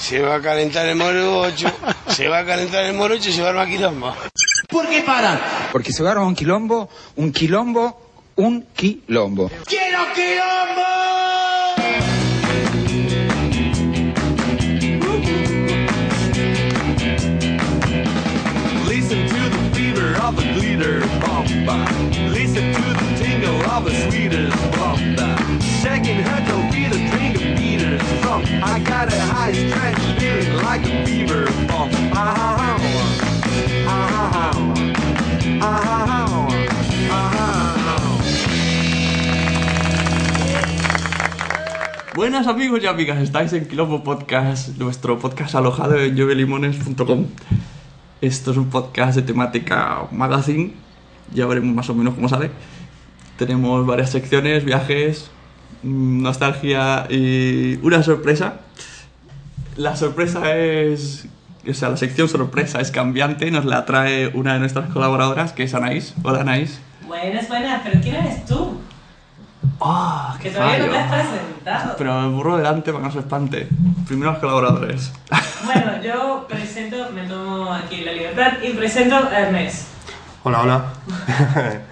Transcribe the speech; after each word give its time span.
Se 0.00 0.20
va 0.20 0.36
a 0.36 0.40
calentar 0.40 0.86
el 0.86 0.96
morocho, 0.96 1.70
se 2.08 2.26
va 2.26 2.38
a 2.38 2.44
calentar 2.44 2.84
el 2.84 2.94
morocho 2.94 3.28
y 3.28 3.32
se 3.32 3.42
va 3.42 3.48
a 3.48 3.50
armar 3.50 3.68
quilombo. 3.68 4.14
¿Por 4.68 4.88
qué 4.88 5.02
paran? 5.02 5.38
Porque 5.70 5.92
se 5.92 6.02
va 6.02 6.08
a 6.08 6.12
armar 6.12 6.26
un 6.26 6.34
quilombo, 6.34 6.88
un 7.16 7.32
quilombo, 7.32 8.00
un 8.36 8.62
quilombo. 8.74 9.50
¡Quiero 9.66 9.98
quilombo! 10.14 11.09
I 28.62 28.78
got 28.80 29.12
a 29.12 29.20
high 29.20 29.52
strength 29.52 30.62
like 30.62 30.82
bomb. 31.66 31.90
Ah, 32.12 32.76
Buenas 42.14 42.46
amigos 42.46 42.82
y 42.82 42.86
amigas, 42.86 43.18
estáis 43.22 43.52
en 43.54 43.66
Quilombo 43.66 44.04
Podcast, 44.04 44.76
nuestro 44.76 45.18
podcast 45.18 45.54
alojado 45.54 45.96
en 45.98 46.14
lluvelimones.com. 46.14 47.26
Esto 48.20 48.50
es 48.50 48.56
un 48.58 48.68
podcast 48.68 49.16
de 49.16 49.22
temática 49.22 50.06
magazine, 50.12 50.74
ya 51.32 51.46
veremos 51.46 51.74
más 51.74 51.88
o 51.88 51.94
menos 51.94 52.14
cómo 52.14 52.28
sale. 52.28 52.50
Tenemos 53.38 53.86
varias 53.86 54.10
secciones, 54.10 54.66
viajes, 54.66 55.30
nostalgia 55.82 57.06
y 57.08 57.78
una 57.82 58.02
sorpresa. 58.02 58.54
La 59.76 59.96
sorpresa 59.96 60.56
es, 60.56 61.26
o 61.68 61.74
sea, 61.74 61.90
la 61.90 61.96
sección 61.96 62.28
sorpresa 62.28 62.80
es 62.80 62.90
cambiante, 62.90 63.50
nos 63.50 63.64
la 63.64 63.84
trae 63.86 64.28
una 64.28 64.54
de 64.54 64.60
nuestras 64.60 64.90
colaboradoras, 64.90 65.52
que 65.52 65.62
es 65.62 65.74
Anaís. 65.74 66.14
Hola 66.22 66.40
Anaís. 66.40 66.80
Buenas, 67.06 67.48
buenas, 67.48 67.80
pero 67.84 68.00
¿quién 68.00 68.16
eres 68.16 68.44
tú? 68.46 68.78
¡Ah, 69.80 70.36
Que 70.40 70.50
todavía 70.50 70.78
no 70.78 70.92
te 70.92 70.98
has 70.98 71.26
presentado. 71.26 71.94
Pero 71.96 72.20
el 72.24 72.30
burro 72.30 72.56
delante 72.56 72.92
para 72.92 73.02
que 73.02 73.08
no 73.08 73.12
se 73.12 73.18
espante. 73.20 73.68
Primero 74.06 74.32
los 74.32 74.40
colaboradores. 74.40 75.12
Bueno, 75.64 76.02
yo 76.02 76.46
presento, 76.48 77.10
me 77.12 77.22
tomo 77.26 77.72
aquí 77.72 78.02
la 78.02 78.12
libertad 78.12 78.52
y 78.62 78.72
presento 78.72 79.16
a 79.16 79.40
Ernest. 79.40 79.88
Hola, 80.42 80.62
hola. 80.62 80.84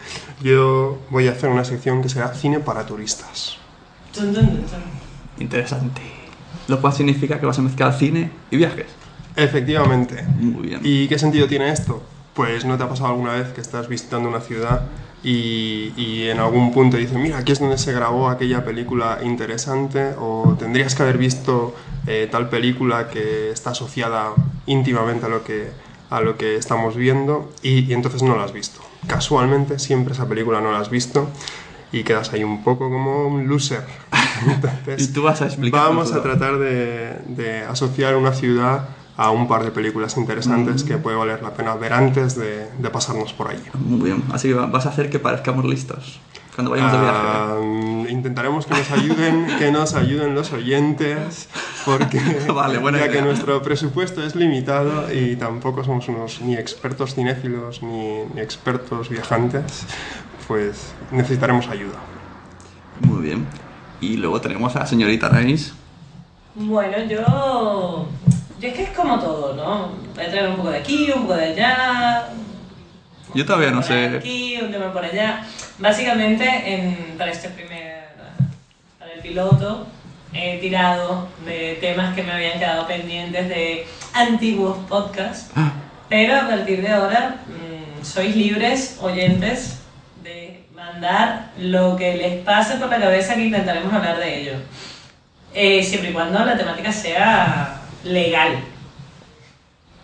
Yo 0.40 0.98
voy 1.10 1.28
a 1.28 1.32
hacer 1.32 1.50
una 1.50 1.64
sección 1.64 2.00
que 2.00 2.08
será 2.08 2.32
cine 2.32 2.60
para 2.60 2.86
turistas. 2.86 3.58
Interesante. 5.38 6.02
Lo 6.68 6.80
cual 6.80 6.92
significa 6.92 7.40
que 7.40 7.46
vas 7.46 7.58
a 7.58 7.62
mezclar 7.62 7.94
cine 7.94 8.30
y 8.50 8.56
viajes. 8.56 8.86
Efectivamente. 9.36 10.22
Muy 10.38 10.68
bien. 10.68 10.80
¿Y 10.82 11.08
qué 11.08 11.18
sentido 11.18 11.46
tiene 11.46 11.70
esto? 11.70 12.02
Pues 12.34 12.64
no 12.64 12.76
te 12.76 12.84
ha 12.84 12.88
pasado 12.88 13.10
alguna 13.10 13.34
vez 13.34 13.48
que 13.48 13.60
estás 13.60 13.88
visitando 13.88 14.28
una 14.28 14.40
ciudad 14.40 14.82
y, 15.24 15.92
y 15.96 16.28
en 16.28 16.38
algún 16.38 16.72
punto 16.72 16.96
dices, 16.96 17.16
mira, 17.16 17.38
aquí 17.38 17.52
es 17.52 17.60
donde 17.60 17.78
se 17.78 17.92
grabó 17.92 18.28
aquella 18.28 18.64
película 18.64 19.18
interesante 19.22 20.14
o 20.18 20.56
tendrías 20.58 20.94
que 20.94 21.02
haber 21.02 21.18
visto 21.18 21.74
eh, 22.06 22.28
tal 22.30 22.48
película 22.48 23.08
que 23.08 23.50
está 23.50 23.70
asociada 23.70 24.32
íntimamente 24.66 25.26
a 25.26 25.28
lo 25.28 25.42
que, 25.42 25.70
a 26.10 26.20
lo 26.20 26.36
que 26.36 26.56
estamos 26.56 26.96
viendo 26.96 27.50
y, 27.62 27.90
y 27.90 27.92
entonces 27.92 28.22
no 28.22 28.36
la 28.36 28.44
has 28.44 28.52
visto. 28.52 28.80
Casualmente 29.06 29.78
siempre 29.78 30.14
esa 30.14 30.28
película 30.28 30.60
no 30.60 30.70
la 30.70 30.78
has 30.78 30.90
visto 30.90 31.28
y 31.92 32.02
quedas 32.04 32.32
ahí 32.32 32.44
un 32.44 32.62
poco 32.62 32.90
como 32.90 33.26
un 33.28 33.48
loser. 33.48 33.84
Entonces, 34.46 35.08
Y 35.08 35.12
tú 35.12 35.22
vas 35.22 35.40
a 35.42 35.46
explicar 35.46 35.80
Vamos 35.88 36.10
todo. 36.10 36.20
a 36.20 36.22
tratar 36.22 36.58
de, 36.58 37.18
de 37.26 37.62
asociar 37.62 38.16
una 38.16 38.32
ciudad 38.32 38.88
a 39.16 39.30
un 39.32 39.48
par 39.48 39.64
de 39.64 39.70
películas 39.72 40.16
interesantes 40.16 40.84
Mm. 40.84 40.86
que 40.86 40.96
puede 40.98 41.16
valer 41.16 41.42
la 41.42 41.52
pena 41.54 41.74
ver 41.74 41.92
antes 41.92 42.36
de, 42.36 42.70
de 42.78 42.90
pasarnos 42.90 43.32
por 43.32 43.50
allí. 43.50 43.62
Muy 43.74 44.00
bien. 44.02 44.22
Así 44.32 44.48
que 44.48 44.54
va- 44.54 44.66
vas 44.66 44.86
a 44.86 44.90
hacer 44.90 45.10
que 45.10 45.18
parezcamos 45.18 45.64
listos 45.64 46.20
cuando 46.58 46.72
vayamos 46.72 46.92
de 46.92 46.98
viaje. 46.98 47.18
Ah, 47.22 47.56
intentaremos 48.10 48.66
que 48.66 48.74
nos 48.74 48.90
ayuden, 48.90 49.46
que 49.60 49.70
nos 49.70 49.94
ayuden 49.94 50.34
los 50.34 50.52
oyentes, 50.52 51.48
porque 51.84 52.20
Vale, 52.52 52.78
buena 52.78 52.98
ya 52.98 53.04
idea. 53.04 53.14
que 53.14 53.22
nuestro 53.22 53.62
presupuesto 53.62 54.24
es 54.24 54.34
limitado 54.34 55.06
y 55.12 55.36
tampoco 55.36 55.84
somos 55.84 56.08
unos 56.08 56.40
ni 56.40 56.56
expertos 56.56 57.14
cinéfilos 57.14 57.80
ni, 57.84 58.24
ni 58.34 58.40
expertos 58.40 59.08
viajantes, 59.08 59.86
pues 60.48 60.92
necesitaremos 61.12 61.68
ayuda. 61.68 61.98
Muy 63.02 63.22
bien. 63.22 63.46
Y 64.00 64.16
luego 64.16 64.40
tenemos 64.40 64.74
a 64.74 64.80
la 64.80 64.86
señorita 64.86 65.28
Anaís. 65.28 65.74
Bueno, 66.56 66.98
yo. 67.04 68.08
Yo 68.60 68.68
es 68.68 68.74
que 68.74 68.82
es 68.82 68.90
como 68.90 69.20
todo, 69.20 69.54
¿no? 69.54 69.92
Voy 70.16 70.24
a 70.24 70.28
traer 70.28 70.48
un 70.48 70.56
poco 70.56 70.70
de 70.70 70.78
aquí, 70.78 71.08
un 71.14 71.22
poco 71.22 71.36
de 71.36 71.52
allá. 71.52 72.30
Yo 73.32 73.46
todavía 73.46 73.70
no 73.70 73.78
un 73.78 73.84
tema 73.84 74.00
por 74.00 74.10
sé. 74.10 74.16
Aquí, 74.16 74.58
un 74.60 74.72
tema 74.72 74.92
por 74.92 75.04
allá. 75.04 75.46
Básicamente, 75.78 76.44
en, 76.44 77.16
para 77.16 77.30
este 77.30 77.48
primer. 77.50 78.08
Para 78.98 79.12
el 79.12 79.20
piloto, 79.20 79.86
he 80.32 80.58
tirado 80.58 81.28
de 81.44 81.78
temas 81.80 82.14
que 82.14 82.22
me 82.22 82.32
habían 82.32 82.58
quedado 82.58 82.86
pendientes 82.86 83.48
de 83.48 83.86
antiguos 84.12 84.76
podcasts. 84.88 85.50
Ah, 85.54 85.72
Pero 86.08 86.36
a 86.36 86.48
partir 86.48 86.82
de 86.82 86.88
ahora, 86.88 87.36
mm, 87.46 88.04
sois 88.04 88.34
libres, 88.34 88.98
oyentes, 89.00 89.78
de 90.22 90.64
mandar 90.74 91.50
lo 91.58 91.96
que 91.96 92.16
les 92.16 92.44
pase 92.44 92.76
por 92.76 92.88
la 92.88 92.98
cabeza 92.98 93.34
que 93.34 93.44
intentaremos 93.44 93.92
hablar 93.92 94.18
de 94.18 94.40
ello. 94.40 94.52
Eh, 95.54 95.82
siempre 95.82 96.10
y 96.10 96.12
cuando 96.12 96.44
la 96.44 96.56
temática 96.56 96.92
sea 96.92 97.82
legal. 98.04 98.58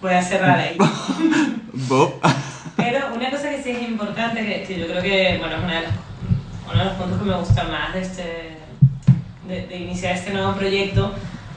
Voy 0.00 0.12
a 0.12 0.22
cerrar 0.22 0.58
ahí. 0.58 0.76
Bob. 1.72 2.14
Pero 2.84 3.14
una 3.14 3.30
cosa 3.30 3.50
que 3.50 3.62
sí 3.62 3.70
es 3.70 3.82
importante, 3.88 4.44
que, 4.44 4.62
que 4.64 4.78
yo 4.80 4.86
creo 4.86 5.02
que 5.02 5.38
bueno, 5.38 5.56
es 5.56 5.62
una 5.64 5.74
de 5.74 5.82
las- 5.82 5.94
uno 6.70 6.78
de 6.78 6.84
los 6.84 6.94
puntos 6.94 7.18
que 7.18 7.24
me 7.24 7.36
gusta 7.36 7.64
más 7.64 7.94
de, 7.94 8.00
este, 8.02 8.56
de, 9.48 9.66
de 9.66 9.76
iniciar 9.76 10.14
este 10.16 10.32
nuevo 10.32 10.52
proyecto, 10.54 11.14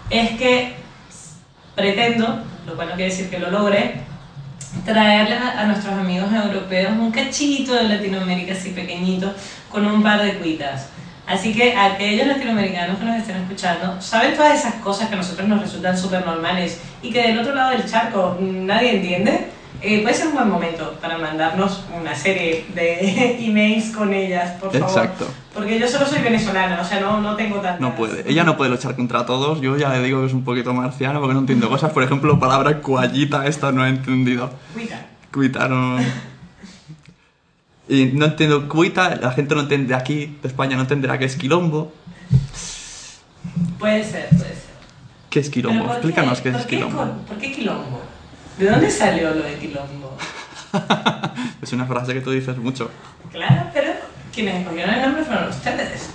es 0.10 0.32
que 0.32 0.76
pretendo, 1.76 2.44
lo 2.66 2.76
cual 2.76 2.90
no 2.90 2.96
quiere 2.96 3.12
decir 3.12 3.30
que 3.30 3.40
lo 3.40 3.52
logre, 3.52 3.96
traerles 4.86 5.40
a, 5.42 5.66
nuestros 5.66 5.94
amigos 5.94 6.30
europeos 6.32 6.92
un 6.92 7.12
cachito 7.12 7.74
de 7.74 7.84
Latinoamérica 7.84 8.54
así 8.54 8.70
pequeñito 8.72 9.34
con 9.72 9.86
un 9.86 10.02
par 10.04 10.22
de 10.22 10.38
cuitas. 10.38 10.90
Así 11.26 11.54
que 11.54 11.76
aquellos 11.76 12.26
latinoamericanos 12.28 12.98
que 13.00 13.06
nos 13.06 13.18
estén 13.18 13.36
escuchando, 13.38 14.02
saben 14.02 14.34
todas 14.36 14.58
esas 14.60 14.76
cosas 14.76 15.10
que 15.10 15.16
a 15.16 15.18
nosotros 15.18 15.46
nos 15.48 15.60
resultan 15.62 15.98
súper 15.98 16.26
normales 16.26 16.80
y 17.02 17.12
que 17.12 17.22
del 17.22 17.40
otro 17.40 17.54
lado 17.54 17.72
del 17.72 17.86
charco 17.90 18.38
nadie 18.40 18.96
entiende. 18.96 19.57
Eh, 19.90 20.02
puede 20.02 20.14
ser 20.14 20.28
un 20.28 20.34
buen 20.34 20.50
momento 20.50 20.98
para 21.02 21.18
mandarnos 21.18 21.86
una 21.98 22.14
serie 22.14 22.66
de 22.76 23.38
emails 23.48 23.96
con 23.96 24.14
ellas, 24.14 24.52
por 24.60 24.74
favor. 24.74 24.86
Exacto. 24.86 25.26
Porque 25.54 25.80
yo 25.80 25.88
solo 25.88 26.06
soy 26.06 26.22
venezolana, 26.22 26.82
o 26.82 26.84
sea, 26.84 27.00
no, 27.00 27.22
no 27.22 27.38
tengo 27.38 27.62
tantas. 27.62 27.80
No 27.80 27.96
puede. 27.96 28.30
Ella 28.30 28.44
no 28.44 28.58
puede 28.58 28.70
luchar 28.70 28.98
contra 28.98 29.26
todos. 29.26 29.62
Yo 29.62 29.78
ya 29.78 29.94
le 29.94 30.04
digo 30.04 30.20
que 30.20 30.28
es 30.28 30.34
un 30.34 30.44
poquito 30.44 30.74
marciano 30.74 31.22
porque 31.22 31.36
no 31.36 31.40
entiendo 31.40 31.70
cosas. 31.70 31.94
Por 31.94 32.04
ejemplo, 32.04 32.34
la 32.34 32.38
palabra 32.38 32.82
cuallita, 32.82 33.48
esta 33.48 33.72
no 33.72 33.86
he 33.86 33.88
entendido. 33.88 34.50
Cuita. 34.74 35.06
Cuita 35.32 35.70
no. 35.70 36.00
Y 37.88 38.08
no 38.08 38.26
entiendo 38.26 38.68
cuita, 38.68 39.16
la 39.16 39.32
gente 39.32 39.56
no 39.56 39.62
entiende 39.62 39.96
aquí, 39.96 40.38
de 40.42 40.50
España 40.50 40.76
no 40.76 40.82
entenderá 40.82 41.18
qué 41.18 41.24
es 41.24 41.38
quilombo. 41.38 41.94
Puede 43.80 44.04
ser, 44.04 44.28
puede 44.32 44.50
ser. 44.50 44.58
¿Qué 45.30 45.40
es 45.40 45.50
quilombo? 45.50 45.86
¿por 45.86 45.94
Explícanos 45.94 46.42
qué, 46.42 46.52
¿Por 46.52 46.60
es 46.60 46.68
quilombo. 46.68 47.06
¿Por 47.26 47.38
qué 47.38 47.54
quilombo? 47.54 48.02
¿De 48.58 48.70
dónde 48.70 48.90
salió 48.90 49.30
lo 49.34 49.44
de 49.44 49.56
quilombo? 49.56 50.18
Es 51.62 51.74
una 51.74 51.86
frase 51.86 52.14
que 52.14 52.22
tú 52.22 52.32
dices 52.32 52.58
mucho. 52.58 52.90
Claro, 53.32 53.70
pero 53.74 53.92
quienes 54.34 54.62
escogieron 54.62 54.94
el 54.94 55.02
nombre 55.02 55.24
fueron 55.24 55.50
ustedes. 55.50 56.10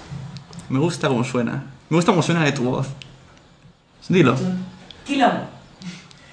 Me 0.69 0.79
gusta 0.79 1.09
cómo 1.09 1.25
suena. 1.25 1.65
Me 1.89 1.97
gusta 1.97 2.13
cómo 2.13 2.23
suena 2.23 2.45
de 2.45 2.53
tu 2.53 2.65
voz. 2.65 2.89
Dilo. 4.09 4.37
Quilombo. 5.07 5.43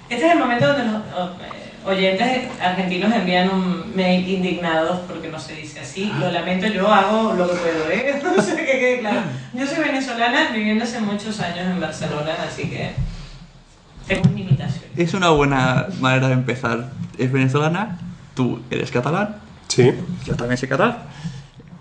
Este 0.09 0.25
es 0.25 0.31
el 0.31 0.39
momento 0.39 0.67
donde 0.67 0.85
los 0.85 1.01
eh, 1.01 1.85
oyentes 1.85 2.49
argentinos 2.59 3.13
envían 3.13 3.49
un 3.49 3.95
mail 3.95 4.27
indignados 4.27 5.01
porque 5.07 5.27
no 5.27 5.39
se 5.39 5.55
dice 5.55 5.81
así. 5.81 6.11
Lo 6.19 6.31
lamento, 6.31 6.67
yo 6.67 6.91
hago 6.91 7.33
lo 7.33 7.47
que 7.47 7.55
puedo, 7.55 7.91
¿eh? 7.91 8.21
No 8.35 8.41
sé 8.41 8.55
que 8.55 8.65
quede 8.65 8.99
claro. 8.99 9.21
Yo 9.53 9.67
soy 9.67 9.83
venezolana 9.83 10.51
viviendo 10.51 10.83
hace 10.83 10.99
muchos 10.99 11.39
años 11.39 11.67
en 11.67 11.79
Barcelona, 11.79 12.35
así 12.47 12.69
que 12.69 12.93
tengo 14.07 14.29
limitaciones. 14.29 14.78
Es 14.95 15.13
una 15.13 15.29
buena 15.29 15.87
manera 15.99 16.27
de 16.27 16.33
empezar. 16.33 16.91
Es 17.17 17.31
venezolana, 17.31 17.99
tú 18.35 18.61
eres 18.69 18.91
catalán, 18.91 19.35
Sí, 19.69 19.91
yo 20.25 20.35
también 20.35 20.57
soy 20.57 20.67
catalán. 20.67 20.97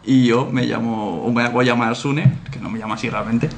Y 0.04 0.26
yo 0.26 0.46
me 0.46 0.66
llamo, 0.66 1.22
o 1.22 1.32
me 1.32 1.48
voy 1.48 1.64
a 1.64 1.72
llamar 1.72 1.96
Sune, 1.96 2.38
que 2.50 2.60
no 2.60 2.68
me 2.68 2.78
llamo 2.78 2.94
así 2.94 3.08
realmente. 3.08 3.48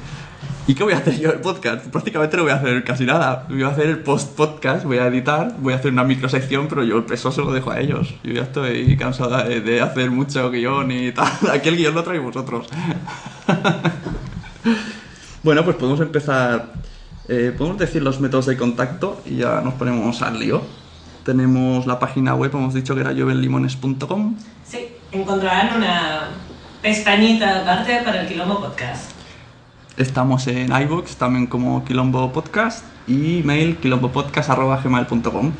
¿Y 0.67 0.73
qué 0.73 0.83
voy 0.83 0.93
a 0.93 0.97
hacer 0.97 1.19
yo 1.19 1.31
el 1.31 1.39
podcast? 1.39 1.87
Prácticamente 1.87 2.37
no 2.37 2.43
voy 2.43 2.51
a 2.53 2.55
hacer 2.55 2.83
casi 2.85 3.03
nada. 3.05 3.45
Voy 3.49 3.63
a 3.63 3.67
hacer 3.67 3.87
el 3.87 3.99
post-podcast, 3.99 4.85
voy 4.85 4.99
a 4.99 5.07
editar, 5.07 5.55
voy 5.59 5.73
a 5.73 5.75
hacer 5.75 5.91
una 5.91 6.05
microsección, 6.05 6.67
pero 6.69 6.83
yo 6.83 6.97
el 6.97 7.03
peso 7.03 7.31
se 7.31 7.41
lo 7.41 7.51
dejo 7.51 7.71
a 7.71 7.79
ellos. 7.79 8.13
Yo 8.23 8.33
ya 8.33 8.43
estoy 8.43 8.95
cansado 8.95 9.43
de, 9.43 9.59
de 9.59 9.81
hacer 9.81 10.11
mucho 10.11 10.49
guion 10.49 10.91
y 10.91 11.11
tal. 11.11 11.27
Aquí 11.51 11.69
el 11.69 11.77
guion 11.77 11.93
lo 11.93 12.03
traéis 12.03 12.23
vosotros. 12.23 12.67
bueno, 15.43 15.65
pues 15.65 15.75
podemos 15.75 15.99
empezar 15.99 16.71
Eh, 17.33 17.53
Podemos 17.57 17.79
decir 17.79 18.03
los 18.03 18.19
métodos 18.19 18.45
de 18.45 18.57
contacto 18.57 19.21
y 19.25 19.37
ya 19.37 19.61
nos 19.61 19.75
ponemos 19.75 20.21
al 20.21 20.37
lío. 20.37 20.61
Tenemos 21.23 21.85
la 21.85 21.97
página 21.97 22.35
web, 22.35 22.51
hemos 22.53 22.73
dicho 22.73 22.93
que 22.93 22.99
era 22.99 23.11
jovenlimones.com. 23.11 24.35
Sí, 24.65 24.89
encontrarán 25.13 25.77
una 25.77 26.29
pestañita 26.81 27.61
aparte 27.61 28.01
para 28.03 28.23
el 28.23 28.27
Quilombo 28.27 28.59
Podcast. 28.59 29.11
Estamos 29.95 30.45
en 30.47 30.73
iVoox 30.75 31.15
también 31.15 31.47
como 31.47 31.85
Quilombo 31.85 32.33
Podcast 32.33 32.83
y 33.07 33.39
email 33.39 33.77
quilombopodcast.gmail.com 33.77 35.51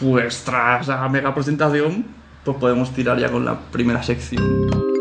Pues 0.00 0.42
tras 0.42 0.88
la 0.88 1.08
mega 1.08 1.32
presentación, 1.32 2.04
pues 2.44 2.56
podemos 2.56 2.92
tirar 2.92 3.16
ya 3.20 3.30
con 3.30 3.44
la 3.44 3.60
primera 3.70 4.02
sección. 4.02 4.93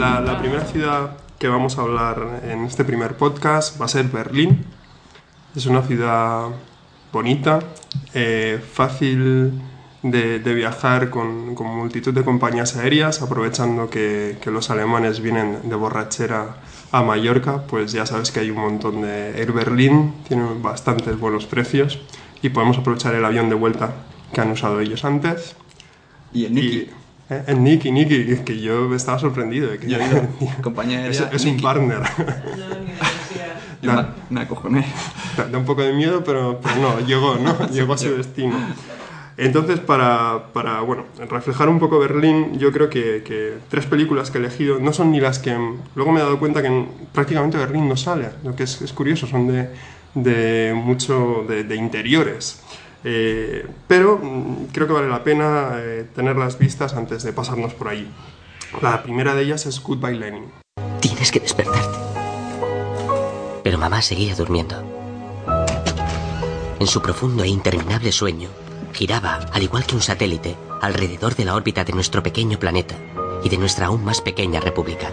La, 0.00 0.18
la 0.22 0.38
primera 0.38 0.64
ciudad 0.64 1.10
que 1.38 1.46
vamos 1.46 1.76
a 1.76 1.82
hablar 1.82 2.40
en 2.44 2.64
este 2.64 2.84
primer 2.86 3.18
podcast 3.18 3.78
va 3.78 3.84
a 3.84 3.88
ser 3.88 4.06
Berlín. 4.06 4.64
Es 5.54 5.66
una 5.66 5.82
ciudad 5.82 6.46
bonita, 7.12 7.58
eh, 8.14 8.58
fácil 8.72 9.60
de, 10.02 10.38
de 10.38 10.54
viajar 10.54 11.10
con, 11.10 11.54
con 11.54 11.66
multitud 11.66 12.14
de 12.14 12.24
compañías 12.24 12.76
aéreas, 12.76 13.20
aprovechando 13.20 13.90
que, 13.90 14.38
que 14.40 14.50
los 14.50 14.70
alemanes 14.70 15.20
vienen 15.20 15.68
de 15.68 15.74
borrachera 15.76 16.56
a 16.92 17.02
Mallorca, 17.02 17.64
pues 17.66 17.92
ya 17.92 18.06
sabes 18.06 18.30
que 18.30 18.40
hay 18.40 18.50
un 18.50 18.62
montón 18.62 19.02
de 19.02 19.38
Air 19.38 19.52
Berlin, 19.52 20.14
tienen 20.26 20.62
bastantes 20.62 21.20
buenos 21.20 21.44
precios 21.44 21.98
y 22.40 22.48
podemos 22.48 22.78
aprovechar 22.78 23.14
el 23.14 23.24
avión 23.26 23.50
de 23.50 23.54
vuelta 23.54 23.92
que 24.32 24.40
han 24.40 24.50
usado 24.50 24.80
ellos 24.80 25.04
antes. 25.04 25.56
Y 26.32 26.48
Niki. 26.48 26.99
Y, 27.30 27.34
eh, 27.34 27.42
en 27.46 27.64
Niki, 27.64 27.90
Niki, 27.92 28.36
que 28.44 28.60
yo 28.60 28.94
estaba 28.94 29.18
sorprendido 29.18 29.70
de 29.70 29.78
que 29.78 29.88
Yo. 29.88 29.98
Compañía 30.62 31.06
es, 31.06 31.20
es 31.32 31.44
un 31.44 31.60
partner. 31.60 32.00
Yo 33.82 33.92
me, 33.92 34.04
me 34.28 34.40
acojoné. 34.42 34.84
Da 35.36 35.46
da 35.46 35.58
un 35.58 35.64
poco 35.64 35.82
de 35.82 35.92
miedo, 35.92 36.22
pero, 36.24 36.60
pero 36.62 36.76
no, 36.76 37.00
llegó, 37.00 37.36
¿no? 37.36 37.66
Llegó 37.72 37.94
a 37.94 37.98
su 37.98 38.14
destino. 38.16 38.54
Entonces, 39.36 39.80
para, 39.80 40.52
para, 40.52 40.80
bueno, 40.82 41.04
reflejar 41.30 41.70
un 41.70 41.78
poco 41.78 41.98
Berlín, 41.98 42.58
yo 42.58 42.72
creo 42.72 42.90
que, 42.90 43.22
que 43.24 43.54
tres 43.70 43.86
películas 43.86 44.30
que 44.30 44.36
he 44.36 44.40
elegido 44.42 44.78
no 44.80 44.92
son 44.92 45.10
ni 45.12 45.18
las 45.20 45.38
que... 45.38 45.56
Luego 45.94 46.12
me 46.12 46.20
he 46.20 46.22
dado 46.22 46.38
cuenta 46.38 46.60
que 46.60 46.68
en- 46.68 46.88
prácticamente 47.12 47.56
Berlín 47.56 47.88
no 47.88 47.96
sale, 47.96 48.28
lo 48.44 48.54
que 48.54 48.64
es, 48.64 48.82
es 48.82 48.92
curioso, 48.92 49.26
son 49.26 49.46
de, 49.48 49.70
de 50.14 50.74
mucho 50.74 51.46
de, 51.48 51.64
de 51.64 51.74
interiores. 51.76 52.60
Eh, 53.04 53.66
pero 53.88 54.18
mm, 54.18 54.66
creo 54.72 54.86
que 54.86 54.92
vale 54.92 55.08
la 55.08 55.24
pena 55.24 55.72
eh, 55.76 56.06
tenerlas 56.14 56.58
vistas 56.58 56.94
antes 56.94 57.22
de 57.22 57.32
pasarnos 57.32 57.74
por 57.74 57.88
ahí. 57.88 58.10
La 58.82 59.02
primera 59.02 59.34
de 59.34 59.42
ellas 59.42 59.66
es 59.66 59.82
Goodbye 59.82 60.16
Lenin. 60.16 60.44
Tienes 61.00 61.32
que 61.32 61.40
despertarte. 61.40 61.98
Pero 63.62 63.78
mamá 63.78 64.02
seguía 64.02 64.34
durmiendo. 64.34 64.76
En 66.78 66.86
su 66.86 67.02
profundo 67.02 67.42
e 67.42 67.48
interminable 67.48 68.12
sueño, 68.12 68.48
giraba, 68.92 69.40
al 69.52 69.62
igual 69.62 69.84
que 69.84 69.94
un 69.94 70.02
satélite, 70.02 70.56
alrededor 70.80 71.34
de 71.36 71.44
la 71.44 71.54
órbita 71.54 71.84
de 71.84 71.92
nuestro 71.92 72.22
pequeño 72.22 72.58
planeta 72.58 72.96
y 73.44 73.48
de 73.48 73.58
nuestra 73.58 73.86
aún 73.86 74.04
más 74.04 74.20
pequeña 74.20 74.60
república. 74.60 75.10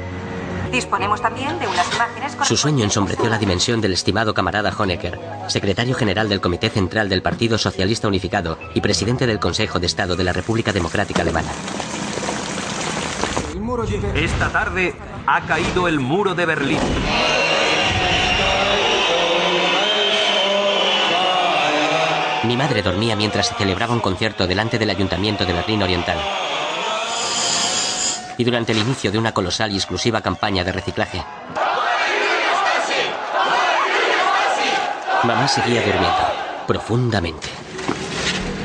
Disponemos 0.71 1.21
también 1.21 1.57
de 1.59 1.67
unas 1.67 1.93
imágenes 1.95 2.35
con... 2.35 2.45
Su 2.45 2.57
sueño 2.57 2.83
ensombreció 2.83 3.29
la 3.29 3.37
dimensión 3.37 3.81
del 3.81 3.93
estimado 3.93 4.33
camarada 4.33 4.73
Honecker, 4.77 5.19
secretario 5.47 5.95
general 5.95 6.29
del 6.29 6.41
Comité 6.41 6.69
Central 6.69 7.09
del 7.09 7.21
Partido 7.21 7.57
Socialista 7.57 8.07
Unificado 8.07 8.57
y 8.73 8.81
presidente 8.81 9.25
del 9.25 9.39
Consejo 9.39 9.79
de 9.79 9.87
Estado 9.87 10.15
de 10.15 10.23
la 10.23 10.33
República 10.33 10.71
Democrática 10.71 11.21
Alemana. 11.21 11.51
Esta 14.15 14.49
tarde 14.49 14.95
ha 15.25 15.41
caído 15.41 15.87
el 15.87 15.99
muro 15.99 16.33
de 16.33 16.45
Berlín. 16.45 16.79
Mi 22.43 22.55
madre 22.55 22.81
dormía 22.81 23.15
mientras 23.15 23.47
se 23.47 23.55
celebraba 23.55 23.93
un 23.93 23.99
concierto 23.99 24.47
delante 24.47 24.79
del 24.79 24.89
Ayuntamiento 24.89 25.45
de 25.45 25.53
Berlín 25.53 25.83
Oriental. 25.83 26.17
Y 28.37 28.43
durante 28.43 28.71
el 28.71 28.77
inicio 28.79 29.11
de 29.11 29.17
una 29.17 29.33
colosal 29.33 29.71
y 29.71 29.75
exclusiva 29.75 30.21
campaña 30.21 30.63
de 30.63 30.71
reciclaje. 30.71 31.23
Mamá 35.23 35.47
seguía 35.47 35.81
durmiendo, 35.81 36.17
profundamente. 36.67 37.47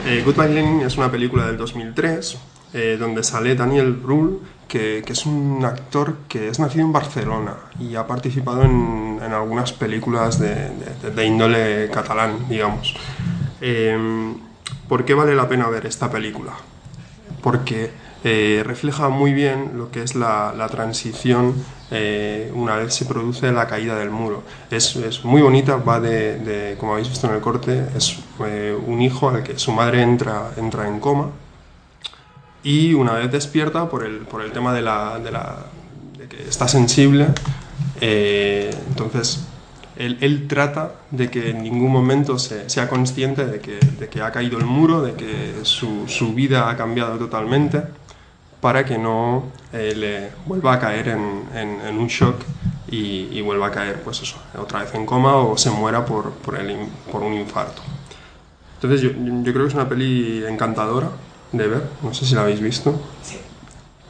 Eh, 0.07 0.23
Goodbye 0.25 0.49
Lenin 0.49 0.81
es 0.83 0.97
una 0.97 1.11
película 1.11 1.47
del 1.47 1.57
2003 1.57 2.37
eh, 2.75 2.97
donde 2.99 3.23
sale 3.23 3.55
Daniel 3.55 3.93
Brühl, 3.93 4.41
que, 4.69 5.03
que 5.07 5.13
es 5.13 5.25
un 5.27 5.65
actor 5.65 6.17
que 6.29 6.49
es 6.49 6.59
nacido 6.59 6.85
en 6.85 6.93
Barcelona 6.93 7.55
y 7.79 7.95
ha 7.97 8.07
participado 8.07 8.63
en, 8.65 9.21
algunas 9.33 9.73
películas 9.73 10.39
de, 10.39 10.55
de- 11.03 11.11
de 11.11 11.25
índole 11.27 11.89
catalán, 11.91 12.47
digamos. 12.49 12.95
Eh, 13.61 14.35
¿Por 14.89 15.05
qué 15.05 15.15
vale 15.15 15.35
la 15.35 15.49
pena 15.49 15.69
ver 15.69 15.87
esta 15.87 16.11
película? 16.11 16.53
Porque 17.43 17.93
eh, 18.25 18.63
refleja 18.65 19.09
muy 19.09 19.33
bien 19.33 19.73
lo 19.75 19.91
que 19.91 20.03
es 20.03 20.15
la, 20.15 20.55
la 20.57 20.69
transición 20.69 21.55
eh, 21.95 22.51
una 22.55 22.77
vez 22.77 22.95
se 22.95 23.05
produce 23.05 23.53
la 23.53 23.67
caída 23.67 23.97
del 23.97 24.11
muro. 24.11 24.43
Es, 24.71 24.97
es 24.97 25.25
muy 25.25 25.43
bonita, 25.43 25.77
va 25.77 26.01
de, 26.01 26.39
de, 26.39 26.77
como 26.79 26.93
habéis 26.93 27.11
visto 27.11 27.27
en 27.27 27.35
el 27.35 27.41
corte, 27.41 27.87
es 27.95 28.19
eh, 28.47 28.75
un 28.87 29.03
hijo 29.03 29.29
al 29.29 29.43
que 29.43 29.59
su 29.59 29.73
madre 29.73 30.01
entra, 30.01 30.53
entra 30.57 30.89
en 30.89 31.01
coma 31.01 31.29
y 32.63 32.95
una 32.95 33.13
vez 33.15 33.31
despierta 33.31 33.89
por 33.91 34.05
el, 34.05 34.21
por 34.21 34.41
el 34.43 34.53
tema 34.53 34.73
de, 34.73 34.83
la, 34.83 35.19
de, 35.19 35.31
la, 35.33 35.67
de 36.17 36.29
que 36.29 36.49
está 36.49 36.67
sensible, 36.67 37.27
eh, 38.01 38.71
entonces 38.89 39.45
él, 39.97 40.17
él 40.21 40.47
trata 40.49 40.93
de 41.11 41.31
que 41.31 41.51
en 41.51 41.63
ningún 41.63 41.93
momento 41.93 42.39
se, 42.39 42.71
sea 42.71 42.89
consciente 42.89 43.47
de 43.47 43.61
que, 43.61 43.79
de 43.99 44.09
que 44.09 44.23
ha 44.23 44.31
caído 44.31 44.59
el 44.59 44.65
muro, 44.65 45.03
de 45.03 45.13
que 45.13 45.57
su, 45.63 46.09
su 46.09 46.33
vida 46.33 46.71
ha 46.71 46.77
cambiado 46.77 47.19
totalmente, 47.19 47.83
para 48.63 48.87
que 48.87 48.97
no 48.97 49.43
eh, 49.75 49.93
le 49.95 50.31
vuelva 50.47 50.75
a 50.75 50.79
caer 50.81 51.09
en, 51.09 51.43
en- 51.55 51.81
en 51.87 51.99
un 51.99 52.07
shock 52.09 52.37
y, 52.89 53.29
y 53.33 53.43
vuelva 53.43 53.67
a 53.67 53.71
caer, 53.73 54.03
pues 54.03 54.23
eso, 54.23 54.37
otra 54.59 54.81
vez 54.81 54.95
en 54.95 55.05
coma 55.05 55.37
o 55.37 55.59
se 55.59 55.71
muera 55.71 56.07
por, 56.07 56.31
por, 56.33 56.57
el 56.57 56.77
por 57.11 57.23
un 57.23 57.35
infarto. 57.35 57.83
Entonces 58.77 59.01
yo, 59.03 59.11
yo 59.11 59.53
creo 59.53 59.65
que 59.65 59.69
es 59.69 59.75
una 59.75 59.89
peli 59.89 60.45
encantadora 60.49 61.11
de 61.53 61.67
ver, 61.69 61.83
no 62.03 62.15
sé 62.15 62.25
si 62.27 62.35
la 62.35 62.43
habéis 62.43 62.61
visto. 62.61 62.91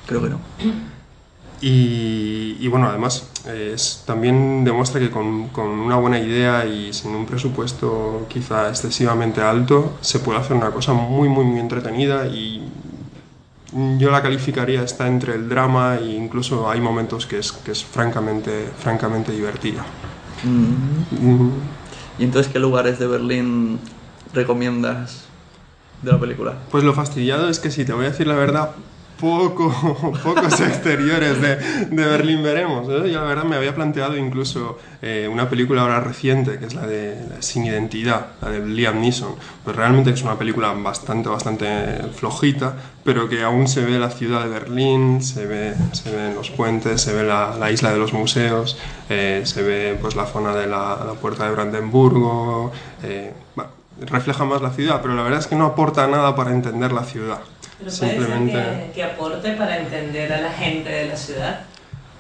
Creo 0.06 0.22
que 0.22 0.30
no. 0.30 0.38
Y, 1.60 2.56
y 2.58 2.68
bueno, 2.68 2.88
además 2.88 3.28
eh, 3.46 3.72
es, 3.74 4.02
también 4.04 4.64
demuestra 4.64 5.00
que 5.00 5.10
con, 5.10 5.48
con 5.48 5.68
una 5.68 5.96
buena 5.96 6.18
idea 6.18 6.66
y 6.66 6.92
sin 6.92 7.14
un 7.14 7.24
presupuesto 7.24 8.26
quizá 8.28 8.68
excesivamente 8.68 9.40
alto 9.42 9.92
se 10.00 10.18
puede 10.18 10.40
hacer 10.40 10.56
una 10.56 10.72
cosa 10.72 10.92
muy, 10.92 11.28
muy, 11.28 11.44
muy 11.44 11.60
entretenida 11.60 12.26
y 12.26 12.68
yo 13.98 14.10
la 14.10 14.22
calificaría 14.22 14.82
está 14.82 15.06
entre 15.06 15.34
el 15.34 15.48
drama 15.48 15.96
e 15.96 16.12
incluso 16.12 16.70
hay 16.70 16.80
momentos 16.80 17.26
que 17.26 17.38
es, 17.38 17.52
que 17.52 17.72
es 17.72 17.84
francamente, 17.84 18.68
francamente 18.78 19.32
divertida. 19.32 19.84
Mm. 20.44 21.50
¿Y 22.18 22.24
entonces 22.24 22.52
qué 22.52 22.58
lugares 22.58 22.98
de 22.98 23.06
Berlín 23.06 23.78
recomiendas 24.34 25.24
de 26.02 26.12
la 26.12 26.20
película? 26.20 26.54
Pues 26.70 26.84
lo 26.84 26.92
fastidiado 26.92 27.48
es 27.48 27.58
que 27.58 27.70
si 27.70 27.84
te 27.84 27.92
voy 27.92 28.06
a 28.06 28.10
decir 28.10 28.26
la 28.26 28.34
verdad, 28.34 28.72
poco, 29.22 29.70
pocos 30.24 30.60
exteriores 30.60 31.40
de, 31.40 31.56
Berlín 31.92 32.42
veremos. 32.42 32.88
¿eh? 32.88 33.08
Yo 33.10 33.20
la 33.20 33.26
verdad 33.26 33.44
me 33.44 33.54
había 33.54 33.72
planteado 33.72 34.16
incluso 34.16 34.78
eh, 35.00 35.28
una 35.32 35.48
película 35.48 35.82
ahora 35.82 36.00
reciente, 36.00 36.58
que 36.58 36.66
es 36.66 36.74
la 36.74 36.86
de 36.88 37.16
Sin 37.38 37.64
Identidad, 37.64 38.32
la 38.42 38.50
de 38.50 38.66
Liam 38.66 39.00
Neeson. 39.00 39.36
Pues 39.64 39.76
realmente 39.76 40.10
es 40.10 40.22
una 40.22 40.36
película 40.36 40.72
bastante, 40.72 41.28
bastante 41.28 41.66
flojita, 42.16 42.74
pero 43.04 43.28
que 43.28 43.44
aún 43.44 43.68
se 43.68 43.84
ve 43.84 43.96
la 44.00 44.10
ciudad 44.10 44.42
de 44.42 44.48
Berlín, 44.48 45.22
se 45.22 45.46
ve, 45.46 45.74
ven 46.04 46.34
los 46.34 46.50
puentes, 46.50 47.00
se 47.00 47.12
ve 47.12 47.22
la, 47.22 47.54
la 47.56 47.70
isla 47.70 47.92
de 47.92 47.98
los 47.98 48.12
museos, 48.12 48.76
eh, 49.08 49.42
se 49.44 49.62
ve 49.62 49.96
pues 50.00 50.16
la 50.16 50.26
zona 50.26 50.52
de 50.56 50.66
la, 50.66 51.14
puerta 51.20 51.44
de 51.44 51.52
Brandenburgo. 51.52 52.72
refleja 54.00 54.44
más 54.44 54.60
la 54.60 54.70
ciudad, 54.70 55.00
pero 55.00 55.14
la 55.14 55.22
verdad 55.22 55.38
es 55.38 55.46
que 55.46 55.54
no 55.54 55.66
aporta 55.66 56.08
nada 56.08 56.34
para 56.34 56.50
entender 56.50 56.90
la 56.90 57.04
ciudad. 57.04 57.38
Pero 57.84 57.96
puede 57.96 58.10
Simplemente 58.10 58.52
ser 58.52 58.86
que, 58.86 58.92
que 58.92 59.02
aporte 59.04 59.52
para 59.52 59.78
entender 59.78 60.32
a 60.32 60.40
la 60.40 60.52
gente 60.52 60.90
de 60.90 61.06
la 61.08 61.16
ciudad. 61.16 61.60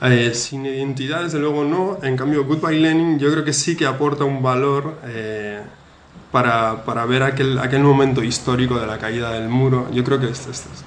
eh, 0.02 0.32
sin 0.34 0.66
identidad, 0.66 1.22
desde 1.22 1.38
luego 1.38 1.64
no. 1.64 1.98
En 2.02 2.16
cambio, 2.16 2.44
Goodbye 2.44 2.80
Lenin 2.80 3.18
yo 3.18 3.30
creo 3.32 3.44
que 3.44 3.52
sí 3.52 3.76
que 3.76 3.86
aporta 3.86 4.24
un 4.24 4.42
valor 4.42 4.98
eh, 5.06 5.60
para, 6.32 6.84
para 6.84 7.04
ver 7.06 7.22
aquel, 7.22 7.58
aquel 7.58 7.82
momento 7.82 8.22
histórico 8.22 8.78
de 8.80 8.86
la 8.86 8.98
caída 8.98 9.30
del 9.32 9.48
muro. 9.48 9.88
Yo 9.92 10.02
creo 10.02 10.18
que 10.18 10.30
es- 10.30 10.46
es- 10.48 10.66
es- 10.66 10.84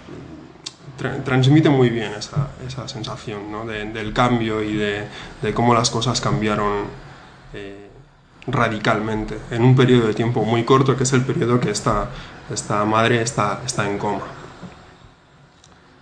tra- 1.00 1.24
transmite 1.24 1.70
muy 1.70 1.90
bien 1.90 2.12
esa, 2.18 2.50
esa 2.68 2.88
sensación 2.88 3.52
¿no? 3.52 3.66
de- 3.66 3.86
del 3.86 4.12
cambio 4.12 4.62
y 4.64 4.76
de, 4.76 5.04
de 5.42 5.54
cómo 5.54 5.74
las 5.74 5.90
cosas 5.90 6.20
cambiaron 6.20 6.86
eh, 7.54 7.88
radicalmente 8.48 9.38
en 9.52 9.64
un 9.64 9.76
periodo 9.76 10.08
de 10.08 10.14
tiempo 10.14 10.44
muy 10.44 10.64
corto, 10.66 10.96
que 10.98 11.04
es 11.04 11.14
el 11.14 11.22
periodo 11.22 11.60
que 11.60 11.70
esta, 11.72 12.10
esta 12.54 12.84
madre 12.86 13.22
está, 13.22 13.62
está 13.66 13.90
en 13.90 13.98
coma. 13.98 14.24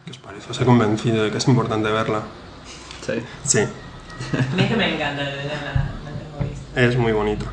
¿Qué 0.05 0.11
os 0.11 0.17
parece? 0.17 0.51
Os 0.51 0.59
he 0.59 0.65
convencido 0.65 1.23
de 1.23 1.31
que 1.31 1.37
es 1.37 1.47
importante 1.47 1.89
verla. 1.89 2.21
Sí. 3.05 3.13
Sí, 3.43 3.59
A 3.59 4.55
mí 4.55 4.63
es 4.63 4.69
que 4.69 4.75
me 4.75 4.95
encanta, 4.95 5.23
de 5.23 5.35
verdad, 5.35 5.61
la, 5.65 5.73
la 6.11 6.17
tengo 6.17 6.49
vista. 6.49 6.81
es 6.81 6.97
muy 6.97 7.11
bonito. 7.11 7.45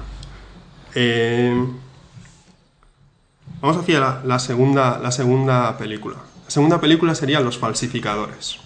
Eh, 0.95 1.54
vamos 3.61 3.76
hacia 3.76 4.00
la, 4.00 4.21
la 4.25 4.38
segunda, 4.38 4.99
la 4.99 5.11
segunda 5.12 5.76
película. 5.78 6.16
La 6.45 6.50
segunda 6.50 6.80
película 6.80 7.14
sería 7.14 7.40
Los 7.40 7.59
falsificadores. 7.59 8.59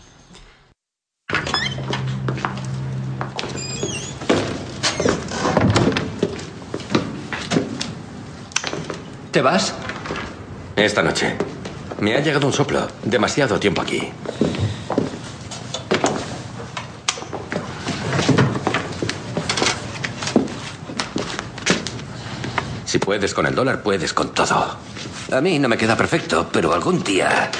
¿Te 9.30 9.42
vas? 9.42 9.74
Esta 10.76 11.02
noche. 11.02 11.36
Me 12.00 12.14
ha 12.16 12.20
llegado 12.20 12.46
un 12.46 12.52
soplo. 12.52 12.86
Demasiado 13.02 13.58
tiempo 13.58 13.82
aquí. 13.82 14.10
Si 22.84 22.98
puedes 22.98 23.34
con 23.34 23.46
el 23.46 23.54
dólar, 23.54 23.82
puedes 23.82 24.12
con 24.12 24.32
todo. 24.32 24.76
A 25.32 25.40
mí 25.40 25.58
no 25.58 25.68
me 25.68 25.76
queda 25.76 25.96
perfecto, 25.96 26.48
pero 26.52 26.72
algún 26.74 27.02
día... 27.02 27.50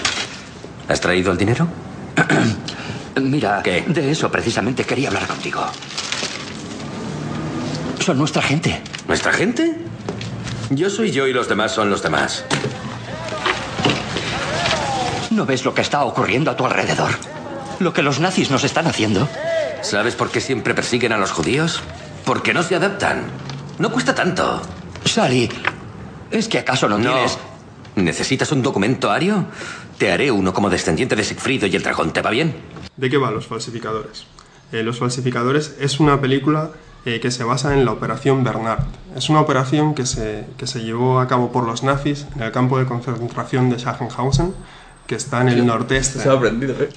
¿Has 0.88 1.00
traído 1.00 1.33
el 1.33 1.38
dinero? 1.38 1.67
Mira, 3.21 3.62
de 3.62 4.11
eso 4.11 4.31
precisamente 4.31 4.85
quería 4.85 5.09
hablar 5.09 5.26
contigo. 5.26 5.64
Son 8.00 8.19
nuestra 8.19 8.43
gente. 8.43 8.83
¿Nuestra 9.09 9.33
gente? 9.33 9.76
Yo 10.71 10.91
soy 10.91 11.11
yo 11.11 11.26
y 11.26 11.33
los 11.33 11.49
demás 11.49 11.73
son 11.73 11.88
los 11.88 12.03
demás. 12.03 12.45
¿No 15.35 15.47
ves 15.47 15.64
lo 15.64 15.75
que 15.75 15.81
está 15.81 16.05
ocurriendo 16.05 16.53
a 16.53 16.57
tu 16.57 16.64
alrededor? 16.64 17.11
Lo 17.81 17.93
que 17.93 18.03
los 18.03 18.21
nazis 18.21 18.53
nos 18.53 18.62
están 18.62 18.87
haciendo. 18.87 19.29
¿Sabes 19.83 20.14
por 20.14 20.31
qué 20.31 20.41
siempre 20.41 20.75
persiguen 20.75 21.12
a 21.12 21.19
los 21.19 21.33
judíos? 21.33 21.83
Porque 22.25 22.55
no 22.55 22.62
se 22.62 22.76
adaptan. 22.76 23.25
No 23.81 23.91
cuesta 23.91 24.14
tanto. 24.14 24.62
Sally, 25.05 25.50
¿es 26.31 26.47
que 26.47 26.61
acaso 26.61 26.88
no, 26.88 26.99
tienes...? 26.99 27.37
¿Necesitas 27.97 28.53
un 28.53 28.62
documento 28.62 29.11
ario? 29.11 29.47
Te 29.99 30.12
haré 30.12 30.31
uno 30.31 30.55
como 30.55 30.71
descendiente 30.71 31.17
de 31.17 31.25
Sigfrido 31.25 31.67
y 31.67 31.75
el 31.75 31.83
dragón. 31.83 32.12
¿Te 32.12 32.23
va 32.23 32.31
bien? 32.31 32.55
¿De 32.97 33.11
qué 33.11 33.17
va 33.17 33.33
Los 33.33 33.49
Falsificadores? 33.49 34.26
Eh, 34.71 34.85
Los 34.85 35.00
Falsificadores 35.00 35.75
es 35.81 35.99
una 35.99 36.21
película 36.21 36.71
eh, 37.07 37.19
que 37.19 37.33
se 37.33 37.43
basa 37.43 37.75
en 37.75 37.85
la 37.85 37.91
Operación 37.91 38.45
Bernard. 38.45 38.85
Es 39.17 39.29
una 39.31 39.41
operación 39.41 39.97
que 39.97 40.07
se, 40.07 40.47
que 40.57 40.69
se 40.69 40.85
llevó 40.85 41.19
a 41.19 41.26
cabo 41.26 41.50
por 41.50 41.64
los 41.67 41.83
nazis 41.83 42.26
en 42.37 42.43
el 42.43 42.53
campo 42.53 42.79
de 42.79 42.87
concentración 42.87 43.69
de 43.71 43.81
Sachsenhausen, 43.81 44.55
que 45.06 45.14
está 45.16 45.40
en 45.42 45.49
el 45.49 45.66
nordeste. 45.66 46.18
Se 46.20 46.28
ha 46.28 46.32
aprendido, 46.32 46.75
¿eh? 46.80 46.88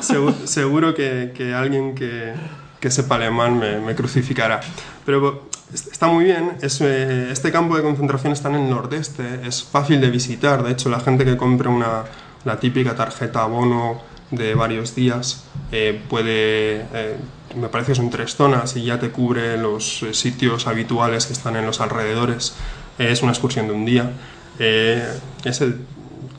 Segu- 0.00 0.46
seguro 0.46 0.94
que, 0.94 1.32
que 1.36 1.54
alguien 1.54 1.94
que, 1.94 2.32
que 2.80 2.90
sepa 2.90 3.14
alemán 3.16 3.58
me, 3.58 3.78
me 3.78 3.94
crucificará. 3.94 4.60
Pero 5.06 5.48
es- 5.72 5.86
está 5.86 6.06
muy 6.08 6.24
bien. 6.24 6.52
Es, 6.62 6.80
eh, 6.80 7.28
este 7.30 7.52
campo 7.52 7.76
de 7.76 7.82
concentración 7.82 8.32
está 8.32 8.48
en 8.48 8.56
el 8.56 8.70
nordeste. 8.70 9.40
Es 9.44 9.62
fácil 9.62 10.00
de 10.00 10.10
visitar. 10.10 10.62
De 10.62 10.72
hecho, 10.72 10.88
la 10.88 11.00
gente 11.00 11.24
que 11.24 11.36
compre 11.36 11.68
una, 11.68 12.02
la 12.44 12.58
típica 12.58 12.94
tarjeta 12.96 13.42
abono 13.42 14.00
de 14.30 14.54
varios 14.54 14.94
días 14.96 15.44
eh, 15.70 16.00
puede... 16.08 16.86
eh, 16.92 17.16
me 17.56 17.68
parece 17.68 17.92
que 17.92 17.96
son 17.96 18.10
tres 18.10 18.34
zonas 18.34 18.74
y 18.76 18.84
ya 18.84 18.98
te 18.98 19.10
cubre 19.10 19.56
los 19.56 20.04
sitios 20.10 20.66
habituales 20.66 21.26
que 21.26 21.34
están 21.34 21.54
en 21.54 21.64
los 21.64 21.80
alrededores. 21.80 22.54
Es 22.98 23.22
una 23.22 23.30
excursión 23.30 23.68
de 23.68 23.74
un 23.74 23.84
día. 23.84 24.10
Eh, 24.58 25.20
es 25.44 25.60
el 25.60 25.86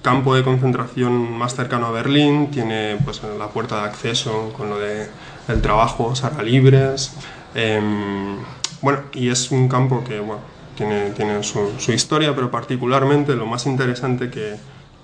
campo 0.01 0.35
de 0.35 0.43
concentración 0.43 1.31
más 1.37 1.55
cercano 1.55 1.87
a 1.87 1.91
Berlín, 1.91 2.49
tiene 2.51 2.97
pues 3.03 3.21
la 3.23 3.47
puerta 3.49 3.81
de 3.81 3.87
acceso 3.89 4.53
con 4.55 4.69
lo 4.69 4.79
de 4.79 5.07
el 5.47 5.61
trabajo, 5.61 6.15
Sara 6.15 6.41
Libres. 6.43 7.17
em, 7.53 8.37
bueno, 8.81 8.99
y 9.13 9.29
es 9.29 9.51
un 9.51 9.67
campo 9.69 10.03
que 10.03 10.19
bueno, 10.19 10.41
tiene, 10.75 11.11
tiene 11.11 11.41
su, 11.43 11.79
su 11.79 11.91
historia, 11.93 12.35
pero 12.35 12.51
particularmente 12.51 13.35
lo 13.35 13.45
más 13.45 13.65
interesante 13.65 14.29
que, 14.29 14.57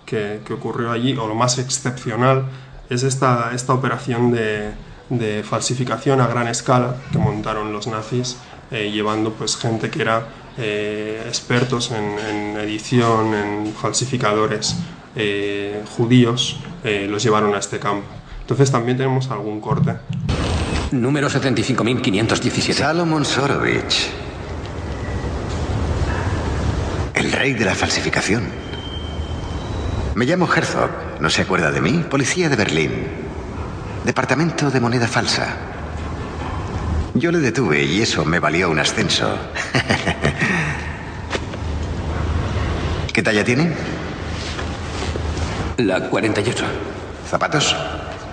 que- 0.05 0.41
que 0.45 0.53
ocurrió 0.53 0.91
allí, 0.91 1.15
o 1.17 1.27
lo 1.27 1.35
más 1.35 1.57
excepcional, 1.57 2.45
es 2.89 3.03
esta, 3.03 3.51
esta 3.53 3.73
operación 3.73 4.31
de, 4.31 4.71
de 5.09 5.43
falsificación 5.43 6.19
a 6.21 6.27
gran 6.27 6.47
escala 6.47 6.95
que 7.11 7.17
montaron 7.19 7.71
los 7.71 7.87
nazis, 7.87 8.37
eh, 8.71 8.91
llevando 8.91 9.33
pues 9.33 9.55
gente 9.57 9.89
que 9.89 10.01
era 10.01 10.27
eh, 10.57 11.23
expertos 11.27 11.91
en, 11.91 12.19
en 12.19 12.57
edición, 12.57 13.33
en 13.33 13.73
falsificadores 13.73 14.75
eh, 15.15 15.83
judíos, 15.97 16.59
eh, 16.83 17.07
los 17.09 17.23
llevaron 17.23 17.53
a 17.53 17.59
este 17.59 17.79
campo. 17.79 18.07
Entonces 18.41 18.71
también 18.71 18.97
tenemos 18.97 19.29
algún 19.29 19.59
corte. 19.61 19.95
Número 20.91 21.29
75.517. 21.29 22.73
Salomon 22.73 23.25
Sorovich. 23.25 24.09
El 27.13 27.31
rey 27.31 27.53
de 27.53 27.65
la 27.65 27.75
falsificación. 27.75 28.43
Me 30.15 30.25
llamo 30.25 30.49
Herzog. 30.53 30.89
¿No 31.19 31.29
se 31.29 31.43
acuerda 31.43 31.71
de 31.71 31.81
mí? 31.81 32.03
Policía 32.09 32.49
de 32.49 32.55
Berlín. 32.55 32.91
Departamento 34.05 34.71
de 34.71 34.79
moneda 34.79 35.07
falsa. 35.07 35.70
Yo 37.13 37.31
le 37.31 37.39
detuve 37.39 37.83
y 37.83 38.01
eso 38.01 38.23
me 38.23 38.39
valió 38.39 38.69
un 38.69 38.79
ascenso. 38.79 39.37
¿Qué 43.13 43.21
talla 43.21 43.43
tiene? 43.43 43.73
La 45.77 46.09
48. 46.09 46.65
¿Zapatos? 47.29 47.75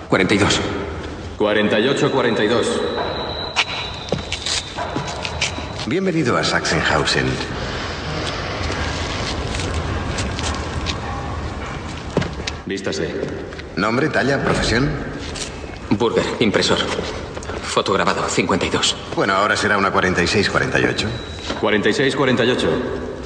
42. 0.07 0.61
48-42. 1.37 2.65
Bienvenido 5.85 6.37
a 6.37 6.43
Sachsenhausen. 6.43 7.25
Vístase. 12.65 13.13
Nombre, 13.75 14.07
talla, 14.07 14.41
profesión. 14.41 14.89
Burger, 15.89 16.23
impresor. 16.39 16.77
Fotograbado, 17.69 18.27
52. 18.27 18.97
Bueno, 19.15 19.33
ahora 19.33 19.55
será 19.55 19.77
una 19.77 19.93
46-48. 19.93 21.05
46-48. 21.61 22.67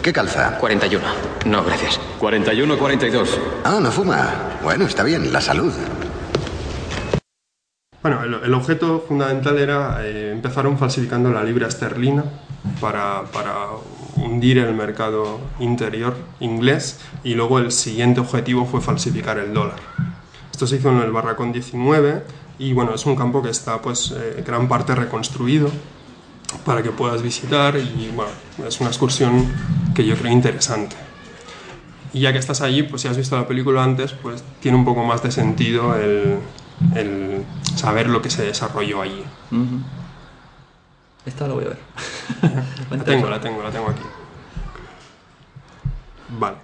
¿Qué 0.01 0.11
calza? 0.11 0.57
41. 0.57 1.05
No, 1.45 1.63
gracias. 1.63 1.97
41-42. 2.19 3.29
Ah, 3.63 3.79
no 3.81 3.89
fuma. 3.89 4.59
Bueno, 4.61 4.85
está 4.85 5.03
bien, 5.03 5.31
la 5.31 5.39
salud. 5.39 5.71
Bueno, 8.01 8.21
el, 8.21 8.33
el 8.33 8.53
objeto 8.53 9.05
fundamental 9.07 9.57
era, 9.57 10.05
eh, 10.05 10.33
empezaron 10.33 10.77
falsificando 10.77 11.31
la 11.31 11.41
libra 11.41 11.69
esterlina 11.69 12.25
para, 12.81 13.23
para 13.31 13.55
hundir 14.17 14.57
el 14.57 14.73
mercado 14.73 15.39
interior 15.59 16.17
inglés 16.41 16.99
y 17.23 17.35
luego 17.35 17.59
el 17.59 17.71
siguiente 17.71 18.19
objetivo 18.19 18.65
fue 18.65 18.81
falsificar 18.81 19.37
el 19.37 19.53
dólar. 19.53 19.77
Esto 20.51 20.67
se 20.67 20.75
hizo 20.75 20.89
en 20.89 20.99
el 20.99 21.11
Barracón 21.13 21.53
19 21.53 22.23
y 22.63 22.73
bueno, 22.73 22.93
es 22.93 23.05
un 23.05 23.15
campo 23.15 23.41
que 23.41 23.49
está 23.49 23.81
pues 23.81 24.11
eh, 24.15 24.43
gran 24.45 24.67
parte 24.67 24.95
reconstruido 24.95 25.69
para 26.65 26.81
que 26.83 26.91
puedas 26.91 27.21
visitar 27.21 27.75
y 27.77 28.11
bueno, 28.15 28.31
es 28.65 28.79
una 28.79 28.89
excursión 28.89 29.47
que 29.95 30.05
yo 30.05 30.15
creo 30.15 30.31
interesante. 30.31 30.95
Y 32.13 32.21
ya 32.21 32.31
que 32.31 32.37
estás 32.39 32.61
allí, 32.61 32.83
pues 32.83 33.01
si 33.01 33.07
has 33.07 33.17
visto 33.17 33.35
la 33.35 33.47
película 33.47 33.83
antes, 33.83 34.13
pues 34.13 34.43
tiene 34.61 34.77
un 34.77 34.85
poco 34.85 35.03
más 35.03 35.23
de 35.23 35.31
sentido 35.31 35.95
el, 35.95 36.37
el 36.95 37.43
saber 37.75 38.07
lo 38.07 38.21
que 38.21 38.29
se 38.29 38.43
desarrolló 38.45 39.01
allí. 39.01 39.23
Esta 41.25 41.47
la 41.47 41.53
voy 41.55 41.65
a 41.65 41.69
ver. 41.69 41.79
La 42.91 43.03
tengo, 43.03 43.29
la 43.29 43.39
tengo, 43.41 43.63
la 43.63 43.71
tengo 43.71 43.89
aquí. 43.89 44.03
Vale. 46.29 46.57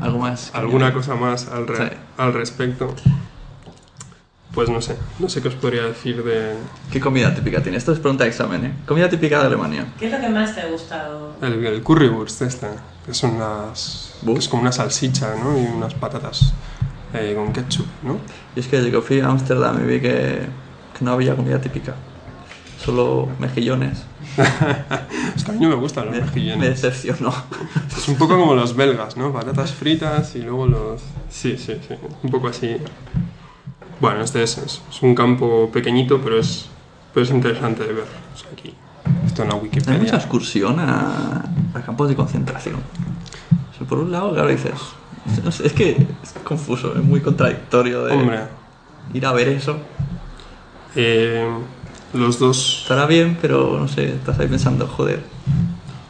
¿Algo 0.00 0.18
más? 0.18 0.50
¿Alguna 0.54 0.92
cosa 0.92 1.14
más 1.14 1.48
al, 1.48 1.66
re- 1.66 1.88
Sí. 1.90 1.96
al 2.18 2.32
respecto? 2.32 2.94
Pues 4.56 4.70
no 4.70 4.80
sé, 4.80 4.96
no 5.18 5.28
sé 5.28 5.42
qué 5.42 5.48
os 5.48 5.54
podría 5.54 5.82
decir 5.82 6.24
de 6.24 6.54
¿Qué 6.90 6.98
comida 6.98 7.34
típica 7.34 7.62
tiene? 7.62 7.76
Esto 7.76 7.92
es 7.92 7.98
pregunta 8.00 8.24
de 8.24 8.30
examen, 8.30 8.64
¿eh? 8.64 8.72
Comida 8.86 9.06
típica 9.08 9.38
de 9.40 9.46
Alemania. 9.48 9.86
¿Qué 9.98 10.06
es 10.06 10.12
lo 10.12 10.18
que 10.18 10.28
más 10.30 10.54
te 10.54 10.62
ha 10.62 10.66
gustado? 10.68 11.34
el, 11.42 11.64
el 11.66 11.82
currywurst 11.82 12.40
este, 12.40 12.66
que 13.04 13.12
son 13.12 13.34
unas, 13.36 14.14
que 14.24 14.32
es 14.32 14.48
como 14.48 14.62
una 14.62 14.72
salchicha, 14.72 15.34
¿no? 15.36 15.58
Y 15.58 15.66
unas 15.66 15.92
patatas 15.92 16.54
eh, 17.12 17.34
con 17.36 17.52
ketchup, 17.52 17.86
¿no? 18.02 18.16
Y 18.56 18.60
es 18.60 18.66
que 18.68 18.90
yo 18.90 19.02
fui 19.02 19.20
a 19.20 19.28
Ámsterdam 19.28 19.84
y 19.84 19.86
vi 19.92 20.00
que, 20.00 20.40
que 20.98 21.04
no 21.04 21.12
había 21.12 21.36
comida 21.36 21.60
típica. 21.60 21.94
Solo 22.82 23.28
mejillones. 23.38 24.04
Es 25.36 25.44
que 25.44 25.50
a 25.50 25.54
mí 25.54 25.60
no 25.60 25.68
me 25.68 25.74
gustan 25.74 26.06
los 26.06 26.14
Me 26.14 26.22
mejillones. 26.22 26.80
decepcionó. 26.80 27.30
Es 27.94 28.08
un 28.08 28.16
poco 28.16 28.38
como 28.38 28.54
los 28.54 28.74
belgas, 28.74 29.18
¿no? 29.18 29.34
Patatas 29.34 29.72
fritas 29.72 30.34
y 30.34 30.40
luego 30.40 30.66
los... 30.66 31.02
Sí, 31.30 31.58
sí, 31.58 31.78
sí. 31.86 31.94
Un 32.22 32.30
poco 32.30 32.48
así. 32.48 32.76
Bueno, 34.00 34.22
este 34.22 34.42
es, 34.42 34.58
es- 34.58 34.82
es 34.90 35.02
un 35.02 35.14
campo 35.14 35.70
pequeñito, 35.72 36.20
pero 36.22 36.38
es 36.38 36.66
pero 37.14 37.24
es 37.24 37.30
interesante 37.32 37.82
de 37.84 37.94
ver. 37.94 38.04
O 38.34 38.38
sea, 38.38 38.48
aquí, 38.52 38.74
esto 39.24 39.42
en 39.42 39.48
la 39.48 39.54
Hay 39.54 39.60
Wikipedia. 39.62 39.98
mucha 39.98 40.16
excursión 40.16 40.78
a, 40.78 41.42
a 41.74 41.80
campos 41.80 42.08
de 42.10 42.14
concentración. 42.16 42.76
O 42.76 43.78
sea, 43.78 43.86
por 43.86 43.98
un 43.98 44.12
lado, 44.12 44.34
claro, 44.34 44.48
dices. 44.50 44.72
no 45.42 45.50
sé, 45.50 45.66
es 45.66 45.72
que 45.72 45.92
es 46.22 46.34
confuso, 46.44 46.92
es 46.94 47.02
muy 47.02 47.20
contradictorio 47.22 48.04
de 48.04 48.12
Hombre. 48.14 48.40
ir 49.14 49.24
a 49.24 49.32
ver 49.32 49.48
eso. 49.48 49.78
Eh, 50.94 51.46
los 52.12 52.38
dos. 52.38 52.80
Estará 52.82 53.06
bien, 53.06 53.38
pero 53.40 53.78
no 53.78 53.88
sé, 53.88 54.14
estás 54.14 54.38
ahí 54.38 54.46
pensando, 54.48 54.86
joder. 54.86 55.22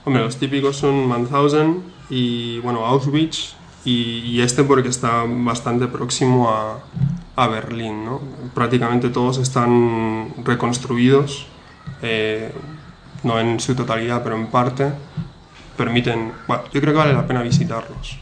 Hombre, 0.05 0.23
los 0.25 0.37
típicos 0.37 0.77
son 0.77 1.07
Mauthausen 1.07 1.83
y 2.11 2.59
bueno, 2.61 2.85
Auschwitz 2.85 3.55
y, 3.87 4.19
y 4.25 4.43
este 4.43 4.65
porque 4.65 4.89
está 4.89 5.25
bastante 5.27 5.87
próximo 5.87 6.51
a, 6.51 6.81
a 7.37 7.47
Berlín, 7.47 8.05
¿no? 8.05 8.21
Prácticamente 8.53 9.11
todos 9.11 9.39
están 9.39 10.35
reconstruidos, 10.45 11.47
eh, 12.03 12.53
no 13.23 13.39
en 13.39 13.61
su 13.61 13.75
totalidad, 13.75 14.23
pero 14.25 14.37
en 14.37 14.49
parte. 14.49 14.91
Permiten, 15.77 16.33
bueno, 16.49 16.65
yo 16.73 16.81
creo 16.81 16.95
que 16.95 16.99
vale 16.99 17.13
la 17.13 17.27
pena 17.27 17.43
visitarlos. 17.43 18.19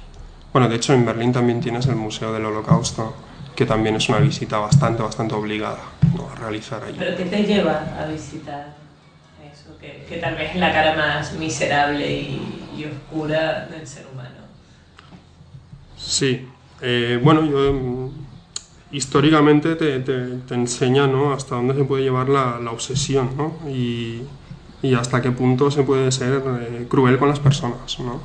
Bueno, 0.53 0.69
de 0.69 0.77
hecho 0.77 0.93
en 0.93 1.07
Berlín 1.07 1.33
también 1.33 1.61
tienes 1.61 1.87
el 1.87 1.97
Museo 1.97 2.33
del 2.33 2.45
Holocausto, 2.45 3.15
que 3.57 3.65
también 3.65 3.97
es 3.97 4.09
una 4.09 4.19
visita 4.19 4.59
bastante, 4.59 5.03
bastante 5.03 5.35
obligada 5.35 5.79
¿no? 6.15 6.29
a 6.29 6.35
realizar 6.35 6.83
allí. 6.85 6.97
Pero 6.99 7.17
¿qué 7.17 7.25
te 7.25 7.43
lleva 7.45 7.87
a 7.99 8.07
visitar 8.07 8.75
eso? 9.51 9.79
Que, 9.81 10.05
que 10.09 10.19
tal 10.19 10.35
vez 10.35 10.51
es 10.51 10.57
la 10.57 10.73
cara 10.73 10.95
más 10.95 11.33
miserable 11.35 12.11
y, 12.11 12.67
y 12.77 12.85
oscura 12.85 13.67
del 13.67 13.87
ser 13.87 14.07
humano. 14.13 14.34
Sí, 16.07 16.49
eh, 16.83 17.19
bueno, 17.23 17.45
yo, 17.45 17.73
mm, 17.73 18.11
históricamente 18.93 19.75
te, 19.77 20.01
te- 20.01 20.37
te 20.47 20.55
enseña 20.55 21.07
¿no? 21.07 21.33
hasta 21.33 21.57
dónde 21.57 21.75
se 21.75 21.85
puede 21.85 22.03
llevar 22.05 22.29
la, 22.29 22.61
la 22.63 22.71
obsesión 22.71 23.31
¿no? 23.37 23.59
y, 23.69 24.23
y 24.83 24.95
hasta 24.95 25.23
qué 25.23 25.31
punto 25.33 25.71
se 25.71 25.83
puede 25.83 26.13
ser 26.13 26.43
eh, 26.61 26.87
cruel 26.89 27.19
con 27.19 27.29
las 27.29 27.41
personas. 27.41 27.99
¿no? 27.99 28.21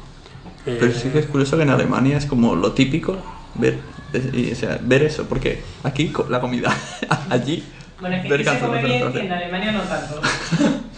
Eh, 0.66 0.78
Pero 0.80 0.94
sí 0.94 1.10
que 1.10 1.20
es 1.20 1.26
curioso 1.26 1.58
que 1.58 1.64
en 1.64 1.70
Alemania 1.70 2.18
es 2.18 2.26
como 2.26 2.56
lo 2.56 2.74
típico 2.74 3.18
ver, 3.56 3.80
o 4.14 4.56
sea, 4.56 4.80
ver 4.84 5.04
eso, 5.04 5.26
porque 5.28 5.64
aquí 5.84 6.12
la 6.30 6.42
comida, 6.42 6.76
allí 7.30 7.64
Bueno, 8.00 8.18
es 8.18 8.24
que 8.24 8.30
ver 8.30 8.44
se 8.46 8.60
come 8.60 8.82
bien 8.84 9.12
y 9.16 9.20
en 9.20 9.32
Alemania 9.32 9.72
no 9.72 9.82
tanto. 9.82 10.22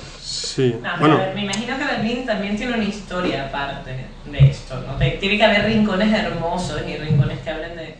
sí, 0.55 0.75
No, 0.81 0.89
bueno, 0.99 1.15
a 1.15 1.17
ver, 1.19 1.35
me 1.35 1.43
imagino 1.43 1.77
que 1.77 1.83
Berlín 1.85 2.25
también 2.25 2.55
tiene 2.57 2.73
una 2.75 2.83
historia 2.83 3.47
aparte 3.47 3.91
de 4.31 4.49
esto, 4.49 4.75
¿no? 4.87 4.95
Tiene 4.97 5.37
que 5.37 5.43
haber 5.43 5.65
rincones 5.65 6.13
hermosos 6.13 6.81
y 6.87 6.97
rincones 6.97 7.39
que 7.39 7.49
hablen 7.49 7.71
de, 7.75 7.95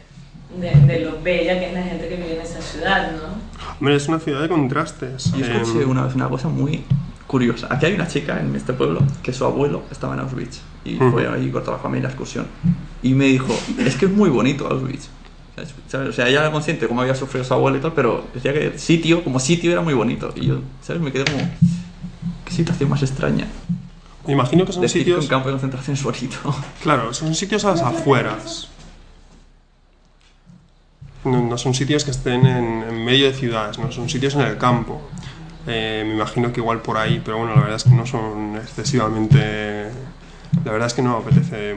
de, 0.60 0.94
de 0.94 1.00
lo 1.06 1.22
bella 1.22 1.60
que 1.60 1.68
es 1.68 1.74
la 1.74 1.84
gente 1.84 2.08
que 2.08 2.16
vive 2.16 2.36
en 2.36 2.42
esa 2.42 2.62
ciudad, 2.62 3.12
¿no? 3.12 3.42
hombre, 3.80 3.96
es 3.96 4.08
una 4.08 4.20
ciudad 4.20 4.42
de 4.42 4.50
contrastes. 4.50 5.32
Yo 5.34 5.46
escuché 5.46 5.82
Eh, 5.82 5.86
una 5.86 6.04
vez 6.06 6.16
una 6.16 6.28
cosa 6.30 6.48
muy 6.50 6.84
curiosa. 7.28 7.68
Aquí 7.70 7.86
hay 7.86 7.94
una 7.94 8.08
chica 8.08 8.40
en 8.40 8.56
este 8.56 8.74
pueblo 8.74 9.02
que 9.24 9.32
su 9.34 9.46
abuelo 9.46 9.84
estaba 9.92 10.14
en 10.16 10.20
Auschwitz 10.20 10.60
y 10.84 10.96
Ujú. 10.98 11.12
fue 11.12 11.28
ahí 11.28 11.50
con 11.50 11.64
toda 11.64 11.78
la 11.78 11.84
familia 11.84 12.08
a 12.08 12.12
excursión. 12.12 12.46
Y 13.02 13.14
me 13.14 13.26
dijo, 13.26 13.54
es 13.80 13.96
que 13.96 14.06
es 14.06 14.12
muy 14.12 14.30
bonito 14.30 14.68
Auschwitz. 14.68 15.10
¿Sabes? 15.88 16.10
O 16.10 16.14
sea, 16.14 16.28
ella 16.28 16.40
era 16.42 16.52
consciente 16.52 16.84
de 16.84 16.88
cómo 16.88 17.02
había 17.02 17.14
sufrido 17.16 17.44
su 17.44 17.54
abuelo 17.54 17.78
y 17.78 17.82
tal, 17.82 17.94
pero 17.94 18.26
decía 18.34 18.54
que 18.54 18.68
el 18.68 18.80
sitio, 18.80 19.24
como 19.24 19.40
sitio, 19.40 19.72
era 19.72 19.82
muy 19.82 19.94
bonito. 19.94 20.34
Y 20.36 20.48
yo, 20.48 20.62
¿sabes? 20.82 21.02
Me 21.02 21.12
quedé 21.12 21.26
como, 21.26 21.40
qué 22.52 22.58
situación 22.58 22.90
más 22.90 23.02
extraña. 23.02 23.48
Me 24.28 24.34
imagino 24.34 24.66
que 24.66 24.74
son 24.74 24.82
Decir 24.82 25.02
sitios- 25.04 25.20
que 25.20 25.26
un 25.26 25.30
campo 25.30 25.48
de 25.48 25.54
concentración 25.54 25.96
es 25.96 26.04
bonito. 26.04 26.38
Claro, 26.84 27.14
son 27.14 27.34
sitios 27.34 27.64
a 27.66 27.72
las 27.72 27.82
afueras. 27.82 28.68
No, 31.24 31.42
no 31.42 31.58
son 31.58 31.74
sitios 31.74 32.04
que 32.04 32.12
estén 32.12 32.46
en, 32.46 32.84
en 32.84 33.06
medio 33.06 33.28
de 33.28 33.34
ciudades, 33.34 33.78
no 33.80 33.92
son 33.92 34.10
sitios 34.10 34.34
en 34.36 34.42
el 34.42 34.58
campo. 34.58 35.02
Eh, 35.68 36.04
me 36.06 36.16
imagino 36.16 36.52
que 36.52 36.60
igual 36.60 36.82
por 36.82 36.98
ahí, 36.98 37.22
pero 37.24 37.38
bueno, 37.38 37.54
la 37.56 37.62
verdad 37.62 37.76
es 37.78 37.84
que 37.84 37.92
no 37.92 38.06
son 38.06 38.56
excesivamente. 38.58 39.90
La 40.66 40.72
verdad 40.72 40.88
es 40.88 40.94
que 40.94 41.02
no 41.04 41.18
apetece. 41.18 41.76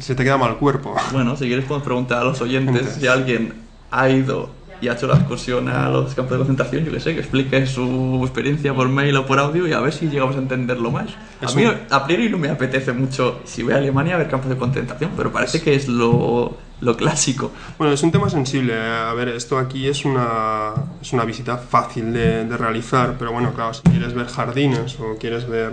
Se 0.00 0.14
te 0.14 0.24
queda 0.24 0.36
mal 0.36 0.56
cuerpo. 0.58 0.94
Bueno, 1.12 1.36
si 1.36 1.46
quieres 1.46 1.64
podemos 1.64 1.84
preguntar 1.84 2.18
a 2.18 2.24
los 2.24 2.40
oyentes 2.40 2.96
si 3.00 3.06
alguien 3.06 3.54
ha 3.90 4.08
ido 4.08 4.50
y 4.84 4.88
ha 4.88 4.92
hecho 4.92 5.06
la 5.06 5.14
excursión 5.14 5.68
a 5.68 5.88
los 5.88 6.14
campos 6.14 6.32
de 6.32 6.38
concentración, 6.38 6.84
yo 6.84 6.92
que 6.92 7.00
sé, 7.00 7.14
que 7.14 7.20
explique 7.20 7.66
su 7.66 8.20
experiencia 8.22 8.74
por 8.74 8.88
mail 8.88 9.16
o 9.16 9.24
por 9.26 9.38
audio 9.38 9.66
y 9.66 9.72
a 9.72 9.80
ver 9.80 9.92
si 9.92 10.08
llegamos 10.08 10.36
a 10.36 10.40
entenderlo 10.40 10.90
más. 10.90 11.08
A 11.40 11.46
Es 11.46 11.56
mí 11.56 11.64
un- 11.64 11.76
a 11.90 12.04
priori 12.06 12.28
no 12.28 12.36
me 12.38 12.48
apetece 12.50 12.92
mucho, 12.92 13.40
si 13.44 13.62
voy 13.62 13.72
a 13.72 13.76
Alemania, 13.78 14.14
a 14.16 14.18
ver 14.18 14.28
campos 14.28 14.50
de 14.50 14.56
concentración, 14.58 15.12
pero 15.16 15.32
parece 15.32 15.62
que 15.62 15.74
es 15.74 15.88
lo, 15.88 16.56
lo 16.82 16.96
clásico. 16.96 17.50
Bueno, 17.78 17.94
es 17.94 18.02
un 18.02 18.12
tema 18.12 18.28
sensible. 18.28 18.74
A 18.78 19.14
ver, 19.14 19.28
esto 19.28 19.58
aquí 19.58 19.86
es 19.88 20.04
una, 20.04 20.72
es 21.00 21.12
una 21.14 21.24
visita 21.24 21.56
fácil 21.56 22.12
de, 22.12 22.44
de 22.44 22.56
realizar, 22.58 23.14
pero 23.18 23.32
bueno, 23.32 23.52
claro, 23.54 23.72
si 23.72 23.82
quieres 23.82 24.12
ver 24.12 24.26
jardines 24.26 24.98
o 25.00 25.16
quieres 25.18 25.48
ver 25.48 25.72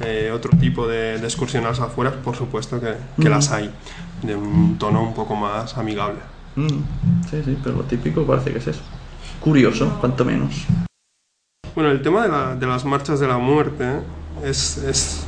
eh, 0.00 0.30
otro 0.34 0.50
tipo 0.58 0.86
de, 0.86 1.18
de 1.18 1.24
excursión 1.24 1.64
a 1.64 1.68
las 1.70 1.80
afueras, 1.80 2.14
por 2.24 2.34
supuesto 2.36 2.80
que, 2.80 2.94
que 3.20 3.28
Mm. 3.28 3.32
las 3.32 3.50
hay, 3.52 3.70
de 4.22 4.34
un 4.36 4.78
tono 4.78 5.02
un 5.02 5.14
poco 5.14 5.34
más 5.36 5.76
amigable. 5.76 6.18
Mm, 6.58 6.82
sí, 7.30 7.42
sí, 7.44 7.56
pero 7.62 7.76
lo 7.76 7.82
típico 7.84 8.24
parece 8.26 8.50
que 8.52 8.58
es 8.58 8.66
eso. 8.66 8.82
Curioso, 9.40 9.96
cuanto 10.00 10.24
menos. 10.24 10.66
Bueno, 11.74 11.90
el 11.92 12.02
tema 12.02 12.22
de, 12.24 12.28
la- 12.28 12.56
de 12.56 12.66
las 12.66 12.84
marchas 12.84 13.20
de 13.20 13.28
la 13.28 13.38
muerte 13.38 14.00
es, 14.44 14.78
es- 14.78 15.24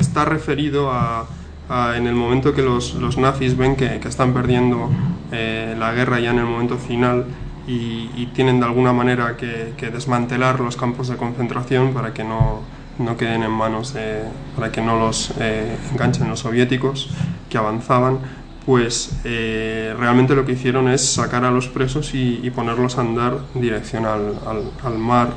está 0.00 0.24
referido 0.24 0.90
a, 0.90 1.26
a 1.68 1.96
en 1.96 2.06
el 2.08 2.14
momento 2.14 2.52
que 2.52 2.62
los, 2.62 2.94
los 2.94 3.16
nazis 3.16 3.56
ven 3.56 3.76
que, 3.76 4.00
que 4.00 4.08
están 4.08 4.34
perdiendo 4.34 4.90
eh, 5.30 5.76
la 5.78 5.92
guerra 5.92 6.18
ya 6.18 6.30
en 6.32 6.38
el 6.38 6.46
momento 6.46 6.76
final 6.78 7.26
y, 7.68 8.10
y 8.16 8.30
tienen 8.34 8.58
de 8.58 8.66
alguna 8.66 8.92
manera 8.92 9.36
que, 9.36 9.74
que 9.76 9.90
desmantelar 9.90 10.58
los 10.58 10.76
campos 10.76 11.06
de 11.08 11.16
concentración 11.16 11.94
para 11.94 12.12
que 12.12 12.24
no, 12.24 12.62
no 12.98 13.16
queden 13.16 13.44
en 13.44 13.52
manos 13.52 13.94
de, 13.94 14.22
para 14.56 14.72
que 14.72 14.80
no 14.82 14.98
los 14.98 15.32
eh, 15.38 15.76
enganchen 15.92 16.28
los 16.28 16.40
soviéticos 16.40 17.08
que 17.48 17.58
avanzaban 17.58 18.18
pues 18.66 19.16
eh, 19.24 19.94
realmente 19.98 20.34
lo 20.34 20.44
que 20.44 20.52
hicieron 20.52 20.88
es 20.88 21.04
sacar 21.14 21.44
a 21.44 21.50
los 21.50 21.66
presos 21.68 22.14
y, 22.14 22.40
y 22.42 22.50
ponerlos 22.50 22.96
a 22.98 23.00
andar 23.00 23.38
en 23.54 23.60
dirección 23.60 24.06
al, 24.06 24.34
al- 24.46 24.70
al 24.84 24.98
mar, 24.98 25.30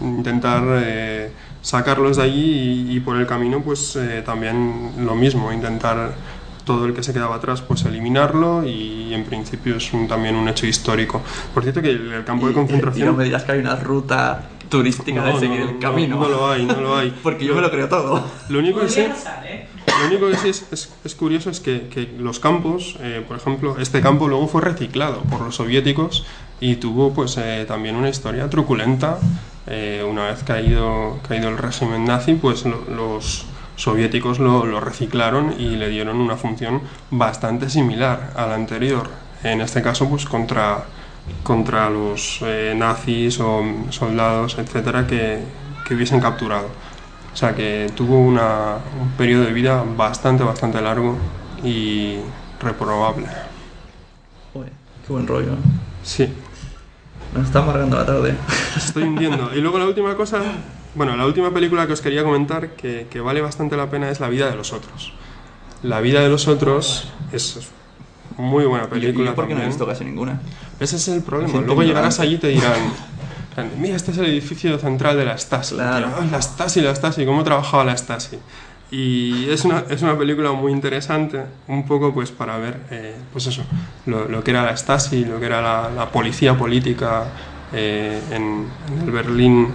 intentar 0.00 0.62
eh, 0.82 1.32
sacarlos 1.62 2.16
de 2.16 2.22
allí 2.24 2.86
y, 2.90 2.96
y 2.96 3.00
por 3.00 3.16
el 3.16 3.26
camino 3.26 3.60
pues 3.62 3.96
eh, 3.96 4.22
también 4.24 4.92
lo 4.98 5.14
mismo, 5.14 5.52
intentar 5.52 6.14
todo 6.64 6.86
el 6.86 6.94
que 6.94 7.02
se 7.02 7.12
quedaba 7.12 7.36
atrás 7.36 7.60
pues 7.60 7.84
eliminarlo 7.84 8.64
y 8.66 9.12
en 9.14 9.24
principio 9.24 9.76
es 9.76 9.92
un- 9.92 10.08
también 10.08 10.34
un 10.34 10.48
hecho 10.48 10.66
histórico. 10.66 11.22
Por 11.52 11.62
cierto 11.62 11.80
que 11.82 11.90
el, 11.90 12.12
el 12.12 12.24
campo 12.24 12.46
de 12.46 12.52
Y 12.52 12.54
no 12.54 12.60
concentración... 12.62 13.16
me 13.16 13.24
digas 13.24 13.44
que 13.44 13.52
hay 13.52 13.58
una 13.60 13.76
ruta 13.76 14.48
turística 14.70 15.22
de 15.22 15.32
No, 15.34 15.38
seguir 15.38 15.60
no, 15.60 15.68
el 15.68 15.74
no, 15.74 15.80
camino. 15.80 16.16
No, 16.18 16.28
lo 16.28 16.50
hay, 16.50 16.64
no 16.66 16.80
lo 16.80 16.96
hay. 16.96 17.14
Porque 17.22 17.44
yo 17.44 17.54
me 17.54 17.60
lo 17.60 17.70
creo 17.70 17.88
todo. 17.88 18.24
Lo 18.48 18.58
único 18.58 18.80
que 18.80 18.88
sé... 18.88 19.12
Lo 19.98 20.06
único 20.06 20.28
que 20.28 20.36
sí 20.38 20.48
es, 20.48 20.64
es- 20.72 20.90
es 21.04 21.14
curioso 21.14 21.50
es 21.50 21.60
que, 21.60 21.88
que 21.88 22.08
los 22.18 22.40
campos, 22.40 22.96
eh, 23.00 23.24
por 23.26 23.36
ejemplo, 23.36 23.76
este 23.78 24.00
campo 24.00 24.28
luego 24.28 24.48
fue 24.48 24.60
reciclado 24.62 25.20
por 25.22 25.40
los 25.40 25.56
soviéticos 25.56 26.24
y 26.60 26.76
tuvo 26.76 27.12
pues 27.14 27.36
eh, 27.38 27.64
también 27.66 27.96
una 27.96 28.08
historia 28.08 28.48
truculenta. 28.50 29.18
Eh, 29.66 30.04
una 30.08 30.26
vez 30.26 30.42
caído, 30.42 31.18
caído 31.26 31.48
el 31.48 31.56
régimen 31.58 32.04
nazi, 32.04 32.34
pues 32.34 32.64
lo- 32.64 32.84
los 32.94 33.46
soviéticos 33.76 34.38
lo, 34.38 34.66
lo 34.66 34.80
reciclaron 34.80 35.54
y 35.58 35.76
le 35.76 35.88
dieron 35.88 36.16
una 36.20 36.36
función 36.36 36.80
bastante 37.10 37.68
similar 37.70 38.32
a 38.36 38.46
la 38.46 38.54
anterior. 38.54 39.08
En 39.42 39.60
este 39.60 39.82
caso, 39.82 40.08
pues 40.08 40.24
contra, 40.26 40.84
contra 41.42 41.90
los 41.90 42.38
eh, 42.42 42.74
nazis 42.76 43.40
o 43.40 43.62
soldados, 43.90 44.56
etcétera, 44.58 45.06
que, 45.06 45.40
que 45.84 45.94
hubiesen 45.94 46.20
capturado. 46.20 46.68
O 47.34 47.36
sea 47.36 47.54
que 47.54 47.90
tuvo 47.96 48.20
una- 48.20 48.76
un 49.00 49.10
periodo 49.18 49.44
de 49.44 49.52
vida 49.52 49.84
bastante, 49.96 50.44
bastante 50.44 50.80
largo 50.80 51.16
y 51.64 52.18
reprobable. 52.60 53.26
Joder, 54.52 54.72
qué 55.06 55.12
buen 55.12 55.26
rollo. 55.26 55.52
¿eh? 55.52 55.56
Sí. 56.04 56.32
Nos 57.34 57.46
está 57.46 57.58
amargando 57.58 57.96
la 57.96 58.06
tarde. 58.06 58.36
Estoy 58.76 59.02
hundiendo. 59.02 59.50
Y 59.54 59.60
luego 59.60 59.78
la 59.80 59.86
última 59.86 60.14
cosa, 60.14 60.40
bueno, 60.94 61.16
la 61.16 61.26
última 61.26 61.50
película 61.52 61.86
que 61.88 61.92
os 61.94 62.00
quería 62.00 62.22
comentar 62.22 62.70
que, 62.76 63.08
que 63.10 63.20
vale 63.20 63.40
bastante 63.42 63.76
la 63.76 63.90
pena 63.90 64.08
es 64.10 64.20
La 64.20 64.28
vida 64.28 64.48
de 64.48 64.54
los 64.56 64.72
otros. 64.72 65.12
La 65.82 66.00
vida 66.00 66.20
de 66.20 66.28
los 66.28 66.46
otros 66.46 67.08
es 67.32 67.68
muy 68.38 68.64
buena 68.64 68.84
yo- 68.84 68.90
película. 68.90 69.24
y 69.24 69.28
yo 69.30 69.34
porque 69.34 69.54
no 69.56 69.62
he 69.62 69.66
visto 69.66 69.84
casi 69.86 70.04
ninguna. 70.04 70.40
Ese 70.78 70.96
es 70.96 71.08
el 71.08 71.22
problema. 71.22 71.60
Luego 71.62 71.82
llegarás 71.82 72.20
allí 72.20 72.34
y 72.36 72.38
te 72.38 72.48
dirán, 72.48 72.78
mira, 73.78 73.96
este 73.96 74.10
es 74.10 74.18
el 74.18 74.26
edificio 74.26 74.78
central 74.78 75.16
de 75.16 75.24
la 75.24 75.38
Stasi. 75.38 75.74
Claro. 75.74 76.08
Ay, 76.20 76.28
la 76.30 76.40
Stasi, 76.40 76.80
la 76.80 76.94
Stasi, 76.94 77.24
cómo 77.24 77.44
trabajaba 77.44 77.84
la 77.84 77.96
Stasi. 77.96 78.38
Y 78.90 79.48
es 79.50 79.64
una, 79.64 79.84
es 79.88 80.02
una 80.02 80.16
película 80.16 80.52
muy 80.52 80.70
interesante, 80.70 81.42
un 81.68 81.84
poco 81.84 82.14
pues 82.14 82.30
para 82.30 82.58
ver, 82.58 82.80
eh, 82.90 83.16
pues 83.32 83.46
eso, 83.46 83.64
lo, 84.06 84.28
lo 84.28 84.44
que 84.44 84.52
era 84.52 84.62
la 84.62 84.76
Stasi, 84.76 85.24
lo 85.24 85.40
que 85.40 85.46
era 85.46 85.60
la, 85.60 85.90
la 85.90 86.10
policía 86.10 86.56
política 86.56 87.24
eh, 87.72 88.20
en, 88.30 88.68
en 88.92 89.02
el 89.04 89.10
Berlín 89.10 89.74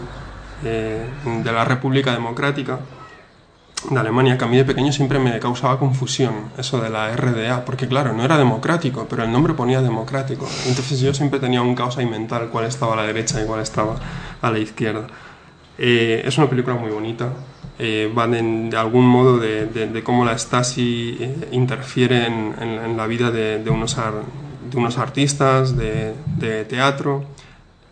eh, 0.63 1.05
de 1.43 1.51
la 1.51 1.65
República 1.65 2.11
Democrática. 2.13 2.79
De 3.89 3.97
Alemania 3.99 4.37
que 4.37 4.43
a 4.43 4.47
mí 4.47 4.57
de 4.57 4.65
pequeño 4.65 4.91
siempre 4.91 5.19
me 5.19 5.39
causaba 5.39 5.79
confusión, 5.79 6.33
eso 6.57 6.81
de 6.81 6.89
la 6.89 7.15
RDA, 7.15 7.63
porque 7.65 7.87
claro, 7.87 8.13
no 8.13 8.23
era 8.23 8.37
democrático, 8.37 9.07
pero 9.09 9.23
el 9.23 9.31
nombre 9.31 9.53
ponía 9.53 9.81
democrático. 9.81 10.47
Entonces 10.67 10.99
yo 10.99 11.13
siempre 11.13 11.39
tenía 11.39 11.61
un 11.61 11.75
caos 11.75 11.97
ahí 11.97 12.05
mental, 12.05 12.49
cuál 12.51 12.65
estaba 12.65 12.93
a 12.93 12.97
la 12.97 13.03
derecha 13.03 13.41
y 13.41 13.45
cuál 13.45 13.61
estaba 13.61 13.95
a 14.41 14.51
la 14.51 14.59
izquierda. 14.59 15.07
Eh, 15.77 16.23
es 16.25 16.37
una 16.37 16.49
película 16.49 16.75
muy 16.75 16.91
bonita, 16.91 17.29
eh, 17.79 18.11
va 18.15 18.27
de, 18.27 18.41
de 18.69 18.75
algún 18.77 19.07
modo 19.07 19.37
de, 19.37 20.01
cómo 20.03 20.25
la 20.25 20.37
Stasi 20.37 21.15
eh, 21.19 21.47
interfiere 21.53 22.27
en, 22.27 22.53
en- 22.59 22.83
en 22.85 22.97
la 22.97 23.07
vida 23.07 23.31
de, 23.31 23.63
unos, 23.69 23.97
ar- 23.97 24.23
unos 24.75 24.97
artistas 24.97 25.77
de, 25.77 26.13
teatro 26.65 27.23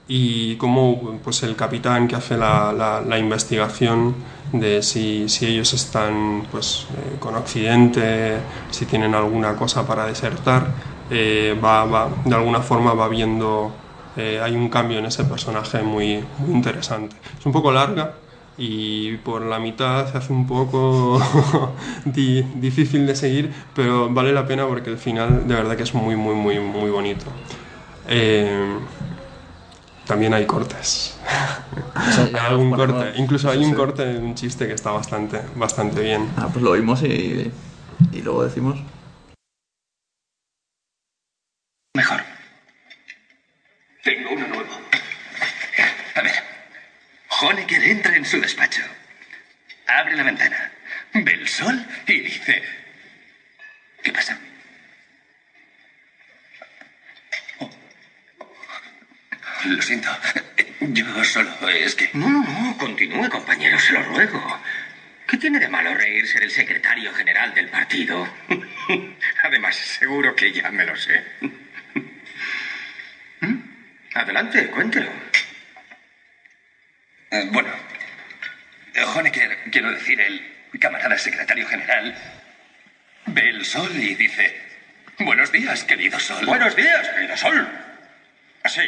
y 0.10 0.58
cómo 0.58 1.18
pues, 1.24 1.44
el 1.44 1.56
capitán 1.56 2.10
que 2.10 2.16
hace 2.18 2.36
la- 2.38 3.02
la 3.08 3.18
investigación 3.18 4.16
de 4.52 4.82
si, 4.82 5.30
si 5.30 5.46
ellos 5.46 5.74
están 5.74 6.48
pues, 6.50 6.88
eh, 6.98 7.18
con 7.20 7.36
Occidente, 7.36 8.44
si 8.70 8.86
tienen 8.86 9.14
alguna 9.16 9.56
cosa 9.56 9.86
para 9.88 10.06
desertar, 10.06 10.76
eh, 11.10 11.60
va, 11.64 11.86
va- 11.86 12.22
de 12.26 12.36
alguna 12.36 12.62
forma 12.62 12.94
va 12.94 13.08
viendo, 13.10 13.80
eh, 14.16 14.40
hay 14.42 14.56
un 14.56 14.70
cambio 14.70 15.00
en 15.00 15.06
ese 15.06 15.26
personaje 15.26 15.82
muy, 15.84 16.28
muy 16.38 16.52
interesante. 16.54 17.16
Es 17.40 17.46
un 17.46 17.52
poco 17.52 17.72
larga 17.72 18.20
y 18.58 19.18
por 19.18 19.44
la 19.44 19.60
mitad 19.60 20.12
se 20.12 20.18
hace 20.18 20.34
un 20.34 20.48
poco 20.48 21.22
di- 22.06 22.42
difícil 22.56 23.06
de 23.06 23.16
seguir, 23.16 23.54
pero 23.74 24.10
vale 24.10 24.32
la 24.34 24.46
pena 24.48 24.68
porque 24.68 24.90
el 24.90 24.98
final 24.98 25.48
de 25.48 25.54
verdad 25.56 25.78
que 25.78 25.84
es 25.84 25.94
muy, 25.94 26.16
muy, 26.16 26.36
muy, 26.36 26.60
muy 26.60 26.90
bonito. 26.90 27.32
También 30.08 30.34
hay 30.34 30.46
cortes. 30.46 31.20
hay 31.96 32.34
algún 32.34 32.72
corte. 32.72 33.14
Incluso 33.18 33.50
hay 33.50 33.64
un 33.64 33.74
corte 33.74 34.06
de 34.06 34.18
un 34.20 34.36
chiste 34.36 34.68
que 34.68 34.74
está 34.74 34.92
bastante, 34.92 35.42
bastante 35.56 36.02
bien. 36.02 36.32
Ah, 36.38 36.50
pues 36.52 36.64
lo 36.64 36.72
oímos 36.72 37.04
y, 37.04 37.52
y 38.14 38.22
luego 38.22 38.46
decimos. 38.46 38.80
Mejor. 41.94 42.22
Tengo 44.04 44.30
uno 44.32 44.48
nuevo. 44.48 44.70
A 46.16 46.22
ver. 46.22 46.36
Honecker 47.42 47.84
entra 47.84 48.16
en 48.16 48.24
su 48.24 48.40
despacho. 48.40 48.84
Abre 49.88 50.16
la 50.16 50.24
ventana. 50.24 50.72
Ve 51.14 51.34
el 51.34 51.48
sol 51.48 51.86
y 52.08 52.22
dice... 52.22 52.64
¿Qué 54.04 54.14
pasa? 54.14 54.40
Lo 59.66 59.82
siento. 59.82 60.10
Yo 60.80 61.24
solo 61.24 61.70
es 61.70 61.96
que... 61.96 62.10
No, 62.14 62.30
no, 62.30 62.78
continúe, 62.78 63.30
compañero, 63.30 63.80
se 63.80 63.94
lo 63.94 64.04
ruego. 64.04 64.62
¿Qué 65.28 65.38
tiene 65.38 65.60
de 65.60 65.68
malo 65.68 65.94
reírse 65.94 66.40
del 66.40 66.52
secretario 66.52 67.14
general 67.14 67.54
del 67.54 67.68
partido? 67.68 68.28
Además, 69.44 69.76
seguro 69.76 70.36
que 70.36 70.52
ya 70.52 70.70
me 70.72 70.86
lo 70.86 70.96
sé. 70.96 71.24
¿Mm? 73.42 73.56
Adelante, 74.14 74.68
cuéntelo. 74.68 75.10
Eh, 77.32 77.48
bueno, 77.52 77.70
Honecker, 79.16 79.70
quiero 79.72 79.92
decir, 79.92 80.22
el 80.22 80.58
camarada 80.80 81.18
secretario 81.18 81.68
general, 81.68 82.16
ve 83.26 83.50
el 83.50 83.66
sol 83.66 83.92
y 83.96 84.16
dice, 84.16 84.62
buenos 85.20 85.52
días, 85.52 85.84
querido 85.84 86.20
sol. 86.20 86.46
Buenos 86.46 86.76
días, 86.76 87.10
querido 87.10 87.36
sol. 87.36 87.68
Así. 88.64 88.82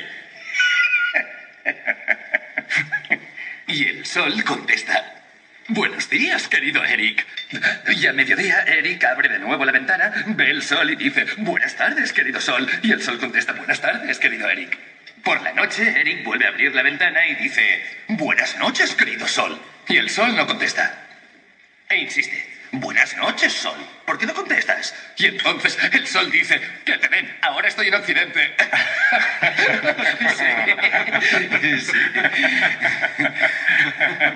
y 3.68 3.86
el 3.86 4.06
sol 4.06 4.44
contesta, 4.44 5.24
buenos 5.68 6.10
días, 6.10 6.48
querido 6.48 6.84
Eric. 6.84 7.26
Y 7.96 8.08
a 8.08 8.14
mediodía, 8.14 8.62
Eric 8.62 9.04
abre 9.06 9.30
de 9.30 9.40
nuevo 9.40 9.66
la 9.66 9.72
ventana, 9.72 10.12
ve 10.28 10.52
el 10.52 10.64
sol 10.64 10.90
y 10.92 10.96
dice, 10.96 11.26
buenas 11.38 11.76
tardes, 11.76 12.14
querido 12.14 12.42
sol. 12.42 12.68
Y 12.84 12.92
el 12.92 13.02
sol 13.02 13.20
contesta, 13.20 13.54
buenas 13.54 13.82
tardes, 13.82 14.20
querido 14.20 14.50
Eric. 14.50 14.78
Por 15.24 15.42
la 15.42 15.52
noche, 15.54 16.00
Eric 16.00 16.24
vuelve 16.24 16.46
a 16.46 16.50
abrir 16.50 16.74
la 16.74 16.82
ventana 16.82 17.28
y 17.28 17.36
dice, 17.36 17.84
buenas 18.08 18.58
noches, 18.58 18.96
querido 18.96 19.28
sol. 19.28 19.60
Y 19.88 19.98
el 19.98 20.10
sol 20.10 20.36
no 20.36 20.48
contesta. 20.48 21.08
E 21.90 21.98
insiste, 21.98 22.49
buenas 22.72 23.16
noches, 23.18 23.54
sol. 23.54 23.78
¿Por 24.06 24.18
qué 24.18 24.26
no 24.26 24.34
contestas? 24.34 24.94
Y 25.18 25.26
entonces 25.28 25.78
el 25.92 26.08
sol 26.08 26.30
dice, 26.32 26.60
que 26.86 26.98
te 26.98 27.08
den, 27.08 27.30
ahora 27.42 27.68
estoy 27.68 27.88
en 27.88 27.96
Occidente. 27.96 28.56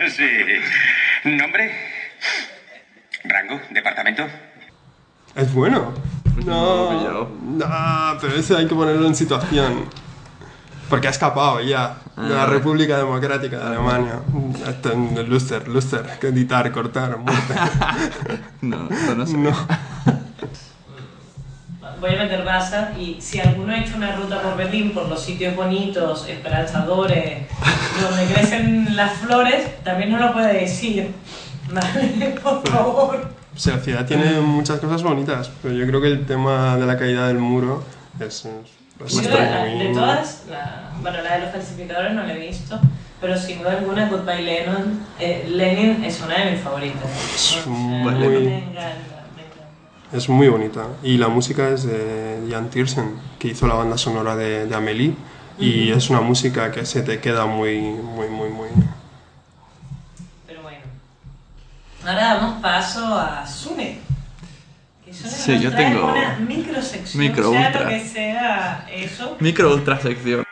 sí. 0.10 0.16
sí. 0.16 1.30
¿Nombre? 1.30 1.72
¿Rango? 3.24 3.62
¿Departamento? 3.70 4.28
Es 5.36 5.54
bueno. 5.54 5.94
No, 6.46 7.30
no, 7.42 8.18
pero 8.20 8.36
ese 8.36 8.58
hay 8.58 8.68
que 8.68 8.76
ponerlo 8.76 9.08
en 9.08 9.16
situación. 9.16 9.90
Porque 10.90 11.08
ha 11.08 11.12
escapado 11.12 11.62
ya 11.62 12.03
de 12.16 12.30
la 12.30 12.44
Ah. 12.44 12.46
República 12.48 12.98
Democrática 12.98 13.58
de 13.58 13.66
Alemania. 13.66 14.20
Luster, 15.28 15.68
Luster, 15.68 16.04
editar, 16.22 16.72
cortar, 16.72 17.18
muerte. 17.18 17.54
no, 18.62 18.88
esto 18.90 19.16
no 19.16 19.26
sé. 19.26 19.38
Voy 22.00 22.16
a 22.16 22.24
meter 22.24 22.44
baza 22.44 22.92
y 23.00 23.18
si 23.22 23.40
alguno 23.40 23.72
ha 23.74 23.78
hecho 23.80 23.96
una 23.96 24.16
ruta 24.16 24.42
por 24.42 24.58
Berlín, 24.58 24.92
por 24.94 25.08
los 25.08 25.22
sitios 25.22 25.56
bonitos, 25.56 26.28
esperanzadores, 26.28 27.48
donde 28.02 28.34
crecen 28.34 28.96
las 28.96 29.14
flores, 29.20 29.82
también 29.84 30.12
nos 30.12 30.20
lo 30.20 30.34
puede 30.34 30.54
decir. 30.62 31.12
¿Vale? 31.72 32.36
Por 32.44 32.68
favor. 32.68 33.30
O 33.56 33.60
sea, 33.60 33.78
la 33.78 33.82
ciudad 33.82 34.06
tiene 34.06 34.42
muchas 34.42 34.80
cosas 34.82 35.02
bonitas, 35.02 35.50
pero 35.62 35.74
yo 35.74 35.88
creo 35.88 36.02
que 36.02 36.08
el 36.08 36.26
tema 36.26 36.76
de 36.76 36.86
la 36.86 36.98
caída 36.98 37.28
del 37.28 37.38
muro 37.38 37.84
es, 38.20 38.48
es- 39.06 39.14
es 39.14 39.22
Yo 39.24 39.30
creo 39.30 39.38
que 39.38 39.70
muy- 39.76 39.88
de 39.88 39.94
todas, 39.94 40.44
la, 40.50 40.90
bueno, 41.02 41.22
la 41.22 41.34
de 41.36 41.40
los 41.42 41.52
falsificadores 41.52 42.14
no 42.14 42.24
la 42.24 42.34
he 42.34 42.40
visto, 42.48 42.80
pero 43.22 43.38
sin 43.38 43.60
duda 43.60 43.74
alguna 43.74 44.08
Goodbye 44.10 44.42
Lenin, 44.42 45.06
eh, 45.20 45.46
Lenin 45.50 46.04
es 46.04 46.22
una 46.22 46.38
de 46.44 46.52
mis 46.52 46.62
favoritas. 46.62 47.04
Es 47.36 47.66
muy- 47.68 48.14
Me 48.14 48.58
encanta. 48.60 49.10
Es 50.12 50.30
muy 50.30 50.48
bonita. 50.48 50.86
Y 51.02 51.18
la 51.18 51.28
música 51.28 51.70
es 51.70 51.84
de 51.86 52.48
Jan 52.50 52.70
Tiersen, 52.70 53.16
que 53.40 53.48
hizo 53.48 53.66
la 53.68 53.74
banda 53.74 53.98
sonora 53.98 54.36
de, 54.36 54.68
de 54.68 54.76
Amélie. 54.76 55.16
Y 55.60 55.92
es 55.92 56.10
una 56.10 56.22
música 56.22 56.72
que 56.72 56.86
se 56.86 57.02
te 57.04 57.20
queda 57.20 57.46
muy, 57.46 57.80
muy, 57.82 58.28
muy, 58.28 58.50
muy... 58.50 58.68
Pero 60.48 60.62
bueno. 60.64 60.80
Ahora 62.06 62.36
damos 62.36 62.62
paso 62.62 63.06
a 63.18 63.46
Sune. 63.48 64.00
Sí, 65.14 65.60
yo 65.60 65.74
tengo 65.76 66.12
una 66.12 66.38
microsección, 66.40 67.24
micro 67.24 67.52
sea 67.52 67.68
ultra. 67.68 67.84
lo 67.84 67.90
que 67.90 68.00
sea 68.02 68.88
eso. 68.92 69.38
Micro 69.40 69.74
ultra 69.74 70.00
sección. 70.00 70.44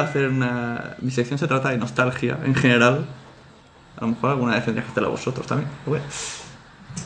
Hacer 0.00 0.28
una. 0.28 0.96
Mi 1.00 1.10
sección 1.10 1.38
se 1.38 1.46
trata 1.46 1.70
de 1.70 1.78
nostalgia 1.78 2.38
en 2.44 2.54
general. 2.54 3.06
A 3.96 4.02
lo 4.02 4.08
mejor 4.08 4.30
alguna 4.30 4.54
vez 4.54 4.64
tendrías 4.64 4.86
que 4.86 4.92
hacerla 4.92 5.10
vosotros 5.10 5.46
también. 5.46 5.70
bueno. 5.86 6.04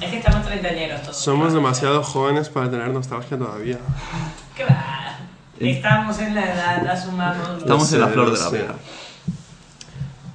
Es 0.00 0.10
que 0.10 0.18
estamos 0.18 0.46
treintañeros 0.46 1.02
todos. 1.02 1.16
Somos 1.16 1.52
demasiado 1.52 2.02
jóvenes 2.02 2.48
para 2.48 2.70
tener 2.70 2.88
nostalgia 2.88 3.38
todavía. 3.38 3.78
¿Qué 4.56 4.64
va? 4.64 5.18
Estamos 5.58 6.18
en 6.18 6.34
la 6.34 6.52
edad, 6.52 6.82
la 6.84 7.00
sumamos. 7.00 7.58
Estamos 7.58 7.92
en 7.92 8.00
la 8.00 8.08
flor 8.08 8.28
lo 8.28 8.34
de 8.34 8.40
la 8.40 8.50
vida. 8.50 8.74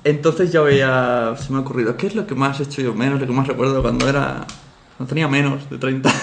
Entonces 0.04 0.52
ya 0.52 0.62
veía. 0.62 1.36
Se 1.38 1.52
me 1.52 1.60
ha 1.60 1.62
ocurrido. 1.62 1.98
¿Qué 1.98 2.08
es 2.08 2.16
lo 2.16 2.26
que 2.26 2.36
más 2.36 2.60
he 2.60 2.64
hecho 2.64 2.82
yo 2.82 2.94
menos? 2.94 3.20
Lo 3.20 3.28
que 3.28 3.34
más 3.34 3.48
recuerdo 3.48 3.82
cuando 3.82 4.08
era. 4.08 4.46
Cuando 4.98 5.10
tenía 5.10 5.28
menos 5.28 5.70
de 5.70 5.78
30. 5.78 6.10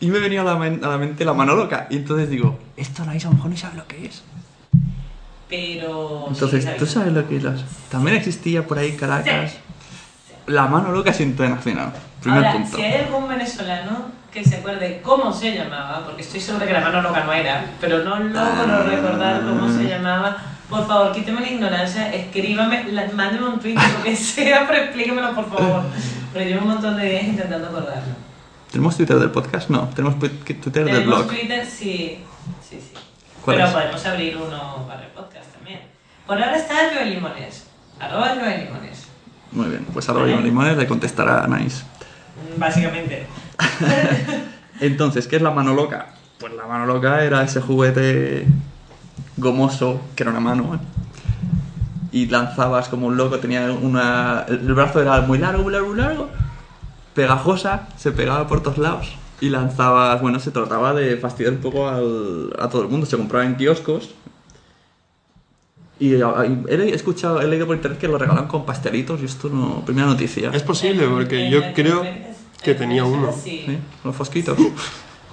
y 0.00 0.08
me 0.08 0.18
venía 0.18 0.42
a 0.42 0.44
la, 0.44 0.52
a 0.52 0.56
la 0.56 0.98
mente 0.98 1.24
la 1.24 1.34
mano 1.34 1.54
loca. 1.54 1.86
Y 1.90 1.96
entonces 1.96 2.28
digo, 2.28 2.58
esto 2.76 3.04
no 3.04 3.12
a 3.12 3.14
lo 3.14 3.30
mejor 3.32 3.50
no 3.50 3.56
sabe 3.56 3.76
lo 3.76 3.86
que 3.86 4.06
es. 4.06 4.22
Pero. 5.50 6.26
Entonces, 6.28 6.64
sí, 6.64 6.70
¿tú 6.78 6.86
sabes 6.86 7.12
lo 7.12 7.28
que 7.28 7.36
es? 7.36 7.42
las- 7.42 7.60
También 7.90 8.16
existía 8.16 8.66
por 8.66 8.78
ahí 8.78 8.92
Caracas. 8.92 9.54
La 10.46 10.66
mano 10.66 10.90
loca 10.92 11.10
es 11.10 11.20
internacional. 11.20 11.92
Primer 12.22 12.38
Ahora, 12.46 12.52
punto. 12.52 12.76
si 12.76 12.82
hay 12.82 13.04
algún 13.04 13.28
venezolano 13.28 14.06
que 14.32 14.44
se 14.44 14.56
acuerde 14.56 15.00
cómo 15.02 15.32
se 15.32 15.54
llamaba, 15.54 16.04
porque 16.04 16.22
estoy 16.22 16.40
segura 16.40 16.66
que 16.66 16.72
la 16.72 16.80
mano 16.80 17.02
loca 17.02 17.24
no 17.24 17.32
era, 17.32 17.64
pero 17.80 18.04
no 18.04 18.18
logro 18.18 18.82
recordar 18.84 19.42
cómo 19.42 19.68
se 19.72 19.84
llamaba, 19.88 20.36
por 20.68 20.86
favor, 20.86 21.12
quíteme 21.12 21.40
la 21.40 21.48
ignorancia, 21.48 22.12
escríbame, 22.14 22.84
mándeme 23.14 23.46
un 23.48 23.58
tweet, 23.58 23.74
lo 23.74 24.04
que 24.04 24.14
sea, 24.16 24.66
pero 24.68 24.84
explíquemelo, 24.84 25.34
por 25.34 25.48
favor. 25.50 25.82
Pero 26.32 26.44
llevo 26.44 26.60
un 26.62 26.68
montón 26.68 26.96
de 26.96 27.10
días 27.10 27.24
intentando 27.24 27.66
acordarlo. 27.68 28.14
¿Tenemos 28.70 28.96
Twitter 28.96 29.18
del 29.18 29.30
podcast? 29.30 29.68
No, 29.68 29.88
tenemos 29.88 30.18
Twitter 30.20 30.84
del 30.84 30.84
Tenemos 30.84 31.06
blog. 31.06 31.26
Twitter, 31.28 31.66
sí. 31.66 32.20
Sí, 32.68 32.78
sí. 32.80 32.92
¿Cuál 33.44 33.56
Pero 33.56 33.68
es? 33.68 33.74
podemos 33.74 34.06
abrir 34.06 34.36
uno 34.36 34.84
para 34.86 35.02
el 35.02 35.08
podcast. 35.08 35.39
Por 36.30 36.40
ahora 36.40 36.56
está 36.56 36.74
Joel 36.94 37.10
Limones. 37.10 37.64
Arroba 37.98 38.28
Joel 38.36 38.66
Limones. 38.66 39.08
Muy 39.50 39.66
bien, 39.66 39.84
pues 39.92 40.08
ahora 40.08 40.30
Iván 40.30 40.44
Limones 40.44 40.76
le 40.76 40.86
contestará 40.86 41.42
a 41.42 41.48
Nice. 41.48 41.82
Mm, 41.82 42.60
Básicamente. 42.60 43.26
Entonces, 44.80 45.26
¿qué 45.26 45.34
es 45.34 45.42
la 45.42 45.50
mano 45.50 45.74
loca? 45.74 46.06
Pues 46.38 46.52
la 46.54 46.66
mano 46.68 46.86
loca 46.86 47.24
era 47.24 47.42
ese 47.42 47.60
juguete 47.60 48.46
gomoso, 49.38 50.00
que 50.14 50.22
era 50.22 50.30
una 50.30 50.38
mano, 50.38 50.76
¿eh? 50.76 50.78
y 52.12 52.26
lanzabas 52.26 52.88
como 52.88 53.08
un 53.08 53.16
loco, 53.16 53.40
tenía 53.40 53.72
una... 53.72 54.44
El 54.48 54.72
brazo 54.72 55.02
era 55.02 55.22
muy 55.22 55.38
largo, 55.38 55.64
muy 55.64 55.72
largo, 55.72 55.88
muy 55.88 55.96
largo, 55.98 56.28
pegajosa, 57.14 57.88
se 57.96 58.12
pegaba 58.12 58.46
por 58.46 58.62
todos 58.62 58.78
lados, 58.78 59.08
y 59.40 59.48
lanzabas, 59.48 60.20
bueno, 60.22 60.38
se 60.38 60.52
trataba 60.52 60.94
de 60.94 61.16
fastidiar 61.16 61.54
un 61.54 61.60
poco 61.60 61.88
al- 61.88 62.52
a 62.60 62.68
todo 62.68 62.82
el 62.82 62.88
mundo, 62.88 63.04
se 63.06 63.16
compraba 63.16 63.44
en 63.44 63.56
kioscos, 63.56 64.10
y, 66.00 66.20
a- 66.20 66.46
y 66.46 66.64
he 66.68 66.94
escuchado, 66.94 67.40
he 67.40 67.46
leído 67.46 67.66
por 67.66 67.76
internet 67.76 68.00
que 68.00 68.08
lo 68.08 68.18
regalaban 68.18 68.48
con 68.48 68.64
pastelitos, 68.66 69.20
y 69.20 69.26
esto 69.26 69.48
no... 69.48 69.82
Primera 69.84 70.06
noticia. 70.08 70.50
Es 70.52 70.62
posible, 70.62 71.06
porque 71.06 71.48
yo 71.50 71.72
creo 71.74 72.04
que 72.62 72.74
tenía 72.74 73.04
uno. 73.04 73.32
Sí. 73.32 73.64
Los 74.02 74.16
fosquitos. 74.16 74.58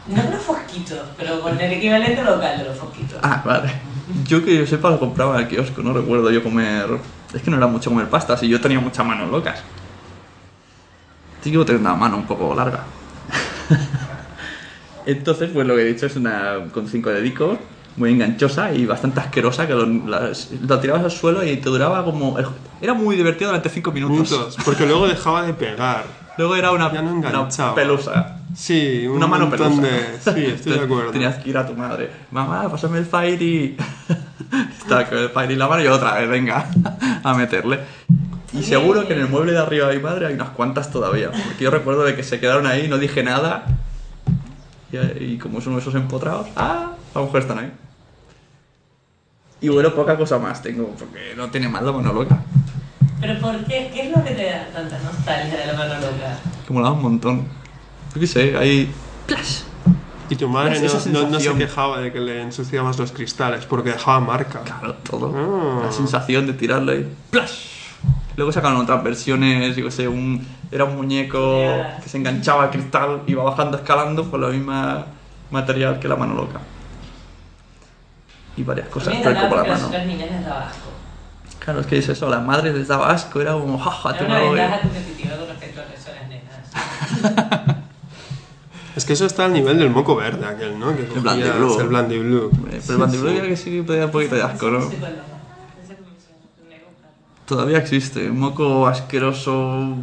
No 0.08 0.24
los 0.32 0.42
fosquitos, 0.42 1.00
pero 1.18 1.42
con 1.42 1.60
el 1.60 1.70
equivalente 1.74 2.24
local 2.24 2.58
de 2.60 2.64
los 2.64 2.78
fosquitos. 2.78 3.20
Ah, 3.22 3.44
vale. 3.46 3.70
Yo 4.26 4.42
que 4.46 4.56
yo 4.56 4.66
sepa 4.66 4.90
lo 4.90 5.00
compraba 5.02 5.36
en 5.36 5.42
el 5.42 5.48
kiosco, 5.50 5.82
no 5.84 5.92
recuerdo 5.92 6.32
yo 6.32 6.42
comer... 6.42 6.86
Es 7.34 7.42
que 7.42 7.52
no 7.52 7.58
era 7.58 7.68
mucho 7.68 7.90
comer 7.90 8.08
pastas 8.08 8.42
y 8.44 8.48
yo 8.48 8.62
tenía 8.62 8.80
muchas 8.80 9.06
manos 9.06 9.30
locas. 9.30 9.62
Sí 11.42 11.52
que 11.52 11.58
tengo 11.66 11.82
una 11.82 11.94
mano 11.94 12.16
un 12.16 12.26
poco 12.26 12.56
larga. 12.56 12.86
Entonces, 15.06 15.50
pues 15.54 15.68
lo 15.68 15.76
que 15.76 15.82
he 15.82 15.86
dicho 15.94 16.06
es 16.06 16.16
una 16.16 16.56
con 16.74 16.88
cinco 16.88 17.10
dedicos, 17.10 17.58
muy 17.98 18.12
enganchosa 18.12 18.72
y 18.74 18.86
bastante 18.86 19.20
asquerosa, 19.20 19.68
que 19.68 19.74
lo, 19.74 19.86
lo 19.86 20.80
tirabas 20.80 21.04
al 21.04 21.12
suelo 21.12 21.44
y 21.44 21.58
te 21.58 21.70
duraba 21.70 22.06
como... 22.06 22.38
Era 22.80 22.94
muy 22.94 23.16
divertido 23.16 23.50
durante 23.50 23.70
cinco 23.70 23.92
minutos. 23.92 24.32
Minutos, 24.32 24.58
porque 24.64 24.86
luego 24.86 25.08
dejaba 25.08 25.44
de 25.44 25.54
pegar. 25.54 26.06
Luego 26.38 26.56
era 26.56 26.72
una, 26.72 26.94
Ya 26.94 27.02
no 27.02 27.14
una 27.14 27.76
pelusa. 27.76 28.38
Sí, 28.56 29.06
un 29.08 29.18
una 29.18 29.28
mano 29.28 29.50
pelusa. 29.50 29.82
de... 29.82 30.20
Sí, 30.20 30.46
estoy 30.46 30.74
de 30.74 30.82
acuerdo. 30.82 31.12
Tenías 31.12 31.36
que 31.38 31.50
ir 31.50 31.58
a 31.58 31.66
tu 31.66 31.74
madre. 31.74 32.12
Mamá, 32.30 32.70
pásame 32.70 33.00
el 33.00 33.06
Fairy. 33.06 33.76
Está 34.80 35.10
con 35.10 35.18
el 35.18 35.30
Fairy 35.30 35.54
en 35.54 35.60
la 35.60 35.68
mano 35.68 35.84
y 35.84 35.88
otra 35.88 36.14
vez, 36.14 36.30
venga, 36.30 36.70
a 37.24 37.34
meterle. 37.34 37.80
Y 38.54 38.62
seguro 38.62 39.08
que 39.08 39.14
en 39.14 39.22
el 39.22 39.28
mueble 39.28 39.54
de 39.54 39.60
arriba 39.60 39.88
de 39.88 39.98
mi 39.98 40.04
madre 40.04 40.28
hay 40.28 40.36
unas 40.36 40.50
cuantas 40.50 40.92
todavía. 40.92 41.32
Porque 41.32 41.64
yo 41.64 41.72
recuerdo 41.72 42.04
de 42.04 42.16
que 42.16 42.22
se 42.22 42.40
quedaron 42.40 42.68
ahí, 42.68 42.88
no 42.88 43.00
dije 43.00 43.24
nada. 43.24 43.66
Y, 44.92 45.24
y 45.24 45.38
como 45.40 45.60
son 45.62 45.78
esos 45.80 45.96
empotrados, 45.96 46.48
¡ah! 46.56 46.92
A 47.16 47.20
lo 47.20 47.26
mejor 47.26 47.42
están 47.42 47.58
ahí. 47.60 47.72
Y 49.62 49.70
bueno, 49.70 49.94
poca 49.94 50.16
cosa 50.18 50.38
más 50.38 50.62
tengo, 50.62 50.88
porque 51.00 51.34
no 51.36 51.50
tiene 51.50 51.68
mal 51.68 51.86
la 51.86 51.92
mano 51.92 52.14
loca. 52.14 52.38
Pero 53.20 53.40
¿por 53.40 53.58
qué? 53.66 53.90
¿Qué 53.94 54.10
es 54.10 54.16
lo 54.16 54.24
que 54.24 54.32
te 54.32 54.46
da 54.46 54.68
tanta 54.74 55.00
nostalgia 55.00 55.58
de 55.58 55.66
la 55.66 55.74
mano 55.74 55.96
loca? 55.96 56.38
Que 56.68 56.74
molaba 56.74 56.94
un 56.96 57.02
montón. 57.02 57.48
Yo 58.14 58.22
qué 58.22 58.28
sé, 58.28 58.56
hay... 58.58 58.92
Y 60.30 60.36
tu 60.36 60.50
madre 60.50 60.80
no, 60.82 61.22
no- 61.24 61.30
no 61.30 61.40
se 61.40 61.54
quejaba 61.56 62.00
de 62.02 62.12
que 62.12 62.20
le 62.20 62.42
ensuciabas 62.42 63.00
los 63.00 63.12
cristales, 63.14 63.66
porque 63.66 63.92
dejaba 63.92 64.20
marca. 64.20 64.60
Claro, 64.62 64.96
todo. 65.10 65.34
Ah. 65.36 65.86
La 65.86 65.92
sensación 65.92 66.46
de 66.46 66.54
tirarlo 66.54 66.94
y 66.94 67.08
¡plash! 67.32 67.70
Luego 68.36 68.52
sacaron 68.52 68.82
otras 68.82 69.04
versiones, 69.04 69.76
yo 69.76 69.86
qué 69.86 69.92
sé, 69.92 70.08
un, 70.08 70.46
era 70.72 70.84
un 70.84 70.96
muñeco 70.98 71.64
que 72.04 72.10
se 72.10 72.18
enganchaba 72.18 72.66
al 72.66 72.70
cristal, 72.72 73.22
iba 73.26 73.44
bajando, 73.44 73.78
escalando 73.78 74.30
con 74.30 74.42
la 74.42 74.50
misma 74.50 75.06
material 75.50 75.98
que 76.00 76.08
la 76.08 76.18
mano 76.18 76.36
loca. 76.36 76.60
Y 78.58 78.64
varias 78.64 78.90
cosas, 78.90 79.14
encantaba 79.14 79.50
como 79.50 79.56
la 79.62 79.64
mano. 79.76 79.90
las 79.92 80.06
niñas 80.06 80.32
les 80.32 80.46
daba 80.46 80.68
asco. 80.68 80.90
Claro, 81.60 81.80
es 81.82 81.88
que 81.88 81.98
es 82.00 82.10
eso, 82.10 82.30
las 82.30 82.44
madres 82.44 82.74
les 82.74 82.88
daba 82.88 83.12
asco, 83.12 83.40
era 83.40 83.54
como, 83.54 83.78
jaja, 83.78 84.10
Era 84.10 84.18
te 84.18 84.26
una 84.26 84.40
ventaja 84.40 84.82
competitiva 84.82 85.38
con 85.38 85.48
respecto 85.48 85.82
al 85.82 85.88
resto 85.90 86.12
de 86.12 86.18
las 86.18 86.30
nenas. 86.30 87.78
Es 88.96 89.06
que 89.06 89.14
eso 89.14 89.28
está 89.28 89.46
al 89.46 89.54
nivel 89.54 89.78
del 89.78 89.92
moco 89.92 90.16
verde 90.16 90.44
aquel, 90.44 90.80
¿no? 90.80 90.96
Que 90.96 91.04
El 91.04 91.20
Blandy 91.20 91.44
cogías 91.44 91.58
Blue. 91.60 91.80
El 91.82 91.88
Blandy 91.88 92.18
Blue. 92.18 92.52
Pero 92.72 92.94
el 92.94 92.98
bandiblue 92.98 93.36
ya 93.36 93.42
que 93.44 93.56
sí 93.56 93.84
que 93.86 93.96
da 93.96 94.06
un 94.06 94.12
poquito 94.12 94.34
de 94.34 94.42
asco, 94.42 94.72
¿no? 94.72 94.80
Todavía 97.46 97.78
existe, 97.78 98.28
un 98.32 98.40
moco 98.40 98.88
asqueroso, 98.88 99.96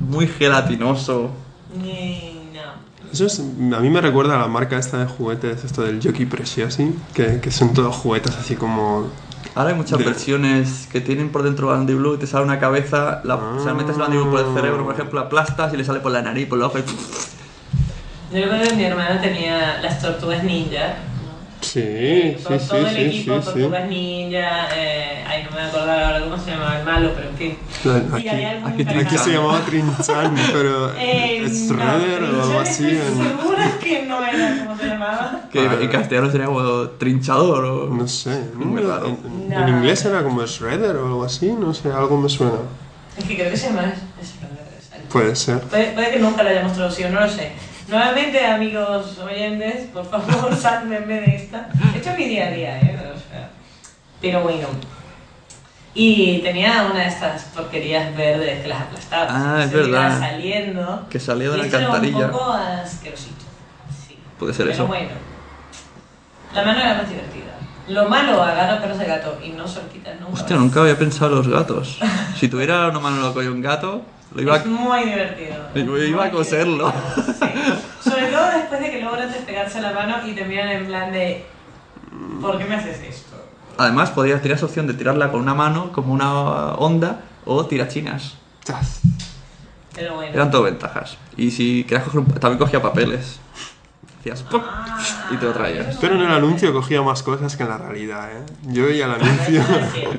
muy 0.00 0.26
gelatinoso. 0.26 1.30
No. 1.74 2.37
Eso 3.12 3.26
es, 3.26 3.40
a 3.40 3.80
mí 3.80 3.90
me 3.90 4.00
recuerda 4.00 4.36
a 4.36 4.38
la 4.38 4.48
marca 4.48 4.78
esta 4.78 4.98
de 4.98 5.06
juguetes, 5.06 5.64
esto 5.64 5.82
del 5.82 6.00
Jockey 6.02 6.26
Preciosi, 6.26 6.94
que, 7.14 7.40
que 7.40 7.50
son 7.50 7.72
todos 7.72 7.94
juguetes 7.96 8.36
así 8.36 8.54
como... 8.54 9.06
Ahora 9.54 9.70
hay 9.70 9.76
muchas 9.76 9.98
De- 9.98 10.04
versiones 10.04 10.88
que 10.92 11.00
tienen 11.00 11.30
por 11.30 11.42
dentro 11.42 11.68
Bandy 11.68 11.94
Blue 11.94 12.14
y 12.14 12.18
te 12.18 12.26
sale 12.26 12.44
una 12.44 12.58
cabeza, 12.60 13.20
la, 13.24 13.36
o 13.36 13.62
sea, 13.62 13.72
metes 13.74 13.94
el 13.96 14.02
Bandy 14.02 14.16
Blue 14.18 14.30
por 14.30 14.40
el 14.40 14.54
cerebro, 14.54 14.84
por 14.84 14.94
ejemplo, 14.94 15.20
aplastas 15.20 15.72
y 15.72 15.76
le 15.76 15.84
sale 15.84 16.00
por 16.00 16.12
la 16.12 16.22
nariz, 16.22 16.46
por 16.46 16.58
el 16.58 16.64
ojo 16.64 16.78
y... 16.78 16.82
Yo 18.34 18.42
recuerdo 18.42 18.68
que 18.68 18.74
mi 18.76 18.84
hermana 18.84 19.20
tenía 19.20 19.80
las 19.80 20.02
tortugas 20.02 20.44
ninja. 20.44 20.96
Sí, 21.60 22.36
sí, 22.38 22.44
Todo, 22.44 22.58
sí, 22.58 22.68
todo 22.68 22.86
el 22.86 22.94
sí, 22.94 23.00
equipo, 23.02 23.34
sí, 23.34 23.40
sí. 23.40 23.44
tortugas 23.52 23.88
ninja. 23.88 24.68
Eh, 24.76 25.24
ay, 25.26 25.42
no 25.44 25.50
me 25.50 25.56
voy 25.56 25.64
a 25.64 25.68
acordar 25.68 26.02
ahora 26.04 26.20
cómo 26.24 26.38
se 26.38 26.50
llamaba 26.52 26.78
el 26.78 26.84
malo, 26.84 27.10
pero 27.14 27.28
en 27.30 27.36
fin. 27.36 27.58
Aquí, 28.14 28.28
algún 28.28 28.68
aquí, 28.72 28.84
cariño. 28.84 29.06
aquí 29.06 29.18
se 29.18 29.30
llamaba 29.32 29.60
Trinchan, 29.66 30.34
pero 30.52 30.94
Eh, 30.96 31.44
es 31.44 31.52
no, 31.70 31.74
Shredder 31.76 32.22
o 32.22 32.42
algo 32.42 32.60
así. 32.60 32.86
estoy 32.86 32.96
en- 33.22 33.38
segura 33.38 33.72
que 33.82 34.02
no 34.06 34.24
era 34.24 34.58
como 34.64 34.78
se 34.78 34.86
llamaba. 34.86 35.40
Que 35.52 35.64
en 35.64 35.88
castellano 35.88 36.30
sería 36.30 36.46
como 36.46 36.88
trinchador 36.90 37.64
o... 37.64 37.86
No 37.94 38.06
sé, 38.08 38.40
Muy 38.54 38.80
en, 38.82 38.88
raro. 38.88 39.06
en- 39.06 39.48
No. 39.48 39.58
en 39.62 39.68
inglés 39.68 40.04
era 40.04 40.22
como 40.22 40.44
Shredder 40.46 40.96
o 40.96 41.06
algo 41.06 41.24
así, 41.24 41.52
no 41.58 41.74
sé, 41.74 41.90
algo 41.90 42.16
me 42.18 42.28
suena. 42.28 42.52
Es 43.16 43.24
que 43.24 43.34
creo 43.36 43.50
que 43.50 43.56
se 43.56 43.66
llama. 43.68 43.92
es- 44.20 44.24
es- 44.24 44.34
Puede 45.12 45.34
ser. 45.34 45.60
Puede, 45.62 45.92
puede 45.92 46.10
que 46.12 46.18
nunca 46.18 46.42
lo 46.42 46.50
hayamos 46.50 46.74
traducido, 46.74 47.08
no 47.10 47.20
lo 47.20 47.28
sé. 47.28 47.50
Nuevamente, 47.88 48.44
amigos 48.44 49.18
oyentes, 49.18 49.88
por 49.92 50.04
favor, 50.08 50.54
sálvenme 50.60 51.20
de 51.22 51.36
esta. 51.36 51.68
Esto 51.96 52.10
es 52.10 52.18
mi 52.18 52.24
día 52.26 52.46
a 52.48 52.50
día, 52.50 52.80
¿eh? 52.80 53.12
O 53.14 53.18
sea, 53.18 53.48
pero 54.20 54.42
bueno. 54.42 54.66
Y 55.94 56.38
tenía 56.40 56.86
una 56.90 57.00
de 57.00 57.08
estas 57.08 57.44
porquerías 57.44 58.14
verdes 58.14 58.60
que 58.62 58.68
las 58.68 58.82
aplastabas. 58.82 59.30
Ah, 59.32 59.62
es 59.64 59.72
iba 59.72 59.80
verdad. 59.82 60.18
saliendo. 60.20 61.06
Que 61.08 61.18
salía 61.18 61.50
de 61.50 61.56
la 61.58 61.64
alcantarilla. 61.64 62.26
un 62.26 62.30
poco 62.32 62.52
asquerosito. 62.52 63.44
Puede 64.38 64.52
ser 64.52 64.66
Pero 64.66 64.74
eso. 64.74 64.86
bueno. 64.86 65.08
La 66.54 66.64
mano 66.64 66.78
era 66.80 66.94
más 66.94 67.08
divertida. 67.08 67.44
Lo 67.88 68.08
malo, 68.08 68.42
agarra 68.42 68.80
perros 68.82 68.98
de 68.98 69.06
gato 69.06 69.38
y 69.42 69.48
no 69.48 69.66
se 69.66 69.82
lo 69.82 69.88
quitas 69.88 70.20
nunca. 70.20 70.34
Hostia, 70.34 70.56
nunca 70.56 70.80
había 70.80 70.96
pensado 70.98 71.30
en 71.30 71.36
los 71.38 71.48
gatos. 71.48 71.98
Si 72.36 72.48
tuviera 72.48 72.86
una 72.88 73.00
mano 73.00 73.16
loca 73.22 73.42
y 73.42 73.46
un 73.46 73.62
gato, 73.62 74.02
lo 74.34 74.42
iba 74.42 74.56
Es 74.56 74.66
muy 74.66 75.04
divertido. 75.04 76.06
iba 76.06 76.24
a 76.24 76.30
coserlo. 76.30 76.92
Sobre 78.00 78.26
todo 78.26 78.46
después 78.56 78.80
de 78.80 78.90
que 78.90 79.02
logran 79.02 79.30
despegarse 79.30 79.80
la 79.80 79.92
mano 79.92 80.16
y 80.26 80.32
te 80.34 80.44
miran 80.44 80.68
en 80.68 80.86
plan 80.86 81.12
de 81.12 81.44
¿Por 82.40 82.58
qué 82.58 82.64
me 82.64 82.76
haces 82.76 83.00
esto? 83.00 83.36
Además, 83.76 84.10
podías 84.10 84.40
tener 84.42 84.62
opción 84.62 84.86
de 84.86 84.94
tirarla 84.94 85.30
con 85.30 85.40
una 85.40 85.54
mano, 85.54 85.92
como 85.92 86.12
una 86.12 86.72
onda, 86.74 87.20
o 87.44 87.64
tirachinas. 87.66 88.34
Pero 89.94 90.14
bueno. 90.16 90.32
Eran 90.32 90.50
todo 90.50 90.62
ventajas. 90.64 91.16
Y 91.36 91.50
si 91.50 91.84
querías 91.84 92.04
coger 92.04 92.20
un- 92.20 92.26
también 92.26 92.58
cogía 92.58 92.80
papeles. 92.82 93.38
Hacías 94.20 94.42
¡pum! 94.42 94.60
y 95.30 95.36
te 95.36 95.46
lo 95.46 95.52
traías. 95.52 95.96
Pero 96.00 96.14
en 96.14 96.22
el 96.22 96.30
anuncio 96.32 96.72
cogía 96.72 97.02
más 97.02 97.22
cosas 97.22 97.56
que 97.56 97.62
en 97.62 97.68
la 97.68 97.78
realidad, 97.78 98.30
¿eh? 98.32 98.42
Yo 98.66 98.86
veía 98.86 99.06
el 99.06 99.12
anuncio, 99.12 99.62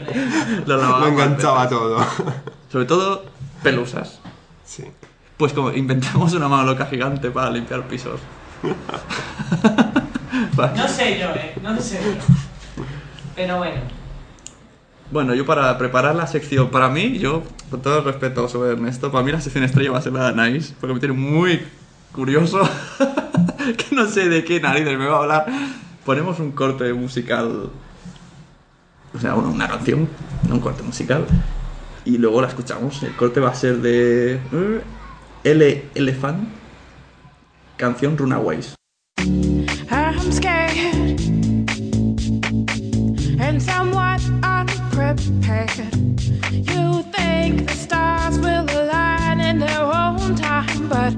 Lo, 0.66 1.00
lo 1.00 1.08
enganchaba 1.08 1.68
todo. 1.68 1.98
Sobre 2.72 2.86
todo, 2.86 3.26
pelusas. 3.64 4.20
Sí. 4.66 4.84
Pues 5.38 5.54
como 5.54 5.72
inventamos 5.72 6.34
una 6.34 6.48
mano 6.48 6.64
loca 6.64 6.86
gigante 6.86 7.32
para 7.32 7.50
limpiar 7.50 7.88
pisos. 7.88 8.20
No 10.58 10.88
sé 10.88 11.20
yo, 11.20 11.30
eh. 11.30 11.56
No 11.62 11.80
sé 11.80 12.00
yo. 12.04 12.84
Pero 13.36 13.58
bueno. 13.58 13.82
Bueno, 15.12 15.34
yo 15.34 15.46
para 15.46 15.78
preparar 15.78 16.16
la 16.16 16.28
sección, 16.28 16.70
para 16.70 16.90
mí, 16.90 17.18
yo, 17.18 17.44
con 17.72 17.82
todo 17.82 18.00
el 18.00 18.06
respeto 18.06 18.48
sobre 18.48 18.74
Ernesto, 18.74 19.12
para 19.12 19.24
mí 19.24 19.32
la 19.32 19.42
sección 19.42 19.64
estrella 19.64 19.92
va 19.92 19.98
a 19.98 20.02
ser 20.02 20.14
la 20.14 20.32
de 20.32 20.52
Nice, 20.52 20.76
porque 20.80 20.94
me 20.94 21.00
tiene 21.00 21.16
muy 21.16 21.62
curioso, 22.12 22.62
que 23.78 23.96
no 23.96 24.08
sé 24.08 24.30
de 24.30 24.44
qué 24.44 24.60
narices 24.60 24.98
me 25.00 25.08
va 25.08 25.18
a 25.18 25.22
hablar. 25.22 25.46
Ponemos 26.06 26.40
un 26.40 26.52
corte 26.52 26.94
musical, 26.94 27.70
o 29.14 29.20
sea, 29.20 29.34
una, 29.34 29.48
una 29.48 29.68
canción, 29.68 30.08
no 30.48 30.56
un 30.56 30.62
corte 30.62 30.84
musical, 30.84 31.26
y 32.06 32.18
luego 32.18 32.42
la 32.42 32.48
escuchamos. 32.48 33.02
El 33.04 33.16
corte 33.16 33.40
va 33.40 33.50
a 33.50 33.56
ser 33.56 33.78
de 33.82 34.36
eh, 34.36 34.82
L 35.44 35.86
Elephant, 35.96 36.50
canción 37.78 38.18
Runaways. 38.18 38.76
I'm 39.92 40.32
scared 40.32 41.20
and 43.40 43.62
somewhat 43.62 44.22
unprepared. 44.44 45.94
You 46.52 47.04
think 47.12 47.68
the 47.68 47.76
stars 47.76 48.38
will 48.38 48.66
align 48.70 49.40
and 49.42 49.62
there 49.62 49.90
but 50.90 51.14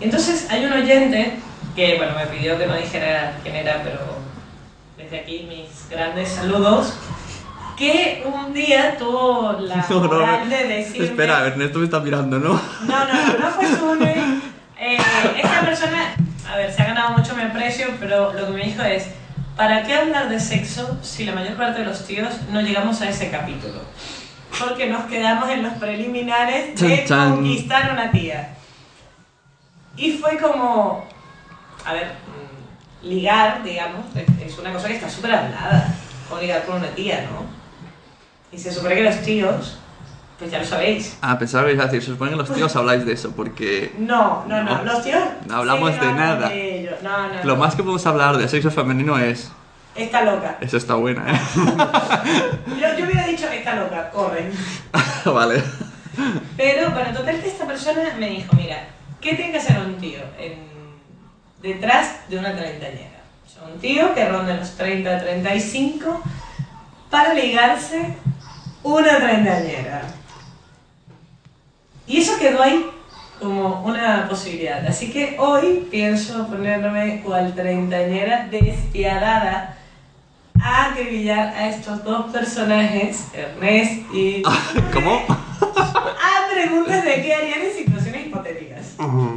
entonces 0.00 0.46
hay 0.50 0.64
un 0.64 0.72
oyente 0.72 1.32
que, 1.74 1.96
bueno, 1.96 2.12
me 2.16 2.26
pidió 2.26 2.58
que 2.58 2.66
no 2.66 2.76
dijera 2.76 3.36
quién 3.42 3.56
era, 3.56 3.82
pero 3.82 4.00
desde 4.96 5.20
aquí 5.20 5.46
mis 5.48 5.88
grandes 5.88 6.28
saludos, 6.28 6.94
que 7.76 8.24
un 8.26 8.52
día 8.52 8.96
tuvo 8.98 9.52
la 9.60 9.76
No, 9.90 10.00
no, 10.00 10.08
moral 10.08 10.50
de 10.50 10.64
decirme... 10.66 11.06
Espera, 11.06 11.46
Ernesto 11.46 11.78
me 11.78 11.84
está 11.84 12.00
mirando, 12.00 12.38
¿no? 12.38 12.60
No, 12.86 13.04
no, 13.04 13.38
no, 13.38 13.50
fue 13.52 13.66
Sune. 13.66 14.40
Eh, 14.80 14.98
esta 15.42 15.60
persona, 15.60 16.14
a 16.48 16.56
ver, 16.56 16.72
se 16.72 16.82
ha 16.82 16.86
ganado 16.86 17.16
mucho 17.16 17.34
mi 17.34 17.42
aprecio, 17.42 17.86
pero 18.00 18.32
lo 18.32 18.46
que 18.46 18.52
me 18.52 18.64
dijo 18.64 18.82
es, 18.82 19.08
¿para 19.56 19.82
qué 19.84 19.94
hablar 19.94 20.28
de 20.28 20.40
sexo 20.40 20.98
si 21.02 21.24
la 21.24 21.32
mayor 21.32 21.54
parte 21.54 21.80
de 21.80 21.86
los 21.86 22.06
tíos 22.06 22.28
no 22.50 22.60
llegamos 22.60 23.00
a 23.00 23.08
ese 23.08 23.30
capítulo? 23.30 23.80
Porque 24.58 24.88
nos 24.88 25.04
quedamos 25.04 25.48
en 25.50 25.62
los 25.62 25.74
preliminares 25.74 26.80
de 26.80 27.04
Chan, 27.04 27.06
chan. 27.06 27.34
conquistar 27.36 27.92
una 27.92 28.10
tía. 28.10 28.54
Y 29.98 30.12
fue 30.18 30.38
como, 30.38 31.04
a 31.84 31.92
ver, 31.92 32.06
mm, 33.02 33.06
ligar, 33.08 33.62
digamos, 33.64 34.04
es- 34.40 34.58
una 34.58 34.72
cosa 34.72 34.88
que 34.88 34.94
está 34.94 35.10
súper 35.10 35.32
hablada, 35.34 35.94
o 36.30 36.38
ligar 36.40 36.64
con 36.64 36.76
una 36.76 36.88
tía, 36.88 37.22
¿no? 37.30 37.44
Y 38.50 38.58
se 38.58 38.72
supone 38.72 38.94
que 38.94 39.02
los 39.02 39.20
tíos, 39.22 39.78
pues 40.38 40.50
ya 40.50 40.58
lo 40.58 40.64
sabéis, 40.64 41.18
Ah, 41.20 41.38
pensaba 41.38 41.66
que 41.68 41.72
a 41.80 41.84
decir, 41.84 42.00
se 42.02 42.12
supone 42.12 42.30
que 42.30 42.36
los 42.36 42.52
tíos 42.52 42.74
habláis 42.76 43.04
de 43.04 43.12
eso, 43.12 43.32
porque 43.32 43.92
No, 43.98 44.44
no, 44.48 44.62
no, 44.62 44.78
No. 44.78 44.84
los 44.84 45.02
tíos. 45.04 45.22
No 45.46 45.56
hablamos 45.56 45.92
sí, 45.92 45.98
de 46.00 46.12
nada. 46.12 46.48
de 46.48 46.80
ello. 46.80 46.90
No, 47.02 47.28
no, 47.28 47.44
lo 47.44 47.56
más 47.56 47.74
que 47.74 47.82
podemos 47.82 48.06
hablar 48.06 48.36
de 48.38 48.48
sexo 48.48 48.70
femenino 48.70 49.18
es... 49.18 49.50
Está 49.94 50.22
loca. 50.22 50.58
Eso 50.60 50.76
está 50.76 50.94
buena, 50.94 51.24
¿eh? 51.32 51.40
Yo, 52.80 52.96
yo 52.98 53.04
hubiera 53.04 53.26
dicho, 53.26 53.48
está 53.48 53.74
loca, 53.74 54.10
corre. 54.10 54.50
vale. 55.24 55.62
Pero, 56.56 56.90
bueno, 56.90 57.12
total 57.16 57.40
que 57.40 57.48
esta 57.48 57.66
persona 57.66 58.00
me 58.18 58.28
dijo, 58.30 58.54
mira, 58.56 58.86
¿qué 59.20 59.34
tiene 59.34 59.52
que 59.52 59.58
hacer 59.58 59.78
un 59.78 59.96
tío 59.98 60.20
en- 60.38 60.68
detrás 61.62 62.28
de 62.28 62.38
una 62.38 62.54
treintañera? 62.56 63.22
O 63.46 63.48
sea, 63.48 63.62
un 63.72 63.80
tío 63.80 64.14
que 64.14 64.28
ronda 64.28 64.54
los 64.56 64.76
30, 64.76 65.20
35 65.20 66.22
para 67.10 67.34
ligarse 67.34 68.14
una 68.82 69.16
treintañera. 69.16 70.02
Y 72.06 72.18
eso 72.18 72.38
quedó 72.38 72.62
ahí 72.62 72.86
como 73.38 73.82
una 73.84 74.26
posibilidad. 74.28 74.84
Así 74.86 75.10
que 75.12 75.36
hoy 75.38 75.86
pienso 75.90 76.46
ponerme 76.48 77.22
cual 77.24 77.54
treintañera 77.54 78.48
despiadada 78.50 79.76
a 80.60 80.86
acribillar 80.86 81.54
a 81.54 81.68
estos 81.68 82.02
dos 82.02 82.32
personajes, 82.32 83.26
Ernest 83.32 84.12
y... 84.12 84.42
¿Cómo? 84.92 85.22
a 85.30 86.52
preguntas 86.52 87.04
de 87.04 87.22
qué 87.22 87.34
harían 87.34 87.60
en 87.60 87.72
situaciones 87.72 88.26
hipotéticas. 88.26 88.67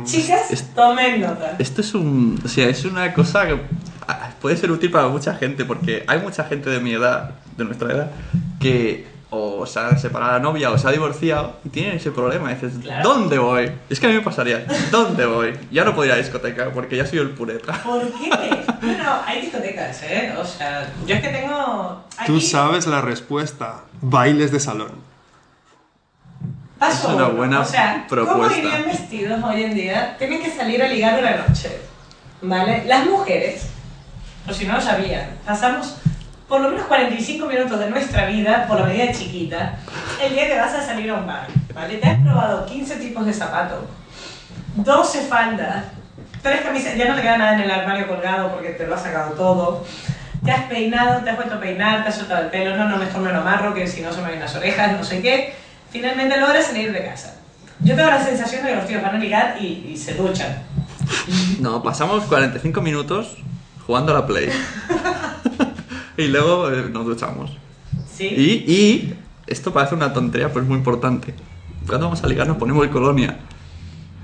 Chicas, 0.06 0.66
tomen 0.76 1.22
nota. 1.22 1.56
Esto 1.60 1.82
es 1.82 1.94
un... 1.94 2.40
O 2.44 2.48
sea, 2.48 2.68
es 2.68 2.84
una 2.86 3.14
cosa 3.14 3.46
que 3.48 3.60
ah, 4.08 4.32
puede 4.42 4.58
ser 4.58 4.72
útil 4.72 4.92
para 4.92 5.08
mucha 5.08 5.36
gente, 5.36 5.66
porque 5.66 6.04
hay 6.08 6.20
mucha 6.20 6.44
gente 6.46 6.70
de 6.70 6.80
mi 6.80 6.94
edad, 6.94 7.32
de 7.58 7.66
nuestra 7.66 7.92
edad, 7.94 8.12
que 8.60 9.10
o 9.34 9.66
se 9.66 9.80
ha 9.80 9.98
separado 9.98 10.34
la 10.34 10.40
novia 10.40 10.70
o 10.72 10.78
se 10.78 10.88
ha 10.88 10.92
divorciado 10.92 11.56
y 11.64 11.70
tiene 11.70 11.96
ese 11.96 12.12
problema. 12.12 12.52
Y 12.52 12.56
dices, 12.56 12.74
Claro. 12.82 13.08
¿dónde 13.10 13.40
voy? 13.40 13.72
Es 13.90 14.00
que 14.00 14.08
a 14.08 14.10
mí 14.10 14.16
me 14.16 14.22
pasaría, 14.22 14.66
¿dónde 14.92 15.26
voy? 15.26 15.54
Ya 15.72 15.86
no 15.86 15.96
puedo 15.96 16.06
ir 16.08 16.12
a 16.12 16.16
la 16.18 16.22
discoteca 16.22 16.70
porque 16.74 16.98
ya 16.98 17.06
soy 17.06 17.20
el 17.20 17.30
pureta. 17.30 17.82
¿Por 17.82 18.02
qué? 18.12 18.30
Bueno, 18.82 19.04
hay 19.26 19.42
discotecas, 19.42 20.04
¿eh? 20.04 20.34
O 20.38 20.44
sea, 20.44 20.92
yo 21.08 21.16
es 21.16 21.22
que 21.22 21.30
tengo. 21.30 22.04
Tú 22.26 22.36
Aquí 22.36 22.42
sabes 22.42 22.88
la 22.88 23.00
respuesta. 23.02 23.82
Bailes 24.02 24.52
de 24.52 24.60
salón. 24.60 25.11
Paso 26.82 27.10
Es 27.10 27.14
una 27.14 27.26
uno. 27.28 27.38
buena 27.38 27.60
o 27.60 27.66
sea, 27.66 28.06
¿cómo 28.10 28.26
propuesta. 28.26 28.58
irían 28.58 28.86
vestidos 28.86 29.44
hoy 29.44 29.64
en 29.64 29.76
día? 29.76 30.16
Tienen 30.18 30.42
que 30.42 30.50
salir 30.50 30.82
a 30.82 30.88
ligar 30.88 31.20
una 31.20 31.48
noche, 31.48 31.80
¿vale? 32.42 32.84
Las 32.88 33.06
mujeres, 33.06 33.68
por 34.46 34.56
si 34.56 34.66
no 34.66 34.74
lo 34.74 34.82
sabían, 34.82 35.30
pasamos 35.46 35.98
por 36.48 36.60
lo 36.60 36.70
menos 36.70 36.88
45 36.88 37.46
minutos 37.46 37.80
de 37.80 37.90
nuestra 37.92 38.26
vida, 38.26 38.66
por 38.68 38.80
la 38.80 38.88
medida 38.88 39.12
chiquita, 39.12 39.76
el 40.22 40.34
día 40.34 40.48
que 40.48 40.58
vas 40.58 40.74
a 40.74 40.82
salir 40.82 41.12
a 41.12 41.14
un 41.14 41.28
bar, 41.28 41.46
¿vale? 41.74 41.98
Te 41.98 42.10
has 42.10 42.20
probado 42.20 42.66
15 42.66 42.96
tipos 42.96 43.26
de 43.28 43.34
zapatos, 43.34 43.84
12 44.76 45.22
faldas, 45.28 45.86
3 46.42 46.62
camisas, 46.62 46.96
ya 46.96 47.08
no 47.08 47.16
te 47.16 47.22
queda 47.22 47.38
nada 47.38 47.54
en 47.54 47.62
el 47.62 47.72
armario 47.72 48.08
colgado 48.08 48.52
porque 48.52 48.70
te 48.70 48.88
lo 48.88 48.96
has 48.96 49.04
sacado 49.04 49.34
todo. 49.34 49.86
Te 50.44 50.52
has 50.52 50.64
peinado, 50.64 51.22
te 51.24 51.30
has 51.30 51.36
vuelto 51.36 51.54
a 51.56 51.60
peinar, 51.60 52.02
te 52.02 52.10
has 52.10 52.16
soltado 52.16 52.42
el 52.42 52.50
pelo, 52.50 52.76
no, 52.76 52.90
no, 52.90 52.98
mejor 52.98 53.22
me 53.22 53.32
lo 53.32 53.42
amarro 53.42 53.76
que 53.76 53.86
si 53.86 54.02
no 54.02 54.12
se 54.12 54.22
me 54.24 54.32
ven 54.32 54.40
las 54.40 54.56
orejas, 54.56 54.92
no 54.94 55.04
sé 55.04 55.22
qué. 55.22 55.54
Finalmente 55.92 56.40
logras 56.40 56.66
salir 56.68 56.92
de 56.92 57.04
casa. 57.06 57.36
Yo 57.82 57.96
tengo 57.96 58.10
la 58.10 58.24
sensación 58.24 58.64
de 58.64 58.70
que 58.70 58.76
los 58.76 58.88
tíos 58.88 59.02
van 59.02 59.16
a 59.16 59.20
ligar 59.20 59.58
y, 59.60 59.90
y 59.92 59.98
se 59.98 60.14
duchan. 60.14 60.64
No, 61.60 61.82
pasamos 61.84 62.24
45 62.26 62.82
minutos 62.82 63.38
jugando 63.86 64.16
a 64.16 64.20
la 64.22 64.28
Play. 64.28 64.50
y 66.18 66.28
luego 66.28 66.72
eh, 66.72 66.90
nos 66.92 67.06
duchamos. 67.06 67.58
¿Sí? 68.16 68.26
Y, 68.28 68.72
y 68.72 69.16
esto 69.48 69.74
parece 69.74 69.96
una 69.96 70.14
tontería, 70.14 70.50
pero 70.50 70.62
es 70.62 70.68
muy 70.68 70.78
importante. 70.78 71.34
Cuando 71.88 72.06
vamos 72.06 72.24
a 72.24 72.28
ligar 72.28 72.48
nos 72.48 72.58
ponemos 72.58 72.84
el 72.84 72.92
colonia. 72.92 73.38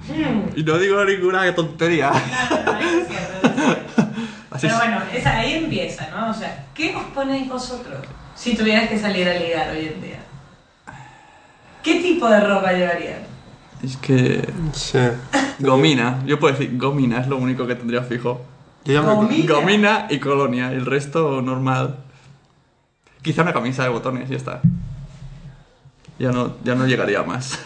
Hmm. 0.08 0.58
Y 0.58 0.64
no 0.64 0.78
digo 0.78 1.04
ninguna 1.04 1.54
tontería. 1.54 2.12
Así 4.52 4.66
Pero 4.68 4.74
es. 4.74 4.80
bueno, 4.80 5.02
esa, 5.14 5.38
ahí 5.38 5.54
empieza, 5.56 6.10
¿no? 6.12 6.30
O 6.32 6.34
sea, 6.34 6.66
¿qué 6.74 6.96
os 6.96 7.04
ponéis 7.14 7.50
vosotros 7.50 8.00
si 8.36 8.56
tuvieras 8.56 8.88
que 8.88 8.98
salir 8.98 9.28
a 9.28 9.34
ligar 9.34 9.70
hoy 9.72 9.88
en 9.88 10.02
día? 10.02 10.20
¿Qué 11.88 12.02
tipo 12.02 12.28
de 12.28 12.42
ropa 12.42 12.74
llevarían? 12.74 13.22
Es 13.82 13.96
que. 13.96 14.46
Sí. 14.74 15.00
Gomina. 15.60 16.22
Yo 16.26 16.38
puedo 16.38 16.54
decir 16.54 16.78
gomina, 16.78 17.22
es 17.22 17.28
lo 17.30 17.38
único 17.38 17.66
que 17.66 17.76
tendría 17.76 18.02
fijo. 18.02 18.42
Yo 18.84 19.02
Gomina. 19.04 19.54
Gomina 19.54 20.08
y 20.10 20.20
colonia. 20.20 20.74
El 20.74 20.86
resto 20.86 21.42
normal. 21.42 21.96
Quizá 23.22 23.44
una 23.44 23.54
camisa 23.54 23.84
de 23.84 23.90
botones 23.90 24.28
y 24.28 24.32
ya 24.32 24.38
está. 24.38 24.60
Ya 26.20 26.34
no, 26.34 26.58
ya 26.66 26.76
no 26.76 26.86
llegaría 26.86 27.24
más. 27.24 27.58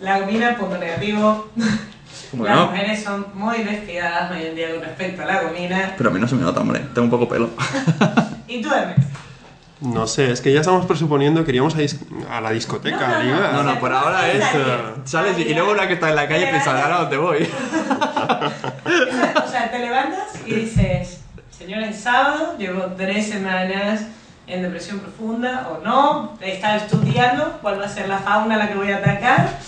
La 0.00 0.18
gomina, 0.18 0.56
punto 0.58 0.76
negativo. 0.76 1.52
Bueno. 2.32 2.56
Las 2.56 2.70
mujeres 2.70 3.04
son 3.04 3.26
muy 3.34 3.62
vestidas 3.62 4.28
hoy 4.32 4.42
en 4.42 4.56
día 4.56 4.74
con 4.74 4.82
respecto 4.82 5.22
a 5.22 5.26
la 5.26 5.42
gomina. 5.44 5.94
Pero 5.96 6.10
a 6.10 6.12
mí 6.12 6.18
no 6.18 6.26
se 6.26 6.34
me 6.34 6.42
nota, 6.42 6.62
hombre. 6.62 6.80
Tengo 6.92 7.02
un 7.02 7.10
poco 7.10 7.28
pelo. 7.28 7.50
¿Y 8.48 8.60
tú, 8.60 8.74
Ernest? 8.74 9.13
No 9.84 10.06
sé, 10.06 10.30
es 10.32 10.40
que 10.40 10.52
ya 10.52 10.60
estamos 10.60 10.86
presuponiendo 10.86 11.44
que 11.44 11.50
iríamos 11.50 11.74
a, 11.74 11.78
dis- 11.78 11.98
a 12.30 12.40
la 12.40 12.50
discoteca, 12.50 12.96
No, 13.06 13.06
no, 13.06 13.18
no. 13.18 13.22
liga. 13.22 13.50
No, 13.52 13.62
no, 13.62 13.78
por 13.80 13.92
ahora 13.92 14.28
es. 14.32 14.42
eh, 14.42 14.78
sales 15.04 15.38
y, 15.38 15.52
luego 15.54 15.72
una 15.72 15.86
que 15.86 15.94
está 15.94 16.08
en 16.08 16.16
la 16.16 16.26
calle 16.26 16.46
piensa, 16.48 16.82
ahora 16.82 16.98
dónde 17.02 17.16
voy. 17.18 17.48
O 18.34 19.48
sea, 19.50 19.70
te 19.70 19.78
levantas 19.78 20.34
y 20.46 20.54
dices, 20.54 21.20
señora, 21.56 21.86
es 21.88 22.00
sábado, 22.00 22.56
llevo 22.58 22.82
tres 22.96 23.28
semanas 23.28 24.06
en 24.46 24.62
depresión 24.62 24.98
profunda 25.00 25.68
o 25.70 25.84
no, 25.84 26.36
he 26.40 26.52
estado 26.54 26.76
estudiando 26.78 27.58
cuál 27.62 27.80
va 27.80 27.84
a 27.86 27.88
ser 27.88 28.08
la 28.08 28.18
fauna 28.18 28.56
a 28.56 28.58
la 28.58 28.68
que 28.68 28.74
voy 28.74 28.90
a 28.90 28.98
atacar. 28.98 29.58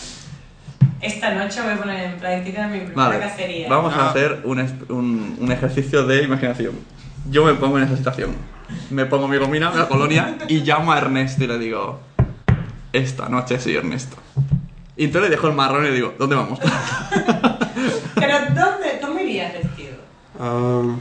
Esta 1.01 1.31
noche 1.35 1.61
voy 1.62 1.73
a 1.75 1.77
poner 1.77 2.05
en 2.05 2.19
práctica 2.19 2.67
mi 2.69 2.81
primera 2.81 3.09
Vale, 3.09 3.21
cacería. 3.21 3.69
vamos 3.69 3.93
Ah. 3.97 4.07
a 4.07 4.11
hacer 4.11 4.41
un, 4.45 4.61
es- 4.61 4.73
un- 4.89 5.37
un 5.41 5.53
ejercicio 5.53 6.05
de 6.07 6.23
imaginación. 6.25 6.73
Yo 7.31 7.45
me 7.45 7.55
pongo 7.55 7.79
en 7.79 7.85
esa 7.85 7.97
situación. 7.97 8.35
Me 8.91 9.07
pongo 9.07 9.29
mi 9.29 9.37
gomina, 9.37 9.72
la 9.74 9.89
colonia 9.89 10.37
y 10.49 10.61
llamo 10.61 10.93
a 10.93 10.99
Ernesto 10.99 11.45
y 11.45 11.47
le 11.47 11.59
digo: 11.59 12.01
Esta 12.93 13.29
noche 13.29 13.59
sí, 13.61 13.74
Ernesto. 13.74 14.16
Y 14.97 15.05
entonces 15.05 15.31
le 15.31 15.37
dejo 15.37 15.47
el 15.49 15.55
marrón 15.55 15.85
y 15.85 15.89
le 15.89 15.95
digo: 15.95 16.14
¿Dónde 16.18 16.35
vamos? 16.37 16.59
Pero 18.14 18.39
¿dónde, 18.49 18.99
¿cómo 19.01 19.18
irías 19.20 19.53
vestido? 19.53 19.97
Um, 20.39 20.99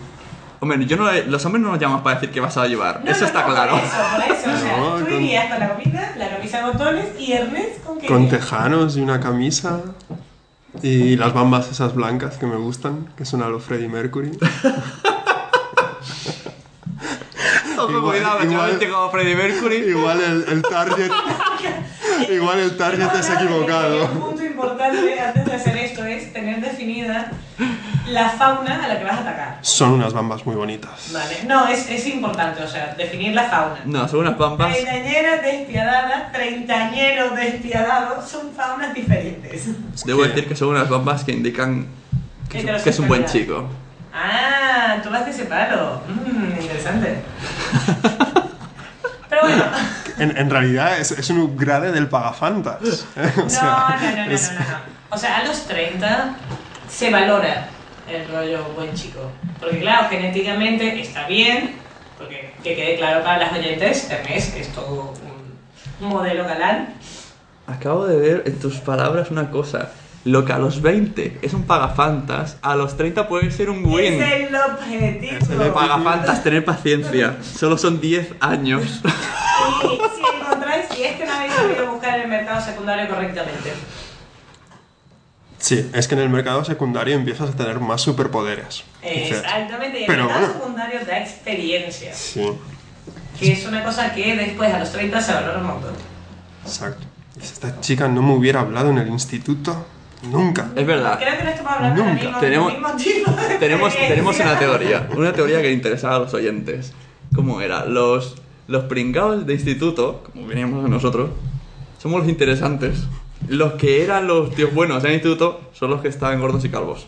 Hombre, 0.62 0.86
yo 0.86 0.98
no, 0.98 1.12
los 1.12 1.46
hombres 1.46 1.64
no 1.64 1.72
nos 1.72 1.80
llamamos 1.80 2.02
para 2.04 2.16
decir 2.16 2.32
qué 2.34 2.40
vas 2.40 2.58
a 2.58 2.66
llevar. 2.66 3.02
No, 3.04 3.12
eso 3.12 3.22
no, 3.22 3.28
está 3.28 3.42
no, 3.42 3.54
claro. 3.54 3.72
Por 3.74 3.84
eso, 3.84 3.96
por 4.16 4.36
eso. 4.36 4.50
O 4.52 4.58
sea, 4.60 4.78
No, 4.78 4.96
tú 5.00 5.06
con- 5.06 5.14
irías 5.22 5.50
con 5.52 5.60
la 5.60 5.68
gomina, 5.70 6.12
la 6.18 6.30
camisa 6.30 6.58
de 6.66 6.72
botones 6.72 7.06
y 7.20 7.34
Ernest 7.34 7.84
con 7.84 8.00
qué 8.00 8.08
con 8.08 8.30
tejanos 8.30 8.98
y 8.98 9.02
una 9.02 9.20
camisa. 9.20 9.82
Y 10.82 11.16
las 11.18 11.34
bambas 11.34 11.70
esas 11.72 11.94
blancas 11.96 12.38
que 12.38 12.46
me 12.48 12.56
gustan, 12.58 13.08
que 13.18 13.26
son 13.26 13.42
a 13.44 13.48
lo 13.48 13.60
Freddie 13.60 13.88
Mercury. 13.90 14.32
Ojo, 17.86 17.98
Igual- 17.98 18.18
cuidado, 18.18 18.44
igual- 18.44 18.90
como 18.92 19.10
Freddie 19.12 19.36
Mercury. 19.36 19.76
Igual 19.90 20.22
el, 20.22 20.46
el 20.50 20.62
target. 20.62 21.12
igual 22.30 22.60
el 22.60 22.78
target 22.78 23.10
es 23.20 23.30
Un 23.30 23.36
equivocado. 23.38 24.08
punto 24.10 24.44
importante 24.46 25.20
antes 25.20 25.46
de 25.46 25.54
hacer 25.54 25.78
esto 25.78 26.06
es 26.06 26.32
tener 26.34 26.62
definida 26.62 27.32
la 28.08 28.30
fauna 28.30 28.84
a 28.84 28.88
la 28.88 28.98
que 29.00 29.04
vas 29.04 29.18
a 29.18 29.22
atacar. 29.22 29.58
Son 29.62 29.92
unas 29.94 30.14
bambas 30.14 30.46
muy 30.46 30.56
bonitas. 30.56 31.12
Vale, 31.12 31.44
no, 31.48 31.68
es, 31.68 31.90
es 31.90 32.06
importante, 32.08 32.64
o 32.64 32.68
sea, 32.68 32.94
definir 32.98 33.34
la 33.34 33.46
fauna. 33.50 33.80
No, 33.86 34.08
son 34.08 34.20
unas 34.22 34.38
bambas. 34.38 34.72
Treintañera 34.74 35.42
despiadada, 35.42 36.32
treintañero 36.32 37.32
despiadado, 37.32 38.26
son 38.26 38.52
faunas 38.54 38.94
diferentes. 38.94 39.68
Debo 40.06 40.24
decir 40.24 40.48
que 40.48 40.56
son 40.56 40.70
unas 40.70 40.90
bambas 40.90 41.24
que 41.24 41.32
indican 41.32 41.88
que, 42.50 42.64
que 42.84 42.90
es 42.90 43.00
un 43.00 43.08
buen 43.08 43.26
chico. 43.26 43.68
Ah, 44.18 44.98
tú 45.04 45.10
vas 45.10 45.26
de 45.26 45.32
ese 45.32 45.44
palo. 45.46 46.02
Mmm, 46.08 46.62
interesante. 46.62 47.20
Pero 49.30 49.42
bueno, 49.42 49.64
En, 50.18 50.38
en 50.38 50.50
realidad 50.50 50.98
es, 51.00 51.12
es 51.12 51.30
un 51.30 51.40
upgrade 51.42 51.92
del 51.92 52.08
pagafantas. 52.08 53.06
¿eh? 53.18 53.32
O 53.38 53.42
no, 53.44 53.50
sea, 53.50 53.98
no, 54.02 54.12
no, 54.18 54.26
no, 54.26 54.32
es- 54.32 54.52
no, 54.54 54.60
no. 54.60 54.96
O 55.10 55.18
sea, 55.18 55.38
a 55.40 55.44
los 55.46 55.66
30 55.68 56.36
se 56.90 57.10
valora 57.12 57.68
el 58.10 58.28
rollo 58.30 58.64
buen 58.76 58.94
chico. 58.94 59.20
Porque 59.60 59.80
claro, 59.80 60.08
genéticamente 60.10 61.02
está 61.02 61.28
bien, 61.28 61.76
porque 62.18 62.54
que 62.64 62.76
quede 62.76 62.98
claro 62.98 63.24
para 63.24 63.40
las 63.40 63.54
oyentes, 63.54 64.10
Ernest 64.10 64.56
es 64.58 64.70
todo 64.74 65.14
un 66.02 66.08
modelo 66.08 66.44
galán. 66.46 66.94
Acabo 67.68 68.06
de 68.06 68.18
ver 68.18 68.44
en 68.46 68.60
tus 68.60 68.76
palabras 68.78 69.32
una 69.32 69.50
cosa. 69.52 69.90
Lo 70.26 70.44
que 70.44 70.54
a 70.54 70.58
los 70.58 70.82
20 70.82 71.38
es 71.44 71.54
un 71.54 71.64
pagafantas, 71.64 72.58
a 72.64 72.76
los 72.76 72.98
30 72.98 73.28
puede 73.28 73.52
ser 73.52 73.70
un 73.70 73.86
win. 73.86 74.22
Es 74.22 74.50
el 74.50 74.56
objetivo. 74.56 75.74
Pagafantas, 75.74 76.44
tener 76.44 76.66
paciencia. 76.66 77.38
Solo 77.44 77.78
son 77.78 78.02
10 78.02 78.34
años. 78.40 79.02
Y 79.84 79.88
si 79.88 80.36
encontráis, 80.42 80.86
y 80.98 81.04
es 81.04 81.16
que 81.18 81.26
no 81.26 81.32
habéis 81.34 81.54
sabido 81.54 81.92
buscar 81.92 82.16
en 82.18 82.24
el 82.24 82.28
mercado 82.30 82.60
secundario 82.66 83.08
correctamente. 83.08 83.72
Sí, 85.60 85.90
es 85.94 86.08
que 86.08 86.16
en 86.16 86.22
el 86.22 86.30
mercado 86.30 86.64
secundario 86.66 87.16
empiezas 87.16 87.50
a 87.52 87.54
tener 87.54 87.80
más 87.80 88.02
superpoderes. 88.02 88.84
Exactamente, 89.02 90.00
y 90.00 90.04
el 90.04 90.08
Pero 90.08 90.26
mercado 90.26 90.42
bueno. 90.48 90.54
secundario 90.60 91.00
da 91.06 91.20
experiencia, 91.20 92.14
Sí, 92.14 92.52
que 93.40 93.52
es 93.54 93.66
una 93.66 93.84
cosa 93.84 94.14
que 94.14 94.36
después 94.36 94.74
a 94.74 94.80
los 94.80 94.92
30 94.92 95.22
se 95.22 95.34
valora 95.34 95.60
un 95.60 95.66
montón. 95.68 95.94
exacto. 96.66 97.06
Y 97.38 97.42
si 97.46 97.54
esta 97.54 97.80
chica 97.82 98.08
no 98.08 98.22
me 98.22 98.34
hubiera 98.34 98.62
hablado 98.62 98.90
en 98.92 98.98
el 99.00 99.08
instituto, 99.10 99.86
nunca. 100.32 100.70
Es 100.76 100.86
verdad. 100.86 101.20
Creo 101.20 101.38
que 101.38 101.44
no 101.44 101.50
estamos 101.50 101.72
hablando 101.74 102.04
Nunca. 102.04 102.24
mismo, 102.24 102.40
Tenemos- 102.40 102.72
del 102.74 102.82
mismo 102.82 102.96
tipo 102.98 103.32
de 103.32 103.58
Tenemos, 103.58 103.94
tenemos 103.96 104.40
una 104.40 104.60
teoría. 104.60 105.08
Una 105.16 105.34
teoría 105.34 105.62
que 105.62 105.72
interesaba 105.72 106.16
a 106.16 106.20
los 106.20 106.34
oyentes. 106.34 106.94
¿Cómo 107.36 107.62
era? 107.62 107.86
Los, 107.86 108.36
los 108.68 108.84
pringados 108.86 109.46
de 109.46 109.54
instituto, 109.54 110.24
como 110.32 110.48
veníamos 110.48 110.88
nosotros, 110.90 111.30
somos 112.02 112.22
los 112.22 112.30
interesantes. 112.30 113.04
Los 113.48 113.74
que 113.74 114.04
eran 114.04 114.28
los 114.28 114.54
tíos 114.56 114.74
buenos 114.74 115.04
en 115.04 115.10
el 115.12 115.16
instituto 115.18 115.62
son 115.74 115.90
los 115.92 116.02
que 116.02 116.08
estaban 116.08 116.40
gordos 116.40 116.64
y 116.66 116.70
calvos. 116.70 117.06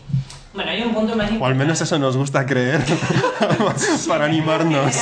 Bueno, 0.54 0.70
hay 0.70 0.82
un 0.82 0.92
punto 0.94 1.14
más 1.16 1.26
O 1.26 1.28
al 1.28 1.32
importante. 1.34 1.58
menos 1.58 1.80
eso 1.80 1.98
nos 1.98 2.16
gusta 2.16 2.44
creer. 2.46 2.80
para 4.08 4.24
animarnos. 4.26 4.94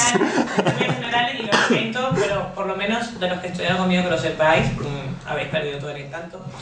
En 0.81 0.95
general, 0.95 1.31
y 1.39 1.43
lo 1.47 1.53
siento, 1.69 2.11
pero 2.15 2.55
por 2.55 2.67
lo 2.67 2.77
menos 2.77 3.19
de 3.19 3.29
los 3.29 3.39
que 3.41 3.49
estudiaron 3.49 3.79
conmigo 3.79 4.03
que 4.05 4.11
lo 4.11 4.19
sepáis, 4.19 4.67
mm, 4.73 5.16
habéis 5.29 5.49
perdido 5.49 5.79
todo 5.79 5.91
el 5.91 6.03
encanto. 6.03 6.45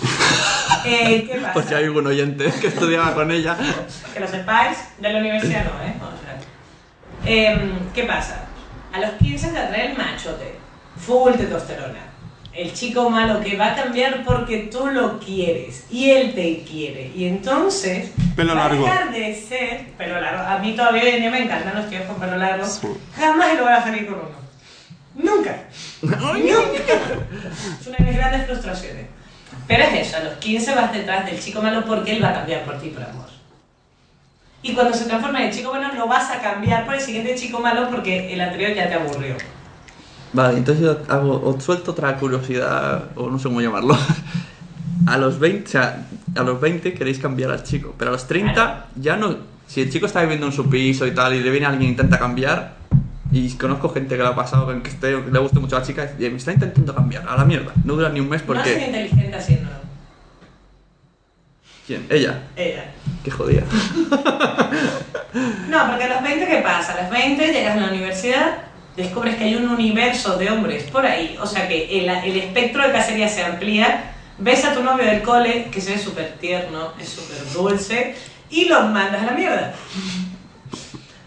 Eh, 0.87 1.27
¿Qué 1.27 1.39
pasa? 1.39 1.53
Por 1.55 1.65
si 1.65 1.73
hay 1.75 1.85
algún 1.85 2.07
oyente 2.07 2.53
que 2.61 2.67
estudiaba 2.67 3.15
con 3.15 3.31
ella. 3.31 3.57
Que 4.13 4.21
lo 4.21 4.29
sepáis, 4.29 4.77
de 4.99 5.11
la 5.15 5.19
universidad 5.19 5.65
no, 5.65 5.83
¿eh? 5.83 5.95
O 5.97 6.11
sea, 6.23 6.39
em, 7.25 7.71
¿Qué 7.95 8.03
pasa? 8.03 8.45
A 8.93 9.01
los 9.01 9.13
15 9.13 9.49
te 9.49 9.59
atrae 9.59 9.93
el 9.93 9.97
machote, 9.97 10.57
full 10.99 11.33
testosterona. 11.33 12.01
El 12.53 12.75
chico 12.75 13.09
malo 13.09 13.41
que 13.41 13.57
va 13.57 13.69
a 13.73 13.75
cambiar 13.77 14.25
porque 14.25 14.69
tú 14.71 14.89
lo 14.89 15.19
quieres 15.19 15.87
y 15.91 16.11
él 16.11 16.35
te 16.35 16.63
quiere. 16.65 17.11
Y 17.17 17.27
entonces 17.29 18.11
Pelo 18.37 18.55
va 18.55 18.69
largo. 18.69 18.87
a 18.87 18.91
dejar 18.91 19.13
de 19.13 19.35
ser 19.35 19.87
pelo 19.97 20.21
largo. 20.21 20.43
A 20.43 20.59
mí 20.59 20.77
todavía 20.77 21.03
hoy 21.05 21.11
en 21.11 21.21
día 21.23 21.31
me 21.31 21.45
encantan 21.45 21.75
los 21.77 21.89
tíos 21.89 22.03
con 22.03 22.17
pelo 22.17 22.37
largo. 22.37 22.67
Jamás 23.17 23.55
lo 23.57 23.63
voy 23.65 23.73
a 23.73 23.83
salir 23.83 24.05
con 24.07 24.17
uno. 24.17 24.44
Nunca. 25.15 25.65
Nunca. 26.03 26.29
Es 27.81 27.87
una 27.87 27.97
de 27.99 28.05
mis 28.05 28.17
grandes 28.17 28.47
frustraciones. 28.47 29.07
Pero 29.67 29.85
es 29.85 30.09
eso, 30.09 30.17
a 30.17 30.21
los 30.21 30.35
15 30.35 30.75
vas 30.75 30.93
detrás 30.93 31.27
del 31.27 31.41
chico 31.41 31.63
malo 31.63 31.85
porque 31.85 32.17
él 32.17 32.23
va 32.23 32.31
a 32.31 32.35
cambiar 32.35 32.65
por 32.65 32.79
ti 32.79 32.91
por 32.91 33.03
amor. 33.03 33.27
Y 34.63 34.73
cuando 34.73 34.95
se 34.95 35.05
transforma 35.05 35.41
en 35.41 35.49
el 35.49 35.55
chico 35.55 35.71
bueno, 35.71 35.93
lo 35.95 36.09
vas 36.09 36.31
a 36.31 36.41
cambiar 36.41 36.85
por 36.85 36.95
el 36.95 37.01
siguiente 37.01 37.35
chico 37.35 37.61
malo 37.61 37.89
porque 37.91 38.33
el 38.33 38.41
anterior 38.41 38.75
ya 38.75 38.89
te 38.89 38.95
aburrió. 38.95 39.37
Vale, 40.33 40.59
entonces 40.59 40.85
yo 40.85 40.99
hago, 41.09 41.41
os 41.45 41.63
suelto 41.63 41.93
otra 41.93 42.17
curiosidad, 42.17 43.11
o 43.15 43.31
no 43.31 43.39
sé 43.39 43.45
cómo 43.45 43.61
llamarlo. 43.61 43.97
A 45.07 45.19
los 45.19 45.39
20, 45.39 45.69
o 45.69 45.71
sea, 45.71 46.07
a 46.35 46.43
los 46.43 46.59
20 46.61 46.95
queréis 46.95 47.19
cambiar 47.19 47.51
al 47.51 47.63
chico, 47.63 47.95
pero 47.99 48.11
a 48.11 48.13
los 48.13 48.27
30 48.27 48.87
ya 48.97 49.17
no. 49.17 49.37
Si 49.67 49.83
el 49.83 49.91
chico 49.91 50.07
está 50.07 50.23
viviendo 50.23 50.47
en 50.47 50.53
su 50.53 50.71
piso 50.71 51.07
y 51.07 51.11
tal, 51.11 51.35
y 51.35 51.43
le 51.43 51.51
viene 51.51 51.67
alguien 51.67 51.89
e 51.89 51.91
intenta 51.91 52.19
cambiar, 52.19 52.77
y 53.35 53.51
conozco 53.55 53.89
gente 53.89 54.17
que 54.17 54.23
le 54.23 54.29
ha 54.29 54.35
pasado, 54.37 54.67
que 54.81 54.89
esté, 54.89 55.11
le 55.11 55.39
gusta 55.41 55.59
mucho 55.59 55.77
a 55.77 55.81
la 55.81 55.85
chica, 55.85 56.09
y 56.17 56.23
me 56.31 56.37
está 56.37 56.53
intentando 56.53 56.95
cambiar, 56.95 57.29
a 57.29 57.37
la 57.37 57.45
mierda. 57.45 57.73
No 57.85 57.95
dura 57.95 58.09
ni 58.09 58.21
un 58.21 58.29
mes 58.29 58.43
No 58.47 58.55
soy 58.55 58.63
porque. 58.63 58.87
inteligente 58.87 59.37
haciéndolo. 59.37 59.77
¿Quién? 61.85 62.07
Ella. 62.09 62.43
Ella. 62.57 62.85
Qué 63.25 63.31
jodida. 63.31 63.63
No, 65.69 65.89
porque 65.89 66.05
a 66.05 66.09
los 66.15 66.23
20, 66.23 66.47
¿qué 66.47 66.59
pasa? 66.59 66.93
A 66.93 67.03
los 67.03 67.11
20 67.11 67.53
llegas 67.53 67.77
a 67.77 67.81
la 67.81 67.89
universidad, 67.89 68.59
descubres 68.97 69.35
que 69.35 69.43
hay 69.43 69.57
un 69.57 69.69
universo 69.69 70.37
de 70.37 70.49
hombres 70.49 70.85
por 70.85 71.05
ahí, 71.05 71.37
o 71.43 71.47
sea 71.47 71.67
que 71.67 71.99
el, 71.99 72.09
el 72.09 72.37
espectro 72.37 72.87
de 72.87 72.93
cacería 72.93 73.29
se 73.29 73.43
amplía, 73.43 74.13
ves 74.39 74.65
a 74.65 74.75
tu 74.75 74.85
novio 74.85 75.05
del 75.05 75.23
cole, 75.23 75.71
que 75.73 75.81
se 75.81 75.95
ve 75.95 75.99
súper 75.99 76.35
tierno, 76.39 76.93
es 77.01 77.09
súper 77.09 77.53
dulce, 77.53 78.15
y 78.49 78.67
los 78.67 78.89
mandas 78.91 79.23
a 79.23 79.27
la 79.27 79.33
mierda. 79.33 79.75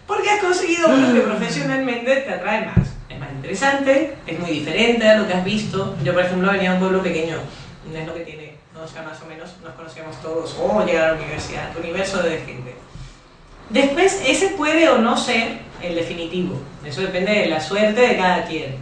Porque 0.08 0.30
has 0.30 0.40
conseguido 0.40 0.88
uno 0.92 1.14
que 1.14 1.20
profesionalmente 1.20 2.16
te 2.16 2.32
atrae 2.32 2.66
más. 2.66 2.88
Es 3.08 3.18
más 3.20 3.30
interesante, 3.30 4.16
es 4.26 4.38
muy 4.40 4.50
diferente 4.50 5.08
a 5.08 5.18
lo 5.18 5.28
que 5.28 5.34
has 5.34 5.44
visto. 5.44 5.96
Yo, 6.02 6.14
por 6.14 6.24
ejemplo, 6.24 6.50
venía 6.50 6.70
de 6.70 6.74
un 6.76 6.80
pueblo 6.80 7.02
pequeño, 7.02 7.36
no 7.92 7.98
es 7.98 8.06
lo 8.06 8.14
que 8.14 8.20
tiene, 8.20 8.54
¿no? 8.74 8.82
o 8.82 8.88
sea, 8.88 9.02
más 9.02 9.22
o 9.22 9.26
menos 9.26 9.54
nos 9.62 9.74
conocíamos 9.74 10.20
todos, 10.20 10.56
o 10.60 10.84
llegar 10.84 11.04
a 11.04 11.12
la 11.12 11.18
universidad, 11.18 11.72
tu 11.72 11.78
universo 11.78 12.22
de 12.22 12.38
gente. 12.38 12.74
Después, 13.70 14.22
ese 14.26 14.48
puede 14.48 14.88
o 14.88 14.98
no 14.98 15.16
ser 15.16 15.58
el 15.82 15.94
definitivo. 15.94 16.58
Eso 16.84 17.02
depende 17.02 17.32
de 17.32 17.46
la 17.46 17.60
suerte 17.60 18.00
de 18.00 18.16
cada 18.16 18.44
quien. 18.44 18.76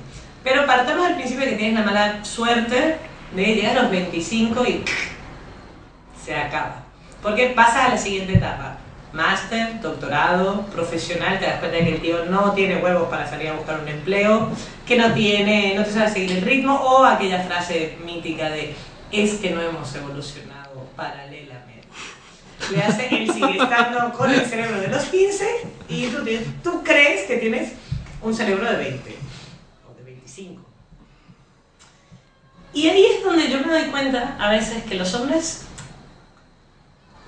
Pero 0.45 0.65
partamos 0.65 1.07
al 1.07 1.17
principio 1.17 1.45
de 1.45 1.51
que 1.51 1.57
tienes 1.57 1.81
la 1.81 1.85
mala 1.85 2.25
suerte 2.25 2.99
de 3.35 3.45
llegar 3.45 3.77
a 3.77 3.83
los 3.83 3.91
25 3.91 4.65
y 4.65 4.85
se 6.25 6.37
acaba. 6.37 6.85
Porque 7.21 7.49
pasas 7.49 7.87
a 7.87 7.89
la 7.89 7.99
siguiente 7.99 8.35
etapa. 8.35 8.76
Máster, 9.13 9.81
doctorado, 9.81 10.67
profesional, 10.67 11.39
te 11.39 11.47
das 11.47 11.59
cuenta 11.59 11.79
de 11.79 11.85
que 11.85 11.95
el 11.95 12.01
tío 12.01 12.27
no 12.27 12.53
tiene 12.53 12.77
huevos 12.77 13.09
para 13.09 13.29
salir 13.29 13.49
a 13.49 13.55
buscar 13.55 13.81
un 13.81 13.89
empleo, 13.89 14.51
que 14.87 14.97
no 14.97 15.13
tiene, 15.15 15.75
no 15.75 15.85
te 15.85 15.93
sabe 15.93 16.11
seguir 16.11 16.33
el 16.33 16.43
ritmo, 16.43 16.75
o 16.75 17.05
aquella 17.05 17.43
frase 17.43 17.97
mítica 18.05 18.51
de 18.51 18.75
es 19.11 19.35
que 19.35 19.51
no 19.51 19.61
hemos 19.61 19.95
evolucionado 19.95 20.87
paralelamente. 20.97 21.89
Le 22.71 22.83
hace, 22.83 23.09
él 23.15 23.33
sigue 23.33 23.63
estando 23.63 24.13
con 24.13 24.31
el 24.31 24.45
cerebro 24.45 24.81
de 24.81 24.89
los 24.89 25.05
15 25.05 25.47
y 25.89 26.07
tú, 26.07 26.19
tú 26.63 26.83
crees 26.83 27.27
que 27.27 27.37
tienes 27.37 27.73
un 28.23 28.35
cerebro 28.35 28.71
de 28.71 28.77
20 28.77 29.17
o 29.89 29.95
de 29.97 30.03
25. 30.03 30.63
Y 32.73 32.89
ahí 32.89 33.07
es 33.17 33.25
donde 33.25 33.49
yo 33.49 33.59
me 33.61 33.73
doy 33.73 33.91
cuenta 33.91 34.37
a 34.39 34.51
veces 34.51 34.83
que 34.85 34.97
los 34.97 35.15
hombres 35.15 35.67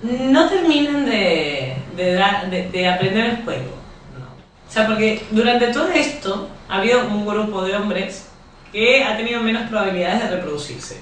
no 0.03 0.47
terminan 0.49 1.05
de, 1.05 1.75
de, 1.95 2.13
dar- 2.13 2.49
de- 2.49 2.69
de 2.69 2.87
aprender 2.87 3.25
el 3.25 3.43
juego. 3.43 3.71
No. 4.17 4.25
O 4.25 4.71
sea, 4.71 4.87
porque 4.87 5.23
durante 5.31 5.67
todo 5.67 5.89
esto 5.89 6.49
ha 6.69 6.77
habido 6.77 7.05
un 7.07 7.25
grupo 7.25 7.63
de 7.63 7.75
hombres 7.75 8.27
que 8.71 9.03
ha 9.03 9.17
tenido 9.17 9.41
menos 9.41 9.67
probabilidades 9.69 10.21
de 10.23 10.35
reproducirse. 10.35 11.01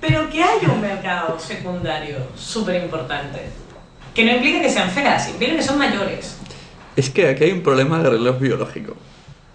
Pero 0.00 0.30
que 0.30 0.42
hay 0.42 0.64
un 0.66 0.80
mercado 0.80 1.38
secundario 1.38 2.16
súper 2.36 2.82
importante. 2.82 3.40
Que 4.14 4.24
no 4.24 4.32
implica 4.32 4.60
que 4.60 4.70
sean 4.70 4.90
feas, 4.90 5.28
implica 5.28 5.56
que 5.56 5.62
son 5.62 5.78
mayores. 5.78 6.36
Es 6.96 7.10
que 7.10 7.28
aquí 7.28 7.44
hay 7.44 7.52
un 7.52 7.62
problema 7.62 7.98
de 8.02 8.10
reloj 8.10 8.38
biológico. 8.38 8.96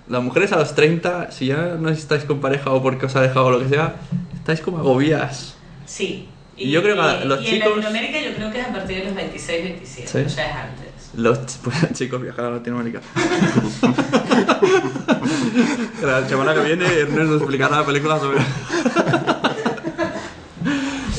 Las 0.08 0.22
mujeres 0.22 0.52
a 0.52 0.58
los 0.58 0.76
30, 0.76 1.32
si 1.32 1.48
ya 1.48 1.76
no 1.80 1.90
estáis 1.90 2.26
con 2.26 2.40
pareja 2.42 2.72
o 2.72 2.82
porque 2.82 3.06
os 3.06 3.16
ha 3.16 3.22
dejado 3.22 3.46
o 3.48 3.52
lo 3.52 3.60
que 3.60 3.70
sea, 3.70 3.96
estáis 4.34 4.60
como 4.62 4.80
agobiadas. 4.80 5.56
Sí. 5.86 6.28
Y 6.58 6.72
yo 6.72 6.82
creo 6.84 6.96
que 6.96 7.26
los 7.26 7.42
y 7.42 7.46
chicos- 7.46 7.54
en 7.54 7.60
Latinoamérica 7.78 8.22
yo 8.22 8.34
creo 8.36 8.52
que 8.52 8.60
es 8.60 8.68
a 8.68 8.74
partir 8.74 8.98
de 9.00 9.06
los 9.06 9.16
26, 9.16 9.64
27. 9.64 10.08
Sí. 10.08 10.18
O 10.26 10.30
sea, 10.30 10.50
es 10.50 10.56
antes. 10.56 10.84
Los 11.16 11.38
pues, 11.64 11.94
chicos 11.94 12.22
viajar 12.22 12.46
a 12.46 12.52
Latinoamérica. 12.52 13.02
la 16.04 16.28
semana 16.28 16.54
que 16.54 16.60
viene 16.62 16.86
Ernest 16.86 17.30
nos 17.32 17.42
explicará 17.42 17.78
la 17.78 17.86
película 17.86 18.20
sobre... 18.20 18.40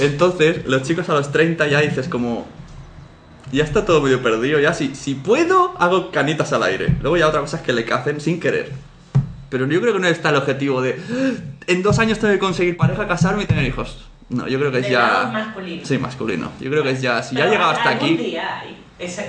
Entonces, 0.00 0.66
los 0.66 0.82
chicos 0.82 1.08
a 1.08 1.14
los 1.14 1.30
30 1.32 1.66
ya 1.68 1.80
dices 1.80 2.08
como... 2.08 2.46
Ya 3.52 3.62
está 3.62 3.84
todo 3.84 4.00
medio 4.00 4.20
perdido, 4.22 4.58
ya 4.58 4.74
si, 4.74 4.96
si 4.96 5.14
puedo, 5.14 5.74
hago 5.78 6.10
canitas 6.10 6.52
al 6.52 6.64
aire. 6.64 6.96
Luego 7.02 7.16
ya 7.16 7.28
otra 7.28 7.40
cosa 7.40 7.58
es 7.58 7.62
que 7.62 7.72
le 7.72 7.84
cacen 7.84 8.20
sin 8.20 8.40
querer. 8.40 8.72
Pero 9.48 9.68
yo 9.68 9.80
creo 9.80 9.92
que 9.92 10.00
no 10.00 10.08
está 10.08 10.30
el 10.30 10.36
objetivo 10.36 10.82
de... 10.82 10.98
En 11.68 11.82
dos 11.84 12.00
años 12.00 12.18
tengo 12.18 12.34
que 12.34 12.40
conseguir 12.40 12.76
pareja, 12.76 13.06
casarme 13.06 13.44
y 13.44 13.46
tener 13.46 13.64
hijos. 13.64 14.04
No, 14.30 14.48
yo 14.48 14.58
creo 14.58 14.72
que 14.72 14.78
es 14.80 14.88
ya... 14.88 15.28
masculino. 15.32 15.84
Sí, 15.86 15.98
masculino. 15.98 16.50
Yo 16.60 16.70
creo 16.70 16.82
que 16.82 16.90
es 16.90 17.02
ya... 17.02 17.22
Si 17.22 17.36
ya 17.36 17.44
ha 17.44 17.48
llegado 17.48 17.70
hasta 17.70 17.90
aquí... 17.90 18.16
día 18.16 18.60
hay 18.60 18.76
esa, 18.98 19.22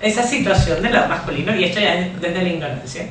esa 0.00 0.22
situación 0.22 0.82
del 0.82 0.92
lado 0.92 1.08
masculino, 1.08 1.54
y 1.54 1.64
esto 1.64 1.80
ya 1.80 1.94
es 1.94 2.20
desde 2.20 2.42
la 2.42 2.48
ignorancia. 2.48 3.08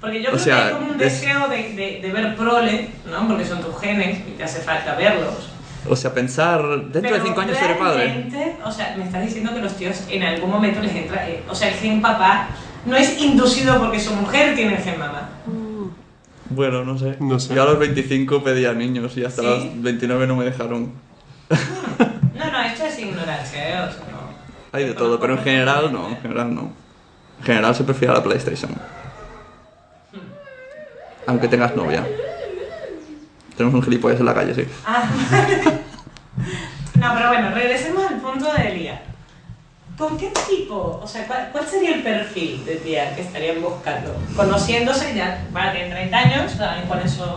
Porque 0.00 0.22
yo 0.22 0.28
O 0.28 0.32
creo 0.32 0.44
sea, 0.44 0.56
que 0.56 0.62
hay 0.62 0.72
como 0.74 0.86
un 0.86 0.92
es- 0.92 0.98
deseo 0.98 1.48
de, 1.48 1.56
de, 1.74 1.98
de 2.00 2.12
ver 2.12 2.36
prole, 2.36 2.88
¿no? 3.10 3.26
Porque 3.26 3.44
son 3.44 3.60
tus 3.60 3.78
genes 3.80 4.18
y 4.28 4.32
te 4.32 4.44
hace 4.44 4.60
falta 4.60 4.94
verlos. 4.94 5.50
O 5.88 5.96
sea, 5.96 6.14
pensar... 6.14 6.62
Dentro 6.62 7.00
de 7.00 7.08
Pero 7.10 7.24
cinco 7.24 7.40
años 7.40 7.58
seré 7.58 7.74
padre. 7.74 8.26
O 8.64 8.70
sea, 8.70 8.94
me 8.96 9.04
estás 9.04 9.24
diciendo 9.24 9.52
que 9.54 9.60
los 9.60 9.76
tíos 9.76 10.04
en 10.08 10.22
algún 10.22 10.50
momento 10.50 10.80
les 10.80 10.94
entra. 10.94 11.28
eh, 11.28 11.42
o 11.48 11.54
sea, 11.54 11.68
el 11.68 11.74
gen 11.74 12.00
papá 12.00 12.48
no 12.86 12.96
es 12.96 13.18
inducido 13.20 13.78
porque 13.80 13.98
su 13.98 14.14
mujer 14.14 14.54
tiene 14.54 14.76
el 14.76 14.82
gen 14.82 14.98
mamá. 15.00 15.30
Bueno, 16.50 16.84
no 16.84 16.98
sé. 16.98 17.16
Yo 17.54 17.62
a 17.62 17.66
los 17.66 17.78
25 17.78 18.42
pedía 18.42 18.72
niños 18.72 19.16
y 19.16 19.24
hasta 19.24 19.42
¿Sí? 19.42 19.48
los 19.48 19.82
29 19.82 20.26
no 20.26 20.36
me 20.36 20.44
dejaron. 20.44 20.92
No, 22.34 22.50
no, 22.52 22.62
esto 22.62 22.84
es 22.84 22.98
ignorancia, 22.98 23.68
¿eh? 23.68 23.88
O 23.88 23.92
sea, 23.92 24.04
no. 24.10 24.18
Hay 24.72 24.84
de 24.86 24.94
todo, 24.94 25.18
pero 25.18 25.34
en 25.34 25.40
general 25.40 25.92
no, 25.92 26.08
en 26.08 26.16
general 26.18 26.54
no. 26.54 26.72
En 27.40 27.44
general 27.44 27.74
se 27.74 27.84
prefiere 27.84 28.12
a 28.12 28.18
la 28.18 28.22
PlayStation. 28.22 28.70
Aunque 31.26 31.48
tengas 31.48 31.76
novia. 31.76 32.06
Tenemos 33.56 33.74
un 33.74 33.82
gilipollas 33.82 34.20
en 34.20 34.26
la 34.26 34.34
calle, 34.34 34.54
sí. 34.54 34.64
Ah, 34.86 35.04
no, 36.94 37.14
pero 37.14 37.28
bueno, 37.28 37.50
regresemos 37.52 38.04
al 38.06 38.20
punto 38.20 38.52
de 38.52 38.68
Elía. 38.68 39.02
¿Con 39.98 40.16
qué 40.16 40.32
tipo? 40.48 41.00
O 41.02 41.06
sea, 41.08 41.26
¿cuál, 41.26 41.48
cuál 41.50 41.66
sería 41.66 41.96
el 41.96 42.02
perfil 42.04 42.64
de 42.64 42.76
tía 42.76 43.16
que 43.16 43.22
estarían 43.22 43.60
buscando? 43.60 44.14
Conociéndose 44.36 45.12
ya, 45.14 45.44
van 45.52 45.68
a 45.68 45.72
tener 45.72 45.90
30 45.90 46.16
años, 46.18 46.52
saben 46.52 46.86
cuáles 46.86 47.10
son. 47.12 47.34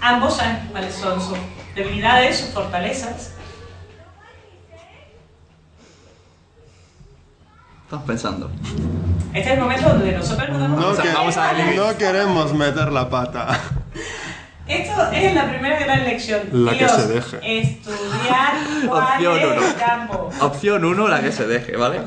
Ambos 0.00 0.36
saben 0.38 0.68
cuáles 0.72 0.94
son 0.94 1.20
sus 1.20 1.36
debilidades, 1.74 2.38
sus 2.40 2.48
fortalezas. 2.50 3.34
Estamos 7.84 8.06
pensando. 8.06 8.50
Este 9.34 9.40
es 9.40 9.46
el 9.48 9.60
momento 9.60 9.88
donde 9.90 10.12
nosotros 10.12 10.48
nos 10.48 10.60
damos 10.60 10.80
No, 10.80 10.86
cuenta. 10.86 11.02
que- 11.02 11.12
Vamos 11.12 11.36
a 11.36 11.50
elegir. 11.50 11.76
no 11.76 11.98
queremos 11.98 12.54
meter 12.54 12.90
la 12.90 13.08
pata. 13.10 13.60
Esto 14.68 15.10
es 15.12 15.34
la 15.34 15.48
primera 15.48 15.78
gran 15.80 16.04
lección. 16.04 16.40
La 16.52 16.72
que 16.72 16.78
Tíos, 16.78 16.92
se 16.92 17.08
deje. 17.08 17.60
Estudiar 17.60 18.52
cuál 18.88 19.02
Opción 19.02 19.38
es 19.38 19.44
uno. 19.44 19.66
el 19.66 19.74
campo. 19.74 20.30
Opción 20.40 20.84
1, 20.84 21.08
la 21.08 21.20
que 21.20 21.32
se 21.32 21.46
deje, 21.46 21.76
¿vale? 21.76 22.00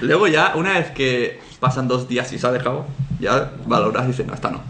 Luego 0.00 0.26
ya, 0.28 0.52
una 0.54 0.74
vez 0.74 0.90
que 0.90 1.40
pasan 1.60 1.88
dos 1.88 2.08
días 2.08 2.30
y 2.32 2.38
se 2.38 2.46
ha 2.46 2.52
dejado, 2.52 2.86
ya 3.20 3.50
valoras 3.66 4.04
y 4.04 4.08
dices, 4.08 4.26
no, 4.26 4.34
esta 4.34 4.50
no. 4.50 4.60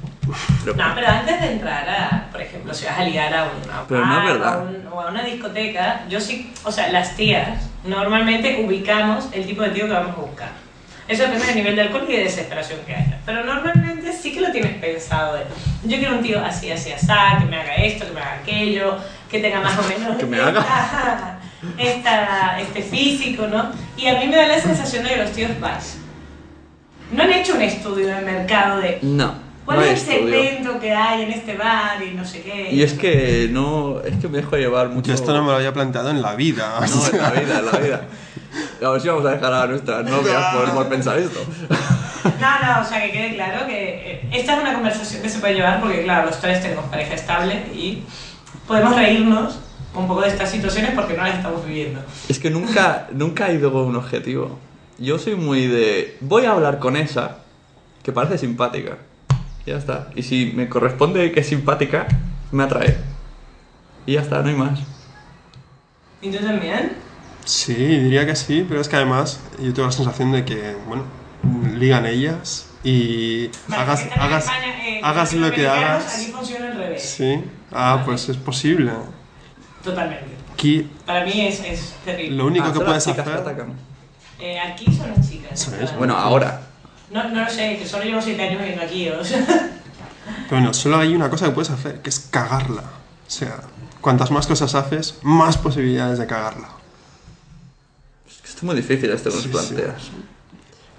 Pero- 0.64 0.76
No, 0.76 0.84
pero 0.94 1.08
antes 1.08 1.40
de 1.40 1.52
entrar 1.52 1.88
a, 1.88 2.28
por 2.30 2.40
ejemplo, 2.40 2.72
si 2.72 2.84
vas 2.86 2.98
a 2.98 3.04
ligar 3.04 3.34
a 3.34 3.44
una 3.44 3.82
Pero 3.88 4.06
no 4.06 4.18
es 4.20 4.32
verdad. 4.32 4.54
a 4.54 4.58
un- 4.62 4.86
o 4.92 5.00
a 5.00 5.10
una 5.10 5.22
discoteca, 5.24 6.02
yo 6.08 6.20
sí, 6.20 6.52
o 6.64 6.70
sea, 6.70 6.88
las 6.92 7.16
tías 7.16 7.68
normalmente 7.84 8.64
ubicamos 8.64 9.28
el 9.32 9.44
tipo 9.46 9.62
de 9.62 9.70
tío 9.70 9.86
que 9.86 9.92
vamos 9.92 10.16
a 10.16 10.20
buscar. 10.20 10.50
Eso 11.08 11.24
depende 11.24 11.46
del 11.46 11.56
nivel 11.56 11.76
de 11.76 11.82
alcohol 11.82 12.04
y 12.08 12.12
de 12.12 12.24
desesperación 12.24 12.78
que 12.86 12.94
haya. 12.94 13.18
Pero 13.26 13.44
normalmente 13.44 13.80
que 13.80 13.81
tienes 14.52 14.74
pensado 14.76 15.34
de, 15.36 15.42
yo 15.84 15.98
quiero 15.98 16.16
un 16.16 16.22
tío 16.22 16.38
así, 16.44 16.70
así, 16.70 16.92
así, 16.92 17.06
que 17.06 17.44
me 17.46 17.56
haga 17.60 17.74
esto, 17.76 18.06
que 18.06 18.12
me 18.12 18.20
haga 18.20 18.34
aquello, 18.42 18.96
que 19.30 19.40
tenga 19.40 19.60
más 19.60 19.78
o 19.78 19.82
menos 19.88 20.16
Que 20.18 20.26
me 20.26 20.38
haga. 20.40 21.38
esta- 21.78 22.60
este 22.60 22.82
físico, 22.82 23.46
¿no? 23.46 23.70
Y 23.96 24.06
a 24.06 24.18
mí 24.20 24.26
me 24.28 24.36
da 24.36 24.46
la 24.48 24.60
sensación 24.60 25.04
de 25.04 25.10
que 25.10 25.16
los 25.16 25.32
tíos 25.32 25.50
vas. 25.60 25.96
No 27.12 27.22
han 27.22 27.32
hecho 27.32 27.54
un 27.54 27.62
estudio 27.62 28.06
de 28.08 28.20
mercado 28.22 28.80
de 28.80 28.98
No, 29.02 29.34
¿Cuál 29.64 29.78
no 29.78 29.84
es 29.84 29.90
el 29.92 29.98
segmento 30.24 30.80
que 30.80 30.92
hay 30.92 31.22
en 31.22 31.30
este 31.32 31.56
bar 31.56 32.02
y 32.02 32.14
no 32.14 32.24
sé 32.24 32.42
qué? 32.42 32.70
Y 32.72 32.82
es 32.82 32.94
que 32.94 33.48
no, 33.50 34.00
es 34.00 34.16
que 34.16 34.28
me 34.28 34.38
dejo 34.38 34.56
llevar 34.56 34.88
mucho. 34.88 35.08
Yo 35.08 35.14
esto 35.14 35.32
no 35.32 35.42
me 35.42 35.50
lo 35.50 35.56
había 35.56 35.72
planteado 35.72 36.10
en 36.10 36.20
la 36.22 36.34
vida. 36.34 36.80
No, 36.80 37.06
en 37.06 37.18
la 37.22 37.30
vida, 37.30 37.58
en 37.58 37.66
la 37.66 37.78
vida. 37.78 38.00
A 38.84 38.90
ver 38.90 39.00
si 39.00 39.08
vamos 39.08 39.24
a 39.24 39.30
dejar 39.30 39.52
a 39.52 39.66
nuestras 39.66 40.04
novias 40.04 40.54
por, 40.54 40.70
por 40.72 40.88
pensar 40.88 41.18
esto. 41.18 41.40
No, 42.24 42.60
no, 42.60 42.80
o 42.80 42.84
sea, 42.84 43.02
que 43.02 43.10
quede 43.10 43.34
claro 43.34 43.66
que 43.66 44.12
eh, 44.12 44.28
esta 44.32 44.54
es 44.54 44.62
una 44.62 44.74
conversación 44.74 45.22
que 45.22 45.28
se 45.28 45.38
puede 45.38 45.54
llevar 45.54 45.80
porque, 45.80 46.02
claro, 46.02 46.26
los 46.26 46.40
tres 46.40 46.62
tenemos 46.62 46.84
pareja 46.86 47.14
estable 47.14 47.54
y 47.74 48.04
podemos 48.66 48.94
reírnos 48.94 49.58
un 49.94 50.08
poco 50.08 50.22
de 50.22 50.28
estas 50.28 50.50
situaciones 50.50 50.92
porque 50.94 51.14
no 51.14 51.22
las 51.22 51.36
estamos 51.36 51.66
viviendo. 51.66 52.00
Es 52.28 52.38
que 52.38 52.50
nunca, 52.50 53.08
nunca 53.12 53.50
he 53.50 53.54
ido 53.54 53.72
con 53.72 53.82
un 53.82 53.96
objetivo. 53.96 54.58
Yo 54.98 55.18
soy 55.18 55.34
muy 55.34 55.66
de. 55.66 56.16
Voy 56.20 56.44
a 56.44 56.52
hablar 56.52 56.78
con 56.78 56.96
esa 56.96 57.38
que 58.02 58.12
parece 58.12 58.38
simpática. 58.38 58.98
Y 59.66 59.70
ya 59.70 59.76
está. 59.76 60.10
Y 60.14 60.22
si 60.22 60.52
me 60.54 60.68
corresponde 60.68 61.32
que 61.32 61.40
es 61.40 61.46
simpática, 61.48 62.06
me 62.50 62.64
atrae. 62.64 62.96
Y 64.06 64.14
ya 64.14 64.22
está, 64.22 64.42
no 64.42 64.48
hay 64.48 64.54
más. 64.54 64.80
¿Y 66.20 66.30
tú 66.30 66.38
también? 66.38 66.92
Sí, 67.44 67.74
diría 67.74 68.24
que 68.26 68.36
sí, 68.36 68.64
pero 68.68 68.80
es 68.80 68.88
que 68.88 68.96
además 68.96 69.40
yo 69.58 69.72
tengo 69.72 69.86
la 69.86 69.92
sensación 69.92 70.30
de 70.32 70.44
que, 70.44 70.76
bueno, 70.86 71.04
ligan 71.74 72.06
ellas 72.06 72.66
y 72.84 73.50
hagas, 73.70 74.06
hagas, 74.18 74.44
España, 74.44 74.88
eh, 74.88 75.00
hagas 75.02 75.32
lo 75.34 75.50
que 75.52 75.66
hagas. 75.68 76.14
Aquí 76.16 76.26
funciona 76.32 76.66
al 76.68 76.76
revés. 76.76 77.02
Sí, 77.02 77.42
ah, 77.72 78.02
pues 78.04 78.28
es 78.28 78.36
posible. 78.36 78.92
Totalmente. 79.84 80.26
Aquí 80.52 80.88
Para 81.06 81.24
mí 81.24 81.40
es, 81.46 81.60
es 81.60 81.94
terrible. 82.04 82.36
lo 82.36 82.46
único 82.46 82.66
Ah, 82.66 82.68
que 82.72 82.74
son 82.78 82.84
las 82.84 83.04
puedes 83.04 83.16
que 83.16 83.20
hacer. 83.22 83.34
atacan. 83.40 83.72
Eh, 84.38 84.58
aquí 84.60 84.86
son 84.92 85.10
las 85.10 85.28
chicas. 85.28 85.64
Claro. 85.66 85.98
Bueno, 85.98 86.16
ahora. 86.16 86.62
No, 87.10 87.28
no 87.28 87.44
lo 87.44 87.50
sé, 87.50 87.76
que 87.78 87.86
solo 87.86 88.04
llevo 88.04 88.20
7 88.22 88.40
años 88.42 88.58
viviendo 88.60 88.82
aquí. 88.84 89.08
O 89.10 89.24
sea. 89.24 89.44
Pero 89.46 89.70
bueno, 90.50 90.72
solo 90.74 90.98
hay 90.98 91.14
una 91.14 91.28
cosa 91.30 91.46
que 91.46 91.52
puedes 91.52 91.70
hacer, 91.70 92.00
que 92.00 92.10
es 92.10 92.20
cagarla. 92.20 92.82
O 92.82 93.30
sea, 93.30 93.60
cuantas 94.00 94.30
más 94.30 94.46
cosas 94.46 94.74
haces, 94.74 95.18
más 95.22 95.56
posibilidades 95.58 96.18
de 96.18 96.26
cagarla. 96.26 96.68
Es 98.28 98.36
que 98.38 98.46
esto 98.48 98.58
es 98.58 98.62
muy 98.62 98.74
difícil 98.76 99.10
esto 99.10 99.30
que 99.30 99.36
nos 99.36 99.46
planteas. 99.46 100.10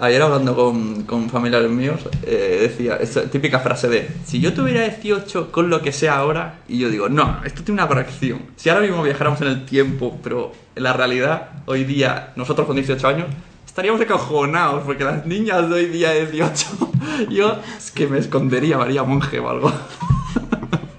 Ayer 0.04 0.22
hablando 0.22 0.54
con, 0.54 1.04
con 1.04 1.30
familiares 1.30 1.72
míos, 1.72 2.02
eh, 2.24 2.58
decía, 2.64 2.98
esta 2.98 3.24
típica 3.24 3.60
frase 3.60 3.88
de, 3.88 4.10
si 4.26 4.42
yo 4.42 4.52
tuviera 4.54 4.82
18 4.82 5.50
con 5.50 5.70
lo 5.70 5.82
que 5.82 5.94
sea 5.94 6.18
ahora, 6.18 6.60
y 6.68 6.78
yo 6.80 6.90
digo, 6.90 7.08
no, 7.08 7.40
esto 7.46 7.64
tiene 7.64 7.80
una 7.80 7.88
corrección. 7.88 8.42
Si 8.58 8.68
ahora 8.68 8.82
mismo 8.82 9.02
viajáramos 9.02 9.40
en 9.40 9.48
el 9.48 9.66
tiempo, 9.66 10.20
pero 10.22 10.52
en 10.76 10.84
la 10.84 10.92
realidad, 10.92 11.52
hoy 11.68 11.86
día, 11.86 12.34
nosotros 12.36 12.68
con 12.68 12.76
18 12.76 13.08
años, 13.08 13.28
estaríamos 13.66 14.02
acojonados, 14.02 14.84
porque 14.84 15.06
las 15.06 15.26
niñas 15.26 15.70
de 15.70 15.76
hoy 15.76 15.86
día 15.86 16.10
de 16.10 16.28
18, 16.28 16.68
yo 17.30 17.56
es 17.78 17.92
que 17.92 18.06
me 18.06 18.18
escondería, 18.18 18.76
me 18.80 18.84
haría 18.84 19.04
monje 19.04 19.40
o 19.40 19.50
algo. 19.50 19.72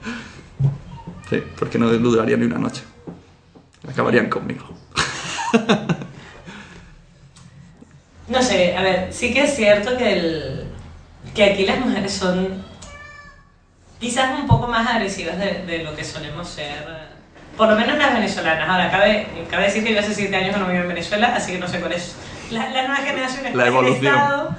sí, 1.28 1.42
porque 1.58 1.78
no 1.78 1.90
duraría 1.90 2.38
ni 2.38 2.46
una 2.46 2.56
noche. 2.56 2.84
Acabarían 3.86 4.30
conmigo. 4.30 4.64
No 8.34 8.42
sé, 8.42 8.76
a 8.76 8.82
ver, 8.82 9.12
sí 9.12 9.32
que 9.32 9.44
es 9.44 9.54
cierto 9.54 9.96
que, 9.96 10.12
el, 10.12 10.64
que 11.36 11.44
aquí 11.44 11.64
las 11.64 11.78
mujeres 11.78 12.12
son 12.12 12.64
quizás 14.00 14.38
un 14.40 14.48
poco 14.48 14.66
más 14.66 14.88
agresivas 14.88 15.38
de, 15.38 15.64
de 15.64 15.84
lo 15.84 15.94
que 15.94 16.02
solemos 16.02 16.48
ser, 16.48 16.84
por 17.56 17.68
lo 17.68 17.76
menos 17.76 17.96
las 17.96 18.12
venezolanas. 18.12 18.68
Ahora, 18.68 18.90
cabe, 18.90 19.28
cabe 19.48 19.64
decir 19.66 19.84
que 19.84 19.94
yo 19.94 20.00
hace 20.00 20.12
7 20.12 20.34
años 20.34 20.52
que 20.52 20.60
no 20.60 20.66
vivo 20.66 20.82
en 20.82 20.88
Venezuela, 20.88 21.32
así 21.36 21.52
que 21.52 21.58
no 21.60 21.68
sé 21.68 21.78
cuál 21.78 21.92
es 21.92 22.16
la. 22.50 22.70
La 22.70 22.86
cuál 22.86 23.18
es 23.18 23.38
el 23.38 23.60
evolución. 23.60 24.14
estado. 24.14 24.56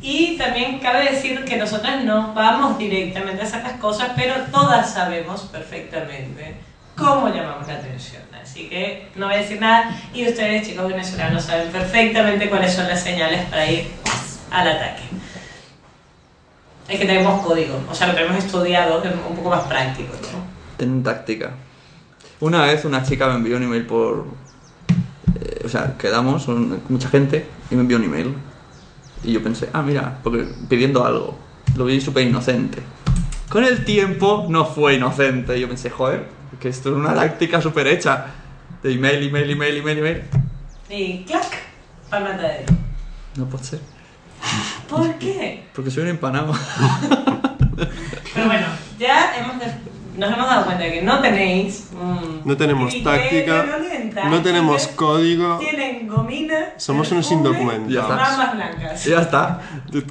Y 0.00 0.38
también 0.38 0.78
cabe 0.78 1.10
decir 1.10 1.44
que 1.44 1.58
nosotras 1.58 2.02
no 2.04 2.32
vamos 2.32 2.78
directamente 2.78 3.42
a 3.42 3.44
hacer 3.44 3.62
las 3.62 3.74
cosas, 3.74 4.12
pero 4.16 4.36
todas 4.50 4.94
sabemos 4.94 5.42
perfectamente 5.42 6.54
cómo 6.98 7.28
llamamos 7.28 7.66
la 7.66 7.74
atención. 7.74 8.22
Así 8.42 8.68
que 8.68 9.08
no 9.14 9.26
voy 9.26 9.36
a 9.36 9.38
decir 9.38 9.60
nada. 9.60 9.96
Y 10.12 10.26
ustedes, 10.26 10.66
chicos 10.66 10.88
venezolanos, 10.88 11.44
saben 11.44 11.70
perfectamente 11.70 12.48
cuáles 12.48 12.74
son 12.74 12.88
las 12.88 13.02
señales 13.02 13.46
para 13.46 13.70
ir 13.70 13.86
al 14.50 14.68
ataque. 14.68 15.02
Es 16.88 16.98
que 16.98 17.06
tenemos 17.06 17.44
código, 17.46 17.78
o 17.90 17.94
sea, 17.94 18.06
lo 18.06 18.14
tenemos 18.14 18.42
estudiado, 18.42 19.02
es 19.04 19.12
un 19.12 19.36
poco 19.36 19.50
más 19.50 19.64
práctico, 19.64 20.14
¿no? 20.32 20.38
Tienen 20.78 21.02
táctica. 21.02 21.50
Una 22.40 22.62
vez 22.62 22.84
una 22.86 23.02
chica 23.02 23.28
me 23.28 23.34
envió 23.34 23.58
un 23.58 23.64
email 23.64 23.84
por... 23.84 24.26
eh, 25.38 25.62
o 25.66 25.68
sea, 25.68 25.96
quedamos, 25.98 26.48
mucha 26.88 27.10
gente, 27.10 27.46
y 27.70 27.74
me 27.74 27.82
envió 27.82 27.98
un 27.98 28.04
email. 28.04 28.34
Y 29.22 29.32
yo 29.32 29.42
pensé, 29.42 29.68
ah, 29.74 29.82
mira, 29.82 30.18
porque 30.22 30.46
pidiendo 30.68 31.04
algo. 31.04 31.38
Lo 31.76 31.84
vi 31.84 32.00
súper 32.00 32.26
inocente. 32.26 32.78
Con 33.50 33.64
el 33.64 33.84
tiempo 33.84 34.46
no 34.48 34.64
fue 34.64 34.94
inocente. 34.94 35.58
Y 35.58 35.60
yo 35.60 35.68
pensé, 35.68 35.90
joder, 35.90 36.26
que 36.60 36.68
esto 36.68 36.90
es 36.90 36.96
una 36.96 37.14
táctica 37.14 37.60
súper 37.60 37.86
hecha. 37.86 38.26
De 38.82 38.92
email, 38.92 39.28
email, 39.28 39.50
email, 39.50 39.76
email, 39.78 39.98
email. 39.98 40.22
Y 40.88 41.24
clac, 41.24 41.62
el 42.12 42.22
matadero. 42.22 42.74
No 43.36 43.46
puede 43.46 43.64
ser. 43.64 43.80
¿Por 44.88 45.14
qué? 45.14 45.64
Porque 45.74 45.90
soy 45.90 46.04
un 46.04 46.10
empanado. 46.10 46.52
Pero 48.34 48.46
bueno, 48.46 48.66
ya 48.98 49.36
hemos 49.36 49.56
nos 50.18 50.32
hemos 50.32 50.46
dado 50.46 50.64
cuenta 50.64 50.84
de 50.84 50.92
que 50.92 51.02
no 51.02 51.20
tenéis 51.20 51.88
No 52.44 52.56
tenemos 52.56 52.92
táctica, 53.02 53.62
no 53.62 53.76
tienen 53.76 54.10
táctica, 54.10 54.28
no 54.28 54.42
tenemos 54.42 54.88
código, 54.88 55.58
Tienen 55.58 56.08
gomina, 56.08 56.72
somos 56.76 57.10
unos 57.12 57.30
indocumentados. 57.30 57.92
Ya 57.92 58.00
está. 58.00 58.52
blancas. 58.52 59.04
Ya 59.04 59.20
está. 59.20 59.60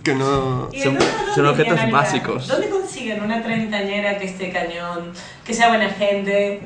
Que 0.04 0.16
no... 0.16 0.70
Y 0.72 0.82
Son, 0.82 0.94
entonces, 0.94 1.16
son 1.36 1.46
¿dónde 1.46 1.62
objetos 1.62 1.92
básicos. 1.92 2.48
¿Dónde 2.48 2.70
consiguen 2.70 3.22
una 3.24 3.44
treintañera 3.44 4.18
que 4.18 4.26
esté 4.26 4.52
cañón, 4.52 5.12
que 5.46 5.54
sea 5.54 5.70
buena 5.70 5.90
gente, 5.90 6.62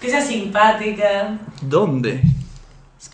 que 0.00 0.10
sea 0.10 0.22
simpática? 0.22 1.38
¿Dónde? 1.60 2.22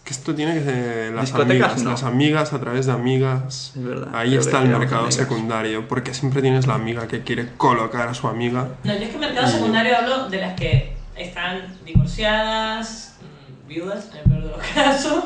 Que 0.05 0.13
esto 0.13 0.35
tiene 0.35 0.55
que 0.55 0.65
ser 0.65 1.13
las 1.15 1.33
amigas, 1.35 1.83
no. 1.83 1.91
las 1.91 2.03
amigas 2.03 2.53
a 2.53 2.59
través 2.61 2.87
de 2.87 2.93
amigas. 2.93 3.73
Es 3.77 3.85
verdad. 3.85 4.09
Ahí 4.15 4.37
está 4.37 4.63
el 4.63 4.69
mercado 4.69 5.11
secundario, 5.13 5.87
porque 5.87 6.13
siempre 6.13 6.43
tienes 6.43 6.67
la 6.67 6.75
amiga 6.75 7.07
que 7.07 7.23
quiere 7.23 7.51
colocar 7.57 8.09
a 8.09 8.15
su 8.15 8.27
amiga. 8.27 8.69
No, 8.83 8.93
yo 8.95 8.99
es 9.05 9.11
que 9.11 9.19
mercado 9.19 9.47
Y- 9.47 9.51
secundario 9.51 9.97
hablo 9.97 10.29
de 10.29 10.41
las 10.41 10.55
que 10.55 10.97
están 11.17 11.77
divorciadas, 11.85 13.15
mm, 13.21 13.69
viudas, 13.69 14.09
en 14.13 14.17
el 14.19 14.25
peor 14.25 14.43
de 14.43 14.49
los 14.57 14.67
casos, 14.75 15.25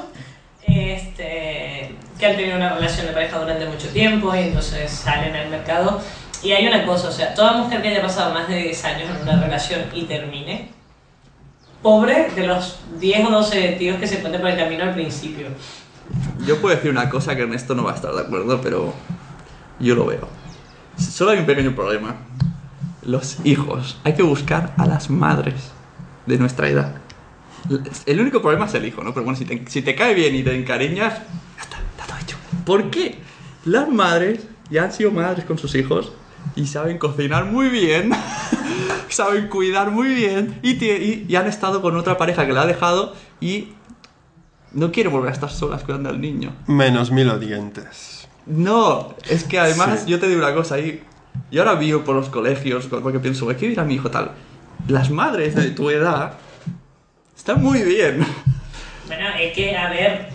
este, 0.66 1.94
que 2.18 2.26
han 2.26 2.36
tenido 2.36 2.56
una 2.56 2.74
relación 2.74 3.06
de 3.06 3.12
pareja 3.12 3.38
durante 3.38 3.66
mucho 3.66 3.88
tiempo 3.88 4.34
y 4.34 4.40
entonces 4.40 4.90
salen 4.90 5.34
al 5.36 5.48
mercado. 5.48 6.00
Y 6.42 6.52
hay 6.52 6.66
una 6.66 6.86
cosa, 6.86 7.08
o 7.08 7.12
sea, 7.12 7.34
toda 7.34 7.52
mujer 7.54 7.82
que 7.82 7.88
haya 7.88 8.02
pasado 8.02 8.32
más 8.32 8.48
de 8.48 8.56
10 8.56 8.84
años 8.84 9.08
en 9.14 9.22
una 9.28 9.40
relación 9.42 9.82
y 9.92 10.04
termine, 10.04 10.70
pobre 11.82 12.30
de 12.34 12.46
los 12.46 12.80
10 12.98 13.26
o 13.26 13.30
12 13.30 13.76
tíos 13.78 13.98
que 13.98 14.06
se 14.06 14.16
encuentran 14.16 14.42
por 14.42 14.50
el 14.50 14.58
camino 14.58 14.84
al 14.84 14.94
principio. 14.94 15.46
Yo 16.46 16.60
puedo 16.60 16.74
decir 16.74 16.90
una 16.90 17.08
cosa 17.08 17.36
que 17.36 17.42
Ernesto 17.42 17.74
no 17.74 17.84
va 17.84 17.92
a 17.92 17.94
estar 17.94 18.12
de 18.12 18.20
acuerdo, 18.20 18.60
pero 18.60 18.92
yo 19.78 19.94
lo 19.94 20.06
veo. 20.06 20.28
Solo 20.98 21.30
hay 21.32 21.38
un 21.38 21.46
pequeño 21.46 21.74
problema. 21.74 22.16
Los 23.02 23.38
hijos. 23.44 23.98
Hay 24.04 24.14
que 24.14 24.22
buscar 24.22 24.74
a 24.76 24.86
las 24.86 25.08
madres 25.08 25.70
de 26.26 26.38
nuestra 26.38 26.68
edad. 26.68 26.96
El 28.06 28.20
único 28.20 28.40
problema 28.40 28.66
es 28.66 28.74
el 28.74 28.86
hijo, 28.86 29.02
¿no? 29.02 29.12
Pero 29.12 29.24
bueno, 29.24 29.38
si 29.38 29.44
te, 29.44 29.64
si 29.68 29.82
te 29.82 29.94
cae 29.94 30.14
bien 30.14 30.34
y 30.34 30.42
te 30.42 30.54
encariñas, 30.54 31.14
ya 31.56 31.62
está, 31.62 31.76
está 31.78 32.06
todo 32.06 32.18
hecho. 32.18 32.36
¿Por 32.64 32.90
qué? 32.90 33.18
Las 33.64 33.88
madres 33.88 34.46
ya 34.70 34.84
han 34.84 34.92
sido 34.92 35.10
madres 35.10 35.44
con 35.44 35.58
sus 35.58 35.74
hijos 35.74 36.12
y 36.56 36.66
saben 36.66 36.98
cocinar 36.98 37.44
muy 37.44 37.68
bien, 37.68 38.10
saben 39.08 39.48
cuidar 39.48 39.90
muy 39.90 40.08
bien 40.14 40.58
y, 40.62 40.72
y- 40.84 41.26
y 41.28 41.36
han 41.36 41.46
estado 41.46 41.82
con 41.82 41.96
otra 41.96 42.16
pareja 42.16 42.46
que 42.46 42.52
la 42.52 42.62
ha 42.62 42.66
dejado 42.66 43.14
y 43.40 43.68
no 44.72 44.92
quiere 44.92 45.08
volver 45.08 45.30
a 45.30 45.32
estar 45.32 45.50
solas 45.50 45.82
cuidando 45.82 46.10
al 46.10 46.20
niño. 46.20 46.54
Menos 46.66 47.10
mil 47.10 47.28
odientes. 47.28 48.28
No, 48.46 49.14
es 49.28 49.44
que 49.44 49.58
además 49.58 50.02
Sí. 50.04 50.10
yo 50.10 50.18
te 50.20 50.28
digo 50.28 50.38
una 50.40 50.54
cosa 50.54 50.76
ahí. 50.76 51.02
Y 51.50 51.58
ahora 51.58 51.74
vivo 51.74 52.02
por 52.02 52.14
los 52.16 52.28
colegios, 52.28 52.86
porque 52.86 53.18
pienso, 53.20 53.46
¿qué 53.48 53.68
dirá 53.68 53.84
mi 53.84 53.94
hijo 53.94 54.10
tal? 54.10 54.32
Las 54.88 55.10
madres 55.10 55.54
de 55.54 55.70
tu 55.70 55.90
edad 55.90 56.34
están 57.36 57.62
muy 57.62 57.82
bien. 57.82 58.24
Bueno, 59.06 59.26
es 59.40 59.52
que, 59.54 59.76
a 59.76 59.90
ver, 59.90 60.28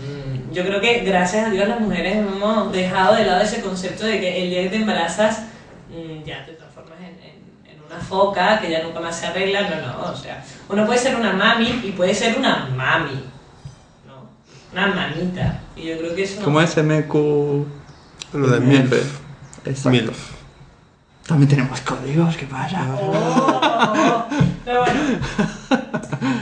yo 0.52 0.66
creo 0.66 0.82
que 0.82 1.00
gracias 1.06 1.48
a 1.48 1.50
Dios 1.50 1.66
las 1.66 1.80
mujeres 1.80 2.18
hemos 2.18 2.74
dejado 2.74 3.16
de 3.16 3.24
lado 3.24 3.42
ese 3.42 3.62
concepto 3.62 4.06
de 4.06 4.20
que 4.20 4.44
el 4.44 4.50
día 4.50 4.64
que 4.64 4.70
te 4.70 4.76
embarazas 4.76 5.44
mm, 5.90 6.26
ya 6.26 6.46
te 6.46 6.52
transformas 6.52 7.00
en, 7.00 7.16
en- 7.24 7.72
en 7.72 7.75
una 7.88 8.00
foca 8.00 8.60
que 8.60 8.70
ya 8.70 8.84
nunca 8.84 9.00
más 9.00 9.18
se 9.20 9.28
arregla. 9.28 9.62
No, 9.62 9.88
no, 9.88 10.12
o 10.12 10.16
sea, 10.16 10.44
uno 10.70 10.86
puede 10.86 11.00
ser 11.00 11.16
una 11.16 11.34
mami 11.34 11.82
y 11.84 11.92
puede 11.92 12.14
ser 12.14 12.38
una 12.38 12.68
mami, 12.76 13.24
¿no? 14.06 14.28
Una 14.74 14.88
mamita. 14.88 15.60
Y 15.76 15.84
yo 15.88 15.98
creo 15.98 16.16
que 16.16 16.24
eso... 16.24 16.42
Como 16.42 16.62
es 16.62 16.76
MQ. 16.78 17.14
Lo 18.34 18.48
de 18.48 18.60
MILF. 18.60 18.92
MILF. 18.92 19.20
Exacto. 19.66 19.90
MILF. 19.90 20.36
También 21.28 21.50
tenemos 21.50 21.82
códigos, 21.82 22.38
¿qué 22.38 22.46
pasa? 22.46 22.86
Oh, 23.02 24.26
pero 24.64 24.82
bueno, 24.82 25.20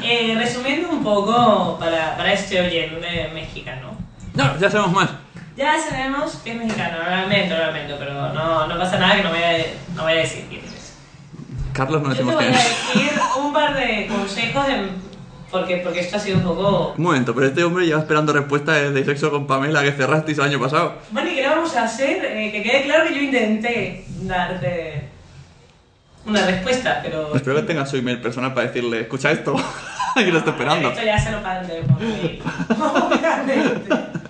Eh, 0.04 0.36
resumiendo 0.38 0.90
un 0.90 1.02
poco 1.04 1.78
para, 1.80 2.18
para 2.18 2.34
este 2.34 2.60
oyente 2.60 3.32
mexicano. 3.34 3.96
No, 4.34 4.58
ya 4.60 4.70
sabemos 4.70 4.92
más. 4.92 5.10
Ya 5.56 5.76
sabemos 5.80 6.36
que 6.44 6.52
es 6.52 6.58
mexicano, 6.58 6.98
lo 7.04 7.10
lamento, 7.10 7.56
lo 7.56 7.68
lamento, 7.68 7.96
pero 7.98 8.34
no, 8.34 8.68
no 8.68 8.78
pasa 8.78 8.98
nada 8.98 9.16
que 9.16 9.24
no 9.24 9.30
voy 9.30 9.44
a, 9.44 9.58
no 9.96 10.04
voy 10.04 10.12
a 10.14 10.16
decir 10.16 10.46
quién 10.50 10.66
es. 10.66 10.73
Carlos 11.74 12.02
no 12.02 12.10
Yo 12.10 12.16
te 12.16 12.24
decimos 12.24 12.36
voy 12.36 12.46
a 12.46 12.48
decir 12.50 13.12
un 13.40 13.54
par 13.54 13.76
de 13.76 14.08
consejos 14.08 14.68
de 14.68 14.88
Porque, 15.52 15.78
porque 15.78 16.00
esto 16.00 16.18
ha 16.18 16.20
sido 16.20 16.38
un 16.38 16.44
poco... 16.44 16.94
Un 16.98 17.04
momento, 17.04 17.34
pero 17.34 17.48
este 17.48 17.64
hombre 17.64 17.86
lleva 17.86 18.00
esperando 18.00 18.32
respuesta 18.34 18.74
desde 18.74 19.06
sexo 19.06 19.32
con 19.32 19.48
Pamela 19.48 19.84
que 19.84 19.92
cerrasteis 19.92 20.38
el 20.38 20.46
año 20.46 20.60
pasado. 20.60 20.96
Bueno, 21.12 21.32
¿y 21.32 21.36
qué 21.36 21.42
le 21.42 21.50
vamos 21.50 21.76
a 21.76 21.84
hacer? 21.84 22.24
Eh, 22.26 22.52
que 22.52 22.64
quede 22.64 22.84
claro 22.84 23.08
que 23.08 23.16
yo 23.16 23.22
intenté 23.22 24.06
darte 24.22 25.10
una 26.26 26.46
respuesta, 26.46 27.00
pero... 27.04 27.36
Espero 27.36 27.58
que 27.58 27.64
tengas 27.64 27.90
su 27.90 27.98
email 27.98 28.22
personal 28.22 28.54
para 28.54 28.68
decirle, 28.68 29.02
escucha 29.02 29.32
esto, 29.32 29.56
que 30.16 30.32
lo 30.32 30.38
estoy 30.38 30.54
esperando. 30.54 30.90
Esto 30.90 31.04
ya 31.04 31.20
se 31.20 31.32
lo 31.32 31.42
mail. 31.42 32.42
Obviamente. 32.70 33.90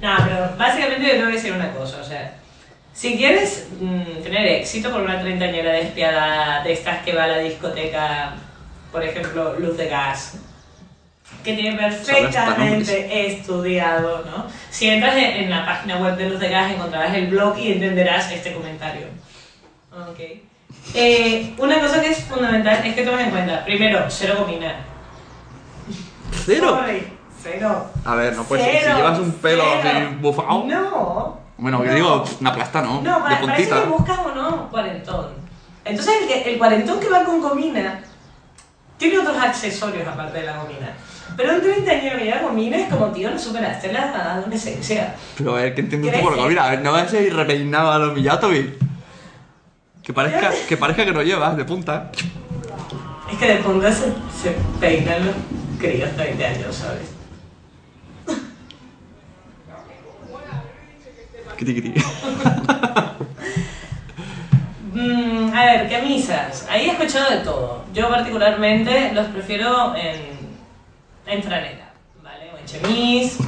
No, 0.00 0.14
pero 0.24 0.56
básicamente 0.56 1.08
yo 1.08 1.12
tengo 1.14 1.26
que 1.26 1.32
decir 1.32 1.52
una 1.52 1.72
cosa, 1.72 1.98
o 2.00 2.04
sea, 2.04 2.36
si 2.98 3.16
quieres 3.16 3.68
mm, 3.80 4.24
tener 4.24 4.44
éxito 4.48 4.90
con 4.90 5.02
una 5.02 5.20
treintañera 5.20 5.70
despiadada 5.70 6.64
de 6.64 6.72
estas 6.72 7.04
que 7.04 7.14
va 7.14 7.24
a 7.24 7.26
la 7.28 7.38
discoteca, 7.38 8.34
por 8.90 9.04
ejemplo, 9.04 9.54
Luz 9.60 9.76
de 9.76 9.88
Gas, 9.88 10.38
que 11.44 11.54
tiene 11.54 11.76
perfectamente 11.76 13.26
estudiado, 13.28 14.24
¿no? 14.24 14.46
Si 14.70 14.88
entras 14.88 15.14
en, 15.16 15.48
la 15.48 15.64
página 15.64 15.98
web 15.98 16.16
de 16.16 16.28
Luz 16.28 16.40
de 16.40 16.48
Gas 16.48 16.72
encontrarás 16.72 17.14
el 17.14 17.28
blog 17.28 17.56
y 17.56 17.70
entenderás 17.70 18.32
este 18.32 18.52
comentario. 18.52 19.06
Ok. 19.92 20.18
Eh, 20.94 21.54
una 21.56 21.78
cosa 21.78 22.02
que 22.02 22.10
es 22.10 22.24
fundamental 22.24 22.84
es 22.84 22.94
que 22.96 23.02
tomes 23.04 23.26
en 23.26 23.30
cuenta, 23.30 23.64
primero, 23.64 24.06
cero 24.08 24.38
gomina. 24.40 24.74
¿Cero? 26.44 26.80
Sorry, 26.80 27.06
cero. 27.40 27.92
A 28.04 28.16
ver, 28.16 28.34
no 28.34 28.42
puedes, 28.42 28.66
si 28.66 28.78
Cero, 28.80 28.96
llevas 28.96 29.18
un 29.20 29.32
pelo 29.34 29.62
así 29.62 30.16
bufado. 30.20 30.64
No. 30.64 31.47
Bueno, 31.58 31.82
No. 31.84 31.92
digo, 31.94 32.24
una 32.40 32.54
plasta, 32.54 32.80
¿no? 32.82 33.02
No, 33.02 33.16
de 33.16 33.20
para, 33.22 33.34
eso 33.36 33.46
puntita. 33.46 33.82
que 33.82 33.88
buscas 33.88 34.18
o 34.20 34.34
no 34.34 34.68
cuarentón. 34.70 35.26
Entonces 35.84 36.14
el, 36.22 36.28
que- 36.28 36.52
el 36.52 36.58
cuarentón 36.58 37.00
que 37.00 37.08
va 37.08 37.24
con 37.24 37.40
gomina 37.40 38.00
tiene 38.96 39.18
otros 39.18 39.36
accesorios 39.36 40.06
aparte 40.06 40.38
de 40.40 40.46
la 40.46 40.56
gomina. 40.58 40.92
Pero 41.36 41.54
un 41.54 41.60
treintañero 41.60 42.18
que 42.18 42.24
lleva 42.24 42.42
gomina 42.42 42.76
es 42.78 42.88
como, 42.88 43.06
tío, 43.08 43.30
no 43.30 43.38
superaste 43.38 43.92
la 43.92 44.34
adolescencia. 44.34 45.14
Pero 45.36 45.52
a 45.56 45.60
ver, 45.60 45.74
que 45.74 45.80
entiendo 45.82 46.06
un 46.08 46.12
¿Crees 46.12 46.26
poco 46.26 46.48
la. 46.48 46.64
A 46.64 46.70
ver, 46.70 46.80
no 46.80 46.92
vas 46.92 47.12
a 47.12 47.20
ir 47.20 47.34
repeinado 47.34 47.92
a 47.92 47.98
los 47.98 48.14
Millatovi. 48.14 48.74
Que 50.02 50.12
parezca, 50.12 50.50
que 50.68 50.76
parezca 50.76 51.04
que 51.04 51.12
no 51.12 51.22
llevas 51.22 51.56
de 51.56 51.64
punta. 51.64 52.10
Es 53.30 53.38
que 53.38 53.46
de 53.46 53.56
punta 53.56 53.92
se, 53.92 54.06
se 54.42 54.56
peinan 54.80 55.26
los 55.26 55.34
críos 55.78 56.16
de 56.16 56.24
20 56.24 56.46
años, 56.46 56.74
¿sabes? 56.74 57.02
Mm, 64.94 65.52
a 65.54 65.64
ver, 65.64 65.90
camisas. 65.90 66.66
Ahí 66.68 66.88
he 66.88 66.92
escuchado 66.92 67.30
de 67.30 67.38
todo. 67.38 67.84
Yo 67.94 68.08
particularmente 68.08 69.12
los 69.12 69.26
prefiero 69.26 69.94
en, 69.94 70.38
en 71.26 71.42
franela, 71.42 71.90
¿vale? 72.22 72.50
O 72.54 72.58
en 72.58 72.64
chemis. 72.64 73.38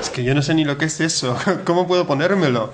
Es 0.00 0.10
que 0.10 0.24
yo 0.24 0.34
no 0.34 0.42
sé 0.42 0.54
ni 0.54 0.64
lo 0.64 0.76
que 0.78 0.86
es 0.86 1.00
eso. 1.00 1.36
¿Cómo 1.64 1.86
puedo 1.86 2.06
ponérmelo? 2.06 2.72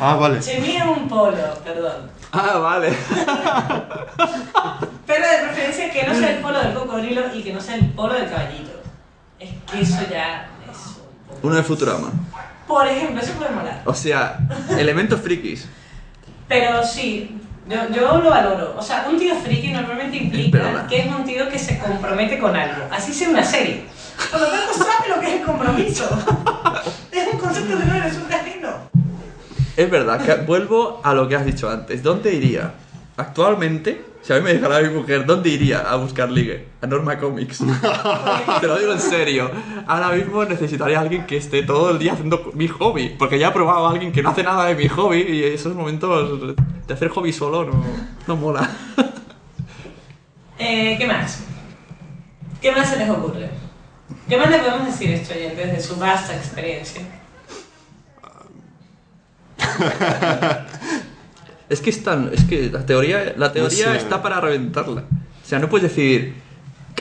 Ah, 0.00 0.14
vale. 0.16 0.40
Chemis 0.40 0.76
es 0.76 0.84
un 0.84 1.08
polo, 1.08 1.54
perdón. 1.64 2.10
Ah, 2.32 2.58
vale. 2.58 2.92
Pero 5.06 5.24
de 5.28 5.38
preferencia 5.46 5.90
que 5.90 6.06
no 6.06 6.14
sea 6.14 6.30
el 6.36 6.42
polo 6.42 6.58
del 6.60 6.74
cocodrilo 6.74 7.34
y 7.34 7.42
que 7.42 7.52
no 7.52 7.60
sea 7.60 7.76
el 7.76 7.86
polo 7.90 8.14
del 8.14 8.28
caballito. 8.28 8.72
Es 9.38 9.50
que 9.70 9.80
eso 9.80 10.00
ya. 10.10 10.48
Uno 11.42 11.54
de 11.54 11.62
Futurama. 11.62 12.10
Por 12.66 12.86
ejemplo, 12.86 13.22
eso 13.22 13.32
puede 13.34 13.50
molar. 13.50 13.82
O 13.84 13.94
sea, 13.94 14.38
elementos 14.78 15.20
frikis. 15.20 15.66
Pero 16.48 16.84
sí, 16.84 17.38
yo, 17.68 17.76
yo 17.90 18.18
lo 18.18 18.30
valoro. 18.30 18.74
O 18.76 18.82
sea, 18.82 19.06
un 19.08 19.18
tío 19.18 19.34
friki 19.36 19.68
normalmente 19.68 20.16
implica 20.16 20.86
que 20.88 21.00
es 21.00 21.06
un 21.06 21.24
tío 21.24 21.48
que 21.48 21.58
se 21.58 21.78
compromete 21.78 22.38
con 22.38 22.54
algo. 22.56 22.84
Así 22.90 23.12
sea 23.12 23.28
una 23.28 23.44
serie. 23.44 23.84
Por 24.30 24.40
lo 24.40 24.46
tanto, 24.46 24.72
sabe 24.74 25.08
lo 25.14 25.20
que 25.20 25.26
es 25.26 25.40
el 25.40 25.46
compromiso. 25.46 26.08
Es 27.12 27.32
un 27.32 27.38
concepto 27.38 27.78
que 27.78 27.84
no 27.84 27.94
eres 27.94 28.16
un 28.16 28.32
ajeno. 28.32 28.68
Es 29.76 29.90
verdad, 29.90 30.24
que 30.24 30.34
vuelvo 30.44 31.00
a 31.04 31.12
lo 31.14 31.28
que 31.28 31.36
has 31.36 31.44
dicho 31.44 31.68
antes. 31.70 32.02
¿Dónde 32.02 32.32
iría? 32.32 32.72
Actualmente, 33.16 34.04
si 34.20 34.32
a 34.32 34.36
mí 34.36 34.42
me 34.42 34.52
dejara 34.52 34.80
mi 34.80 34.90
mujer, 34.90 35.24
¿dónde 35.24 35.48
iría 35.48 35.80
a 35.80 35.96
buscar 35.96 36.30
ligue? 36.30 36.66
A 36.82 36.86
Norma 36.86 37.18
Comics. 37.18 37.58
Te 38.60 38.66
lo 38.66 38.78
digo 38.78 38.92
en 38.92 39.00
serio. 39.00 39.50
Ahora 39.86 40.10
mismo 40.10 40.44
necesitaría 40.44 40.98
a 40.98 41.02
alguien 41.02 41.24
que 41.26 41.38
esté 41.38 41.62
todo 41.62 41.92
el 41.92 41.98
día 41.98 42.12
haciendo 42.12 42.50
mi 42.54 42.68
hobby. 42.68 43.14
Porque 43.18 43.38
ya 43.38 43.48
he 43.48 43.52
probado 43.52 43.86
a 43.86 43.90
alguien 43.92 44.12
que 44.12 44.22
no 44.22 44.30
hace 44.30 44.42
nada 44.42 44.66
de 44.66 44.74
mi 44.74 44.88
hobby 44.88 45.22
y 45.22 45.44
esos 45.44 45.74
momentos 45.74 46.56
de 46.86 46.94
hacer 46.94 47.08
hobby 47.08 47.32
solo 47.32 47.64
no, 47.64 47.84
no 48.26 48.36
mola. 48.36 48.68
Eh, 50.58 50.96
¿Qué 50.96 51.06
más? 51.06 51.40
¿Qué 52.62 52.72
más 52.72 52.88
se 52.88 52.96
les 52.96 53.10
ocurre? 53.10 53.50
¿Qué 54.26 54.38
más 54.38 54.48
le 54.50 54.58
podemos 54.58 54.86
decir 54.86 55.10
a 55.10 55.14
estos 55.16 55.36
oyentes 55.36 55.70
de 55.70 55.80
su 55.82 55.96
vasta 55.96 56.34
experiencia? 56.34 57.02
Es 61.68 61.80
que 61.80 61.90
están, 61.90 62.30
es 62.32 62.44
que 62.44 62.70
la 62.70 62.86
teoría, 62.86 63.34
la 63.36 63.52
teoría 63.52 63.86
No 63.86 63.92
sé. 63.92 63.98
está 63.98 64.22
para 64.22 64.40
reventarla. 64.40 65.02
O 65.02 65.48
sea, 65.48 65.58
no 65.58 65.68
puedes 65.68 65.90
decir 65.94 66.34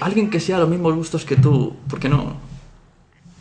alguien 0.01 0.30
que 0.30 0.39
sea 0.39 0.57
los 0.57 0.68
mismos 0.70 0.93
gustos 0.95 1.24
que 1.26 1.36
tú, 1.36 1.76
¿por 1.89 1.99
qué 1.99 2.09
no? 2.09 2.36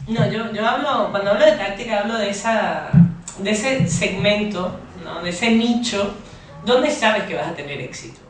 No, 0.07 0.31
yo, 0.31 0.53
yo 0.53 0.67
hablo, 0.67 1.09
cuando 1.11 1.31
hablo 1.31 1.45
de 1.47 1.53
táctica, 1.53 2.01
hablo 2.01 2.19
de, 2.19 2.29
esa, 2.31 2.91
de 3.39 3.51
ese 3.51 3.89
segmento, 3.89 4.79
¿no? 5.03 5.23
de 5.23 5.31
ese 5.31 5.51
nicho, 5.51 6.15
donde 6.67 6.91
sabes 6.91 7.23
que 7.25 7.35
vas 7.35 7.49
a 7.49 7.55
tener 7.55 7.81
éxito. 7.81 8.21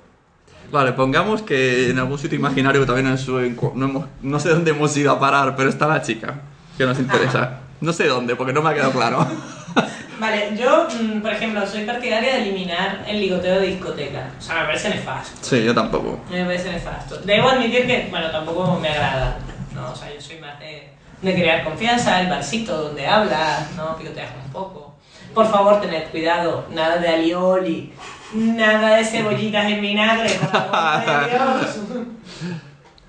Vale, 0.70 0.92
pongamos 0.92 1.42
que 1.42 1.90
en 1.90 1.98
algún 1.98 2.18
sitio 2.18 2.38
imaginario 2.38 2.86
también 2.86 3.08
en 3.08 3.18
su 3.18 3.38
no, 3.74 3.86
hemos- 3.86 4.06
no 4.22 4.40
sé 4.40 4.48
dónde 4.50 4.70
hemos 4.70 4.96
ido 4.96 5.10
a 5.12 5.18
parar, 5.20 5.54
pero 5.56 5.68
está 5.68 5.86
la 5.86 6.00
chica 6.02 6.34
que 6.78 6.84
nos 6.86 6.98
interesa. 6.98 7.60
No 7.80 7.92
sé 7.92 8.06
dónde, 8.06 8.34
porque 8.34 8.52
no 8.54 8.62
me 8.62 8.70
ha 8.70 8.74
quedado 8.74 8.92
claro. 8.92 9.26
Vale, 10.18 10.56
yo, 10.56 10.86
mm, 10.88 11.20
por 11.20 11.32
ejemplo, 11.32 11.66
soy 11.66 11.84
partidaria 11.84 12.34
de 12.34 12.42
eliminar 12.42 13.04
el 13.06 13.20
ligoteo 13.20 13.60
de 13.60 13.66
discoteca. 13.68 14.30
O 14.38 14.40
sea, 14.42 14.60
me 14.60 14.66
parece 14.66 14.90
nefasto. 14.90 15.36
Sí, 15.40 15.64
yo 15.64 15.74
tampoco. 15.74 16.20
Me 16.30 16.44
parece 16.44 16.70
nefasto. 16.70 17.16
Debo 17.18 17.48
admitir 17.48 17.86
que, 17.86 18.06
bueno, 18.10 18.30
tampoco 18.30 18.78
me 18.80 18.88
agrada. 18.88 19.38
¿no? 19.74 19.90
O 19.90 19.96
sea, 19.96 20.12
yo 20.14 20.20
soy 20.20 20.38
más 20.38 20.58
de, 20.60 20.88
de 21.20 21.34
crear 21.34 21.64
confianza, 21.64 22.20
el 22.20 22.28
barcito 22.28 22.76
donde 22.80 23.06
hablas, 23.06 23.72
¿no? 23.76 23.96
Picoteas 23.96 24.30
un 24.44 24.52
poco. 24.52 24.94
Por 25.34 25.50
favor, 25.50 25.80
tened 25.80 26.04
cuidado, 26.10 26.66
nada 26.70 26.98
de 26.98 27.08
alioli, 27.08 27.92
nada 28.34 28.96
de 28.96 29.04
cebollitas 29.04 29.66
en 29.68 29.80
vinagre, 29.80 30.30
por 30.30 30.56
amor 30.56 31.04
de 31.04 31.30
Dios. 31.30 31.76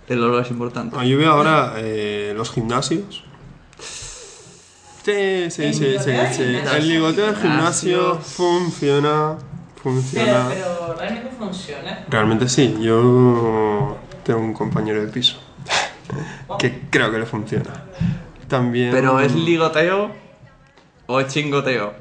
El 0.07 0.23
olor 0.23 0.43
es 0.43 0.49
importante. 0.49 0.95
Ah, 0.99 1.05
yo 1.05 1.17
veo 1.17 1.31
ahora 1.31 1.73
eh, 1.77 2.33
los 2.35 2.51
gimnasios. 2.51 3.23
Sí, 5.05 5.51
sí, 5.51 5.63
¿El 5.65 5.73
sí, 5.75 5.95
sí, 5.99 6.11
sí. 6.33 6.41
El 6.75 6.87
ligoteo 6.89 7.27
del 7.27 7.35
gimnasio 7.35 7.99
Gimnasios. 8.19 8.25
funciona. 8.33 9.35
Pero, 9.37 9.83
Funciona. 9.83 10.45
pero 10.49 10.95
realmente 10.97 11.29
funciona. 11.37 12.05
Realmente 12.09 12.49
sí. 12.49 12.75
Yo 12.81 13.97
tengo 14.23 14.39
un 14.39 14.53
compañero 14.53 14.99
de 15.01 15.07
piso 15.11 15.37
que 16.57 16.81
creo 16.89 17.11
que 17.11 17.19
le 17.19 17.25
funciona. 17.27 17.69
También. 18.47 18.89
Pero 18.91 19.19
¿es 19.19 19.33
ligoteo 19.35 20.09
o 21.05 21.19
es 21.19 21.27
chingoteo? 21.27 21.93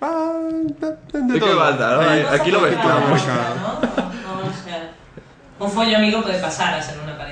Ah, 0.00 0.38
de, 0.50 0.86
de 1.20 1.22
¿De 1.26 1.34
qué 1.34 1.40
todo. 1.40 1.56
va 1.56 1.68
a 1.68 1.72
dar? 1.72 2.00
Hay- 2.08 2.26
Aquí 2.32 2.50
lo 2.50 2.60
mezclamos. 2.60 3.26
¿no? 3.26 3.34
No, 3.34 4.48
o 4.48 4.64
sea, 4.64 4.90
un 5.60 5.70
follo 5.70 5.96
amigo 5.98 6.22
puede 6.22 6.40
pasar 6.40 6.74
a 6.74 6.82
ser 6.82 6.98
una 7.00 7.16
pareja. 7.16 7.27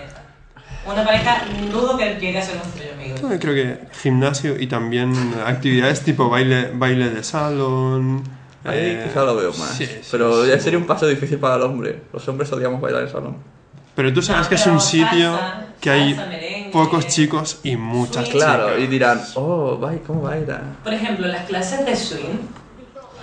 Una 0.86 1.04
pareja, 1.04 1.44
dudo 1.70 1.96
que 1.98 2.14
llegue 2.20 2.38
a 2.38 2.42
ser 2.42 2.56
follo 2.58 2.92
amigo. 2.94 3.16
Yo 3.28 3.38
creo 3.40 3.54
que 3.54 3.78
gimnasio 4.02 4.60
y 4.60 4.66
también 4.68 5.12
actividades 5.44 6.02
tipo 6.02 6.28
baile, 6.28 6.70
baile 6.74 7.10
de 7.10 7.24
salón. 7.24 8.22
Ahí 8.64 8.78
eh, 8.80 9.04
quizá 9.06 9.24
lo 9.24 9.36
veo 9.36 9.50
más. 9.54 9.70
sí, 9.70 9.86
sí, 9.86 10.00
pero 10.10 10.44
sí. 10.44 10.50
ya 10.50 10.58
sería 10.60 10.78
un 10.78 10.86
paso 10.86 11.06
difícil 11.06 11.38
para 11.38 11.56
el 11.56 11.62
hombre. 11.62 12.02
Los 12.12 12.26
hombres 12.28 12.52
odiamos 12.52 12.80
bailar 12.80 13.02
en 13.02 13.08
salón. 13.10 13.36
Pero 13.94 14.12
tú 14.12 14.20
sabes 14.22 14.42
No, 14.44 14.48
que 14.48 14.54
es 14.56 14.66
un 14.66 14.80
sitio 14.80 15.32
salsa, 15.36 15.66
que 15.80 15.90
hay 15.90 16.14
salsa, 16.14 16.30
merengue, 16.30 16.70
pocos 16.70 17.06
chicos 17.08 17.60
y 17.62 17.76
muchas 17.76 18.28
Claro, 18.28 18.70
y 18.72 18.74
chicas. 18.76 18.90
dirán, 18.90 19.22
oh, 19.34 19.78
vai, 19.78 19.98
¿cómo 20.00 20.22
baila? 20.22 20.60
Por 20.84 20.92
ejemplo, 20.92 21.26
las 21.26 21.46
clases 21.46 21.84
de 21.86 21.96
swing. 21.96 22.38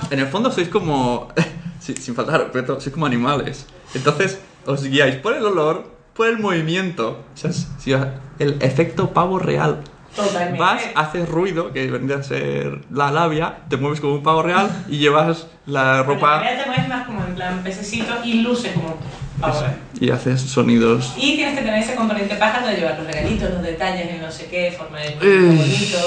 En 0.09 0.19
el 0.19 0.27
fondo 0.27 0.51
sois 0.51 0.69
como, 0.69 1.29
sin, 1.79 1.95
sin 1.97 2.15
faltar 2.15 2.35
al 2.35 2.41
respeto, 2.43 2.79
sois 2.81 2.91
como 2.93 3.05
animales. 3.05 3.67
Entonces 3.93 4.39
os 4.65 4.83
guiáis 4.83 5.15
por 5.17 5.33
el 5.35 5.45
olor, 5.45 5.92
por 6.15 6.27
el 6.27 6.39
movimiento. 6.39 7.23
O 7.33 7.37
sea, 7.37 7.51
si 7.51 7.93
os- 7.93 8.07
el 8.39 8.57
efecto 8.61 9.11
pavo 9.13 9.39
real. 9.39 9.81
Totalmente. 10.15 10.59
Vas, 10.59 10.83
haces 10.93 11.27
ruido, 11.27 11.73
que 11.73 11.89
vendría 11.89 12.17
a 12.19 12.23
ser 12.23 12.81
la 12.91 13.09
labia, 13.09 13.57
te 13.67 13.77
mueves 13.77 13.99
como 13.99 14.13
un 14.13 14.21
pavo 14.23 14.43
real 14.43 14.69
y 14.87 14.99
llevas 14.99 15.47
la 15.65 16.03
Bueno, 16.03 16.03
ropa 16.03 16.39
realidad 16.39 16.63
te 16.63 16.69
mueves 16.69 16.87
más 16.87 17.05
como 17.07 17.23
en 17.25 17.33
plan 17.33 17.63
pececito 17.63 18.13
y 18.23 18.41
luces 18.41 18.73
como 18.73 18.95
ahora. 19.41 19.75
y 19.99 20.11
haces 20.11 20.39
sonidos. 20.41 21.13
Y 21.17 21.35
tienes 21.35 21.55
que 21.57 21.63
tener 21.65 21.81
ese 21.81 21.95
componente 21.95 22.35
pájaro 22.35 22.67
de 22.67 22.75
llevar 22.75 22.97
los 22.99 23.07
regalitos, 23.07 23.49
los 23.49 23.63
detalles, 23.63 24.07
el 24.13 24.21
no 24.21 24.31
sé 24.31 24.45
qué, 24.51 24.71
forma 24.77 24.99
de 24.99 25.15
bonito. 25.15 25.97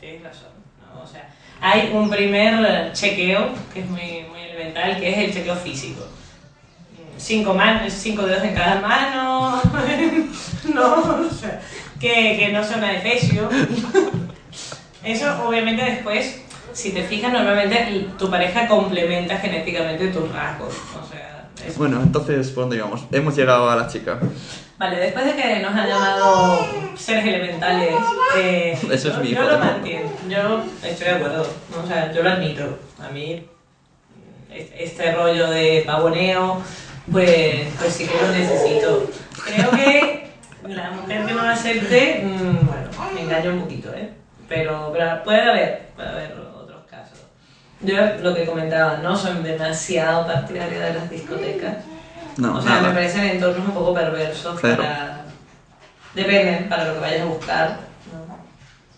Tienes 0.00 0.22
razón. 0.22 0.48
¿no? 0.94 1.02
O 1.02 1.06
sea, 1.06 1.28
hay 1.60 1.90
un 1.92 2.08
primer 2.08 2.92
chequeo 2.92 3.48
que 3.74 3.80
es 3.80 3.90
muy, 3.90 4.26
muy 4.30 4.40
elemental, 4.48 4.96
que 5.00 5.10
es 5.10 5.18
el 5.28 5.34
chequeo 5.34 5.56
físico. 5.56 6.06
Cinco 7.18 7.54
manos, 7.54 7.92
cinco 7.92 8.22
dedos 8.22 8.42
en 8.44 8.54
cada 8.54 8.80
mano, 8.80 9.60
no, 10.74 10.94
o 11.26 11.30
sea, 11.30 11.60
que, 12.00 12.36
que 12.38 12.50
no 12.52 12.62
sea 12.64 12.78
una 12.78 12.88
defesio. 12.92 13.48
Eso 15.04 15.44
obviamente 15.48 15.82
después, 15.84 16.40
si 16.72 16.92
te 16.92 17.02
fijas, 17.02 17.32
normalmente 17.32 18.06
tu 18.18 18.30
pareja 18.30 18.66
complementa 18.68 19.36
genéticamente 19.38 20.08
tus 20.08 20.30
rasgos. 20.32 20.74
O 21.02 21.06
sea, 21.12 21.48
es- 21.66 21.76
Bueno, 21.76 22.00
entonces, 22.02 22.50
¿por 22.50 22.64
dónde 22.64 22.76
íbamos? 22.76 23.04
Hemos 23.10 23.34
llegado 23.36 23.68
a 23.70 23.76
la 23.76 23.88
chica. 23.88 24.18
Vale, 24.78 24.96
después 24.96 25.24
de 25.24 25.34
que 25.36 25.58
nos 25.60 25.74
han 25.74 25.88
llamado 25.88 26.66
seres 26.96 27.24
elementales, 27.24 27.94
eh, 28.36 28.76
Eso 28.90 29.08
es 29.08 29.14
yo, 29.16 29.20
mi 29.20 29.30
yo 29.30 29.42
lo 29.42 29.52
¿no? 29.52 29.58
mantengo, 29.58 30.12
yo 30.28 30.64
estoy 30.88 31.06
de 31.06 31.12
acuerdo, 31.14 31.46
o 31.82 31.86
sea, 31.86 32.12
yo 32.12 32.22
lo 32.22 32.30
admito. 32.30 32.78
A 33.00 33.08
mí, 33.10 33.44
es- 34.52 34.70
este 34.76 35.12
rollo 35.12 35.50
de 35.50 35.82
pavoneo, 35.86 36.62
pues, 37.10 37.68
pues 37.78 37.92
sí 37.92 38.06
que 38.06 38.20
lo 38.20 38.32
necesito. 38.32 39.10
Creo 39.44 39.70
que 39.70 40.30
la 40.68 40.90
mujer 40.90 41.26
que 41.26 41.32
no 41.32 41.42
lo 41.42 41.48
acepte, 41.48 42.22
bueno, 42.22 43.14
me 43.14 43.22
engaño 43.22 43.52
un 43.52 43.60
poquito, 43.62 43.92
¿eh? 43.94 44.10
Pero, 44.48 44.90
pero 44.92 45.22
puede 45.24 45.42
haber, 45.42 45.88
puede 45.96 46.08
haber 46.08 46.32
otros 46.32 46.82
casos. 46.88 47.18
Yo 47.80 47.96
lo 48.22 48.34
que 48.34 48.46
comentaba, 48.46 48.98
no 48.98 49.16
soy 49.16 49.42
demasiado 49.42 50.26
partidaria 50.26 50.86
de 50.86 50.94
las 50.94 51.10
discotecas. 51.10 51.78
No, 52.36 52.56
o 52.56 52.60
sea, 52.62 52.76
nada. 52.76 52.88
me 52.88 52.94
parecen 52.94 53.24
entornos 53.24 53.66
un 53.66 53.74
poco 53.74 53.94
perversos 53.94 54.58
Cero. 54.60 54.76
para... 54.78 55.18
Dependen 56.14 56.68
para 56.68 56.84
lo 56.84 56.94
que 56.94 57.00
vayas 57.00 57.22
a 57.22 57.24
buscar, 57.24 57.68
¿no? 58.12 58.36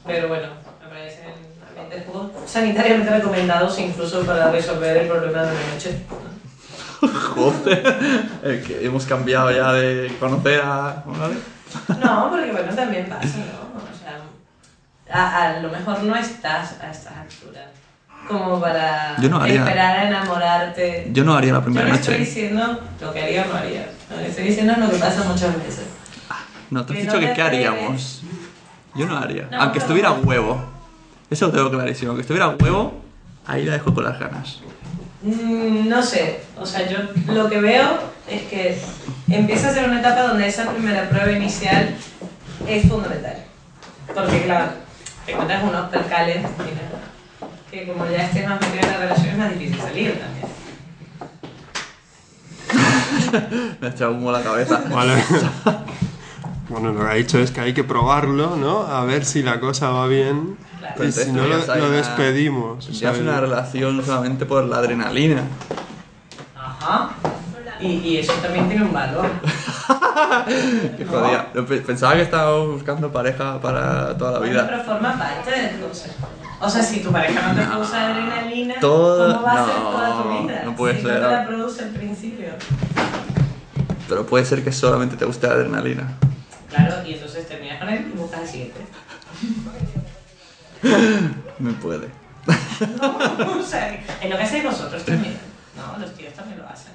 Pero 0.05 0.29
bueno, 0.29 0.49
me 0.83 0.89
parecen 0.89 1.27
ambientes 1.69 2.03
poco 2.03 2.33
sanitariamente 2.45 3.11
recomendados 3.11 3.79
incluso 3.79 4.27
para 4.27 4.51
resolver 4.51 4.97
el 4.97 5.09
problema 5.09 5.43
de 5.43 5.55
la 5.55 5.75
noche. 5.75 6.01
Joder, 7.09 8.27
eh, 8.43 8.65
que 8.67 8.85
hemos 8.87 9.05
cambiado 9.07 9.51
ya 9.51 9.73
de 9.73 10.15
conocer 10.21 10.61
a... 10.65 11.03
¿vale? 11.07 11.35
No, 12.05 12.31
porque 12.31 12.53
bueno, 12.53 12.73
también 12.75 13.07
pasa, 13.09 13.39
¿no? 13.39 13.75
O 13.81 13.97
sea, 13.99 14.21
a, 15.13 15.49
a 15.57 15.61
lo 15.61 15.71
mejor 15.71 16.03
no 16.05 16.15
estás 16.17 16.77
a 16.81 16.91
estas 16.91 17.13
alturas 17.17 17.67
como 18.29 18.61
para 18.61 19.17
Yo 19.21 19.29
no 19.29 19.39
haría- 19.41 19.61
esperar 19.61 19.99
a 19.99 20.09
enamorarte. 20.09 21.09
Yo 21.13 21.25
no 21.25 21.35
haría 21.35 21.53
la 21.53 21.59
Yo 21.59 21.65
primera 21.65 21.89
no 21.89 21.95
estoy 21.95 22.15
noche. 22.15 22.25
diciendo 22.25 22.81
lo 23.01 23.13
que 23.13 23.23
haría 23.23 23.45
o 23.45 23.49
no 23.53 23.55
haría. 23.59 23.91
Lo 24.11 24.17
que 24.17 24.27
estoy 24.29 24.45
diciendo 24.45 24.73
es 24.73 24.79
lo 24.79 24.91
que 24.91 24.97
pasa 24.97 25.25
muchas 25.25 25.55
veces. 25.59 25.85
No, 26.71 26.87
te 26.87 26.93
has 26.93 26.97
que 26.97 27.03
dicho 27.05 27.15
no 27.15 27.21
que 27.21 27.33
qué 27.35 27.43
haríamos. 27.43 28.23
Yo 28.95 29.07
no 29.07 29.19
haría. 29.19 29.49
No, 29.51 29.61
Aunque 29.61 29.79
no. 29.79 29.85
estuviera 29.85 30.13
huevo. 30.13 30.65
Eso 31.29 31.47
lo 31.49 31.53
tengo 31.53 31.71
clarísimo. 31.71 32.11
Aunque 32.13 32.23
estuviera 32.23 32.49
huevo, 32.49 33.03
ahí 33.47 33.65
la 33.65 33.73
dejo 33.75 33.93
con 33.93 34.05
las 34.05 34.19
ganas. 34.19 34.61
Mm, 35.25 35.89
no 35.89 36.03
sé, 36.03 36.41
o 36.61 36.67
sea, 36.67 36.87
yo 36.87 36.99
lo 37.33 37.49
que 37.49 37.59
veo 37.59 37.99
es 38.29 38.43
que 38.43 38.79
empieza 39.29 39.71
a 39.71 39.73
ser 39.73 39.89
una 39.89 40.01
etapa 40.01 40.25
donde 40.25 40.47
esa 40.47 40.71
primera 40.71 41.09
prueba 41.09 41.33
inicial 41.33 41.97
es 42.69 42.87
fundamental. 42.87 43.37
Porque, 44.15 44.43
claro, 44.43 44.73
te 45.25 45.33
encuentras 45.33 45.65
unos 45.65 45.89
percales 45.89 46.37
mira, 46.59 47.49
que 47.71 47.91
como 47.91 48.05
ya 48.07 48.25
estés 48.25 48.47
más 48.47 48.61
metido 48.61 48.85
en 48.85 48.91
la 48.91 48.99
relación 48.99 49.29
es 49.29 49.39
más 49.39 49.59
difícil 49.59 49.81
salir 49.81 50.21
también. 50.21 50.45
Me 53.81 53.87
ha 53.87 53.91
echado 53.91 54.13
humo 54.13 54.29
a 54.29 54.33
la 54.33 54.43
cabeza. 54.43 54.85
Vale. 54.91 55.15
Bueno, 56.69 56.93
lo 56.93 57.01
que 57.01 57.11
ha 57.11 57.15
dicho 57.15 57.39
es 57.39 57.51
que 57.51 57.61
hay 57.61 57.73
que 57.73 57.85
probarlo, 57.85 58.57
¿no? 58.57 58.87
A 58.87 59.05
ver 59.05 59.25
si 59.25 59.43
la 59.43 59.61
cosa 59.61 59.91
va 59.91 60.07
bien. 60.07 60.57
Pero 60.97 61.09
Y 61.09 61.13
si 61.13 61.33
no, 61.33 61.47
lo, 61.47 61.57
tendrías 61.59 61.79
lo 61.79 61.91
despedimos. 61.91 62.85
¿sabes? 62.93 63.21
una 63.21 63.41
relación 63.41 64.05
solamente 64.05 64.47
por 64.47 64.65
la 64.65 64.77
adrenalina. 64.79 65.43
Ajá. 66.57 67.11
Y, 67.81 67.87
y 67.87 68.17
eso 68.19 68.33
también 68.35 68.69
tiene 68.69 68.85
un 68.85 68.93
valor. 68.93 69.27
Que 70.97 71.05
jodía. 71.05 71.49
Yo 71.55 71.65
pe- 71.67 71.79
Pensaba 71.81 72.15
que 72.15 72.23
estábamos 72.23 72.69
buscando 72.75 73.11
pareja 73.13 73.61
para 73.61 74.17
toda 74.17 74.33
la 74.33 74.39
Bueno, 74.39 74.53
vida. 74.53 74.67
pero 74.69 74.83
forma 74.85 75.19
parte 75.19 75.51
del 75.51 75.71
proceso. 75.77 76.15
O 76.61 76.69
sea, 76.71 76.83
si 76.83 77.01
tu 77.03 77.11
pareja 77.13 77.53
no 77.53 77.61
te 77.61 77.67
causa 77.67 78.11
adrenalina, 78.11 78.75
Todo- 78.81 79.35
¿cómo 79.35 79.43
va 79.47 79.53
a 79.53 79.67
ser 79.67 79.75
no, 79.75 79.91
toda 79.91 80.23
tu 80.23 80.43
vida? 80.47 80.61
no 80.65 80.77
puede 80.77 80.97
si 80.97 81.03
ser. 81.03 81.21
no 81.23 81.29
te 81.29 81.35
la 81.35 81.47
produce 81.47 81.85
al 81.85 81.91
principio. 81.91 82.47
Pero 84.09 84.27
puede 84.27 84.45
ser 84.45 84.63
que 84.65 84.73
solamente 84.73 85.17
te 85.17 85.25
guste 85.25 85.47
la 85.47 85.55
adrenalina. 85.55 86.19
Claro, 86.71 86.97
y 87.07 87.15
entonces 87.15 87.47
terminas 87.49 87.79
con 87.79 87.89
él 87.89 88.11
y 88.13 88.17
buscas 88.19 88.43
el 88.43 88.49
siguiente. 88.49 88.81
Me 91.59 91.73
puede. 91.75 92.09
No, 93.01 93.59
o 93.59 93.63
sea, 93.63 93.89
en 94.21 94.31
lo 94.31 94.37
que 94.37 94.43
hacéis 94.43 94.65
vosotros 94.65 95.05
también. 95.05 95.39
No, 95.77 95.99
los 95.99 96.15
tíos 96.15 96.33
también 96.35 96.59
lo 96.59 96.69
hacen. 96.69 96.93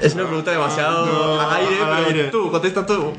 Es 0.00 0.14
una 0.14 0.24
pregunta 0.24 0.52
demasiado 0.52 1.04
No, 1.06 1.40
al 1.40 1.56
aire, 1.56 1.82
al 1.82 1.96
pero 1.96 2.06
aire. 2.06 2.24
tú, 2.28 2.50
contesta 2.50 2.86
tú. 2.86 3.12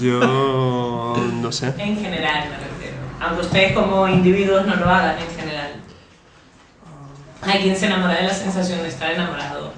Yo 0.00 1.16
no 1.34 1.52
sé. 1.52 1.68
En 1.78 1.96
general, 1.96 2.48
me 2.50 2.56
refiero. 2.56 2.96
Aunque 3.20 3.42
ustedes 3.42 3.72
como 3.72 4.08
individuos 4.08 4.66
no 4.66 4.74
lo 4.76 4.88
hagan 4.90 5.16
en 5.18 5.30
general. 5.36 5.70
Hay 7.42 7.62
quien 7.62 7.76
se 7.76 7.86
enamora 7.86 8.14
de 8.14 8.22
la 8.24 8.34
sensación 8.34 8.82
de 8.82 8.88
estar 8.88 9.12
enamorado. 9.12 9.72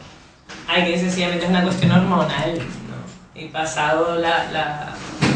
Hay 0.69 0.85
quien 0.85 0.99
sencillamente 1.01 1.45
es 1.45 1.51
una 1.51 1.63
cuestión 1.63 1.93
hormonal. 1.93 2.59
¿no? 2.59 3.41
Y 3.41 3.49
pasado 3.49 4.17
la, 4.17 4.51
la 4.53 4.95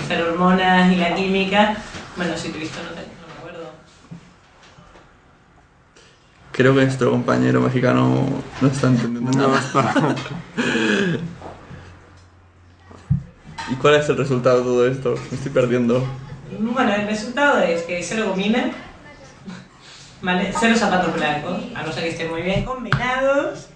ferormonas 0.08 0.90
y 0.92 0.96
la 0.96 1.14
química, 1.14 1.76
bueno, 2.20 2.36
si 2.36 2.50
Cristo 2.50 2.78
no, 2.84 2.90
te, 2.90 3.00
no 3.00 3.26
me 3.26 3.38
acuerdo. 3.38 3.70
Creo 6.52 6.74
que 6.74 6.82
nuestro 6.82 7.10
compañero 7.12 7.62
mexicano 7.62 8.26
no 8.60 8.68
está 8.68 8.88
entendiendo 8.88 9.30
No 9.30 9.48
nada. 9.48 9.58
está. 9.58 10.14
¿Y 13.70 13.74
cuál 13.76 13.94
es 13.94 14.08
el 14.10 14.18
resultado 14.18 14.58
de 14.58 14.64
todo 14.64 14.86
esto? 14.86 15.14
Me 15.30 15.36
estoy 15.38 15.52
perdiendo. 15.52 16.04
Bueno, 16.58 16.92
el 16.94 17.06
resultado 17.06 17.60
es 17.62 17.82
que 17.84 18.02
cero 18.02 18.26
gomina, 18.28 18.70
¿vale? 20.20 20.52
Cero 20.60 20.74
zapatos 20.76 21.14
blancos, 21.14 21.62
a 21.74 21.82
no 21.84 21.90
ser 21.92 22.02
que 22.02 22.10
estén 22.10 22.30
muy 22.30 22.42
bien 22.42 22.64
combinados. 22.66 23.68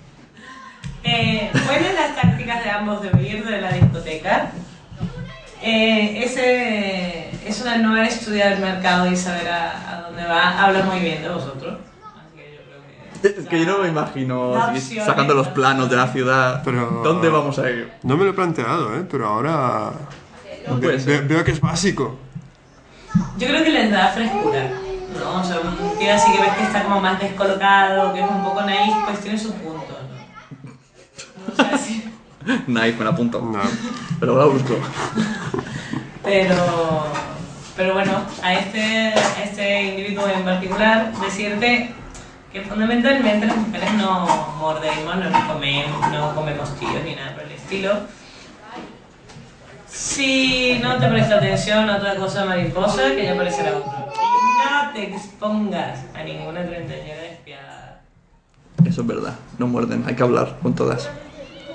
Eh, 1.02 1.50
buenas 1.66 1.94
las 1.94 2.14
tácticas 2.16 2.62
de 2.62 2.70
ambos 2.70 3.02
de 3.02 3.08
huir 3.16 3.42
de 3.44 3.60
la 3.62 3.72
discoteca. 3.72 4.50
Eh, 5.62 6.24
ese, 6.24 7.30
eso 7.44 7.64
de 7.64 7.78
no 7.78 7.90
haber 7.92 8.04
estudiado 8.06 8.54
el 8.54 8.60
mercado 8.60 9.10
y 9.10 9.16
saber 9.16 9.48
a, 9.48 9.90
a 9.98 10.02
dónde 10.02 10.24
va, 10.24 10.62
habla 10.64 10.82
muy 10.84 11.00
bien 11.00 11.22
de 11.22 11.28
vosotros. 11.28 11.78
Es 13.22 13.46
que 13.48 13.58
yo 13.64 13.64
no 13.66 13.78
me 13.82 13.88
imagino 13.88 14.54
La 14.54 14.66
así, 14.66 14.78
opción 14.98 15.06
sacando 15.06 15.32
los 15.34 15.48
planos 15.48 15.88
de 15.88 15.96
la 15.96 16.08
ciudad. 16.08 16.60
Pero- 16.62 17.00
¿Dónde 17.02 17.30
vamos 17.30 17.58
a 17.58 17.70
ir? 17.70 17.90
No 18.02 18.16
me 18.18 18.24
lo 18.24 18.30
he 18.30 18.34
planteado, 18.34 18.94
¿eh? 18.96 19.04
Pero 19.10 19.26
ahora 19.26 19.92
No 20.68 20.74
ve- 20.74 20.80
puede 20.82 20.96
ve- 20.98 21.00
ser. 21.02 21.24
veo 21.26 21.42
que 21.42 21.52
es 21.52 21.60
básico. 21.60 22.18
Yo 23.38 23.46
creo 23.48 23.64
que 23.64 23.70
les 23.70 23.90
da 23.90 24.08
frescura, 24.08 24.68
¿no? 25.18 25.40
O 25.40 25.44
sea, 25.44 25.58
un 25.60 25.98
tío 25.98 26.12
así 26.12 26.32
que 26.32 26.40
ves 26.42 26.52
que 26.54 26.64
está 26.64 26.82
como 26.82 27.00
más 27.00 27.18
descolocado, 27.18 28.12
que 28.12 28.20
es 28.20 28.28
un 28.30 28.42
poco 28.44 28.60
naif, 28.62 28.94
pues 29.06 29.20
tiene 29.20 29.38
su 29.38 29.54
punto, 29.54 29.96
¿no? 30.64 31.52
O 31.52 31.56
sea, 31.56 31.78
sí. 31.78 32.10
Knife, 32.66 32.96
me 32.98 33.04
la 33.04 33.10
apunto. 33.12 33.40
No. 33.40 33.58
Pero 34.20 34.36
la 34.38 34.44
busco. 34.44 34.74
Pero, 36.22 36.54
pero 37.76 37.94
bueno, 37.94 38.12
a 38.42 38.54
este, 38.54 38.80
a 38.80 39.42
este 39.42 39.82
individuo 39.82 40.28
en 40.28 40.44
particular, 40.44 41.12
decirte 41.20 41.90
que 42.52 42.60
fundamentalmente 42.60 43.46
las 43.46 43.56
mujeres 43.56 43.92
no 43.94 44.26
mordemos, 44.58 45.16
no 45.16 45.28
nos 45.28 45.44
comemos, 45.44 46.08
no 46.12 46.34
comemos 46.36 46.78
tíos 46.78 47.02
ni 47.04 47.16
nada 47.16 47.34
por 47.34 47.42
el 47.42 47.52
estilo. 47.52 47.92
Si 49.88 50.78
no 50.80 50.98
te 50.98 51.08
presta 51.08 51.36
atención 51.36 51.90
a 51.90 51.96
otra 51.96 52.14
cosa 52.14 52.44
mariposa, 52.44 53.14
que 53.14 53.24
ya 53.24 53.34
aparecerá 53.34 53.76
otro. 53.76 53.92
Y 54.14 54.58
no 54.58 54.92
te 54.92 55.02
expongas 55.14 55.98
a 56.14 56.22
ninguna 56.22 56.64
treintañera 56.64 57.22
despiadada. 57.22 58.02
Eso 58.84 59.00
es 59.00 59.06
verdad. 59.06 59.34
No 59.58 59.66
muerden. 59.66 60.04
Hay 60.06 60.14
que 60.14 60.22
hablar 60.22 60.56
con 60.62 60.74
todas. 60.74 61.08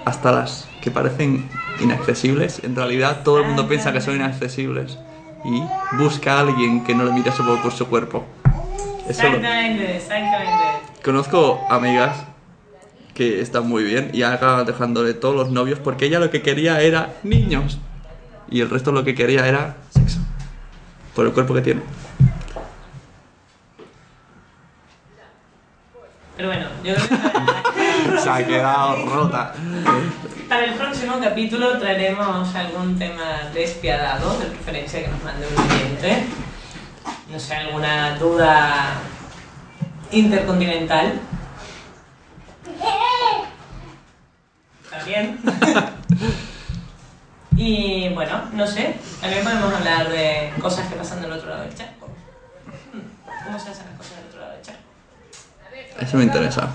Hasta 0.06 0.32
las 0.32 0.68
que 0.82 0.92
parecen 0.92 1.50
inaccesibles. 1.82 2.62
En 2.64 2.76
realidad 2.76 3.24
todo 3.24 3.40
el 3.40 3.48
mundo 3.48 3.68
piensa 3.68 3.92
que 3.92 4.00
son 4.00 4.16
inaccesibles. 4.16 4.98
Y 5.44 5.64
busca 5.98 6.38
a 6.38 6.40
alguien 6.42 6.84
que 6.84 6.94
no 6.94 7.06
le 7.06 7.12
mire 7.12 7.32
solo 7.32 7.62
por 7.62 7.72
su 7.72 7.88
cuerpo. 7.88 8.26
Eso 9.08 9.24
Exactamente, 9.24 9.96
exactamente. 9.96 10.64
Conozco 11.04 11.60
amigas 11.70 12.26
que 13.14 13.42
están 13.42 13.68
muy 13.68 13.84
bien 13.84 14.12
y 14.14 14.24
acaban 14.24 14.66
dejándole 14.66 15.14
todos 15.14 15.36
los 15.36 15.50
novios 15.50 15.80
porque 15.80 16.06
ella 16.06 16.20
lo 16.20 16.30
que 16.30 16.42
quería 16.42 16.82
era 16.82 17.14
niños 17.24 17.80
y 18.50 18.62
el 18.62 18.70
resto 18.70 18.92
lo 18.92 19.04
que 19.04 19.16
quería 19.16 19.48
era 19.48 19.78
sexo. 19.90 20.20
Por 21.16 21.26
el 21.26 21.34
cuerpo 21.34 21.54
que 21.54 21.62
tiene. 21.62 21.82
Pero 26.38 26.48
bueno, 26.50 26.68
yo 26.84 26.96
creo 26.96 27.10
que 27.10 27.69
Se 28.24 28.30
ha 28.30 28.46
quedado 28.46 29.06
rota. 29.06 29.54
para 30.48 30.66
el 30.66 30.74
próximo 30.74 31.20
capítulo 31.22 31.78
traeremos 31.78 32.54
algún 32.56 32.98
tema 32.98 33.50
despiadado, 33.54 34.38
de 34.40 34.46
preferencia 34.46 35.02
que 35.02 35.08
nos 35.08 35.24
mande 35.24 35.48
un 35.48 35.72
oyente. 35.72 36.26
No 37.32 37.40
sé, 37.40 37.56
alguna 37.56 38.18
duda 38.18 38.94
intercontinental. 40.12 41.20
también. 44.90 45.40
y 47.56 48.10
bueno, 48.10 48.42
no 48.54 48.68
sé, 48.68 48.98
también 49.22 49.44
podemos 49.44 49.74
hablar 49.74 50.10
de 50.10 50.52
cosas 50.62 50.88
que 50.88 50.96
pasan 50.96 51.22
del 51.22 51.32
otro 51.32 51.50
lado 51.50 51.64
del 51.64 51.76
charco. 51.76 52.08
Hmm, 52.92 53.46
¿Cómo 53.46 53.60
se 53.60 53.70
hacen 53.70 53.86
las 53.88 53.98
cosas 53.98 54.18
del 54.18 54.26
otro 54.28 54.42
lado 54.42 54.54
del 54.54 54.62
charco? 54.62 54.82
Eso 56.00 56.18
me 56.18 56.24
interesa. 56.24 56.70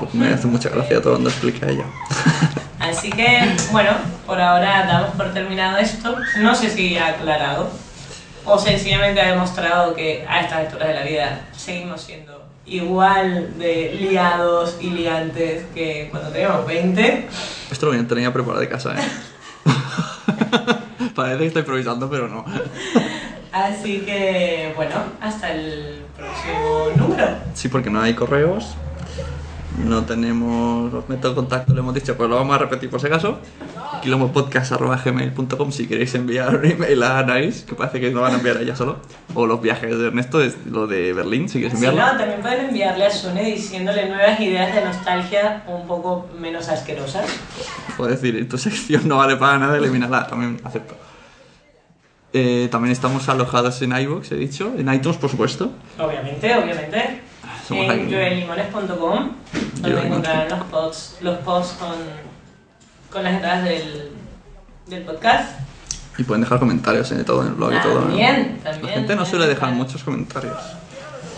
Porque 0.00 0.16
me 0.16 0.28
hace 0.28 0.46
mucha 0.46 0.70
gracia 0.70 1.00
todo 1.00 1.12
cuando 1.12 1.30
explica 1.30 1.68
ella. 1.68 1.84
Así 2.80 3.10
que, 3.10 3.54
bueno, 3.70 3.90
por 4.26 4.40
ahora 4.40 4.86
damos 4.86 5.10
por 5.10 5.32
terminado 5.32 5.76
esto. 5.76 6.16
No 6.38 6.54
sé 6.54 6.70
si 6.70 6.96
ha 6.96 7.08
aclarado 7.08 7.70
o 8.44 8.58
sencillamente 8.58 9.20
ha 9.20 9.32
demostrado 9.32 9.94
que 9.94 10.24
a 10.28 10.40
estas 10.40 10.60
alturas 10.60 10.88
de 10.88 10.94
la 10.94 11.02
vida 11.04 11.40
seguimos 11.56 12.00
siendo 12.00 12.42
igual 12.66 13.58
de 13.58 13.96
liados 14.00 14.78
y 14.80 14.90
liantes 14.90 15.64
que 15.74 16.08
cuando 16.10 16.30
teníamos 16.30 16.66
20. 16.66 17.28
Esto 17.70 17.92
lo 17.92 18.06
tenía 18.06 18.32
preparado 18.32 18.60
de 18.60 18.68
casa, 18.68 18.94
¿eh? 18.94 19.02
Parece 21.14 21.38
que 21.38 21.46
estoy 21.46 21.60
improvisando, 21.60 22.08
pero 22.08 22.28
no. 22.28 22.44
Así 23.52 24.00
que, 24.00 24.72
bueno, 24.76 24.94
hasta 25.20 25.52
el 25.52 26.02
próximo 26.16 26.88
número. 26.96 27.28
Sí, 27.54 27.68
porque 27.68 27.90
no 27.90 28.00
hay 28.00 28.14
correos. 28.14 28.76
No 29.84 30.04
tenemos 30.04 30.92
los 30.92 31.08
métodos 31.08 31.34
de 31.34 31.40
contacto, 31.40 31.74
lo 31.74 31.80
hemos 31.80 31.94
dicho, 31.94 32.16
pero 32.16 32.28
lo 32.28 32.36
vamos 32.36 32.54
a 32.54 32.58
repetir 32.58 32.90
por 32.90 33.00
si 33.00 33.06
acaso. 33.06 33.38
quilombopodcast.gmail.com 34.02 35.72
si 35.72 35.86
queréis 35.86 36.14
enviar 36.14 36.56
un 36.56 36.64
email 36.64 37.02
a 37.02 37.18
Anaís, 37.18 37.62
que 37.62 37.74
parece 37.74 38.00
que 38.00 38.10
no 38.10 38.20
van 38.20 38.34
a 38.34 38.36
enviar 38.36 38.58
a 38.58 38.60
ella 38.60 38.76
solo. 38.76 38.98
O 39.34 39.46
los 39.46 39.60
viajes 39.60 39.98
de 39.98 40.06
Ernesto, 40.06 40.42
es 40.42 40.56
lo 40.66 40.86
de 40.86 41.12
Berlín, 41.12 41.48
si 41.48 41.58
quieres 41.58 41.74
enviarlo. 41.74 42.00
no, 42.00 42.18
también 42.18 42.40
pueden 42.40 42.66
enviarle 42.66 43.06
a 43.06 43.10
Sune 43.10 43.42
diciéndole 43.44 44.08
nuevas 44.08 44.38
ideas 44.40 44.74
de 44.74 44.84
nostalgia 44.84 45.64
un 45.66 45.86
poco 45.86 46.28
menos 46.38 46.68
asquerosas. 46.68 47.26
Puedes 47.96 48.20
decir, 48.20 48.48
tu 48.48 48.58
sección 48.58 49.08
no 49.08 49.16
vale 49.16 49.36
para 49.36 49.58
nada, 49.58 49.76
elimínala, 49.76 50.26
también 50.26 50.60
acepto. 50.64 50.94
Eh, 52.32 52.68
también 52.70 52.92
estamos 52.92 53.28
alojados 53.28 53.82
en 53.82 53.92
iVoox, 53.92 54.30
he 54.32 54.36
dicho, 54.36 54.72
en 54.78 54.92
iTunes, 54.92 55.18
por 55.18 55.30
supuesto. 55.30 55.72
Obviamente, 55.98 56.54
obviamente. 56.54 57.29
Somos 57.70 57.94
en 57.94 58.10
joelimones.com, 58.10 59.30
donde 59.80 60.06
encontrarán 60.06 60.48
los 60.48 60.62
posts, 60.64 61.18
los 61.20 61.38
posts 61.38 61.76
con, 61.78 61.94
con 63.12 63.22
las 63.22 63.34
entradas 63.34 63.62
del, 63.62 64.10
del 64.88 65.02
podcast. 65.04 65.60
Y 66.18 66.24
pueden 66.24 66.42
dejar 66.42 66.58
comentarios 66.58 67.12
en 67.12 67.24
todo, 67.24 67.42
en 67.42 67.46
el 67.46 67.54
blog 67.54 67.72
y 67.72 67.80
todo. 67.80 67.94
¿no? 68.00 68.06
También, 68.08 68.58
también. 68.64 68.86
La 68.86 68.92
gente 68.92 69.14
no 69.14 69.24
suele 69.24 69.46
dejar 69.46 69.70
muchos 69.70 70.02
comentarios. 70.02 70.56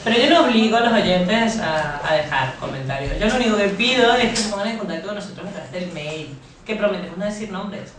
Pero 0.04 0.16
yo 0.18 0.30
no 0.30 0.46
obligo 0.46 0.74
a 0.78 0.80
los 0.80 0.92
oyentes 0.94 1.60
a, 1.60 2.00
a 2.08 2.14
dejar 2.14 2.56
comentarios. 2.56 3.18
Yo 3.20 3.26
lo 3.28 3.36
único 3.36 3.56
que 3.58 3.68
pido 3.68 4.14
es 4.14 4.30
que 4.30 4.36
se 4.36 4.48
pongan 4.48 4.68
en 4.68 4.78
contacto 4.78 5.08
con 5.08 5.16
nosotros 5.16 5.46
a 5.48 5.50
través 5.50 5.70
del 5.70 5.92
mail. 5.92 6.30
Que 6.64 6.76
prometemos 6.76 7.18
no 7.18 7.26
decir 7.26 7.52
nombres. 7.52 7.92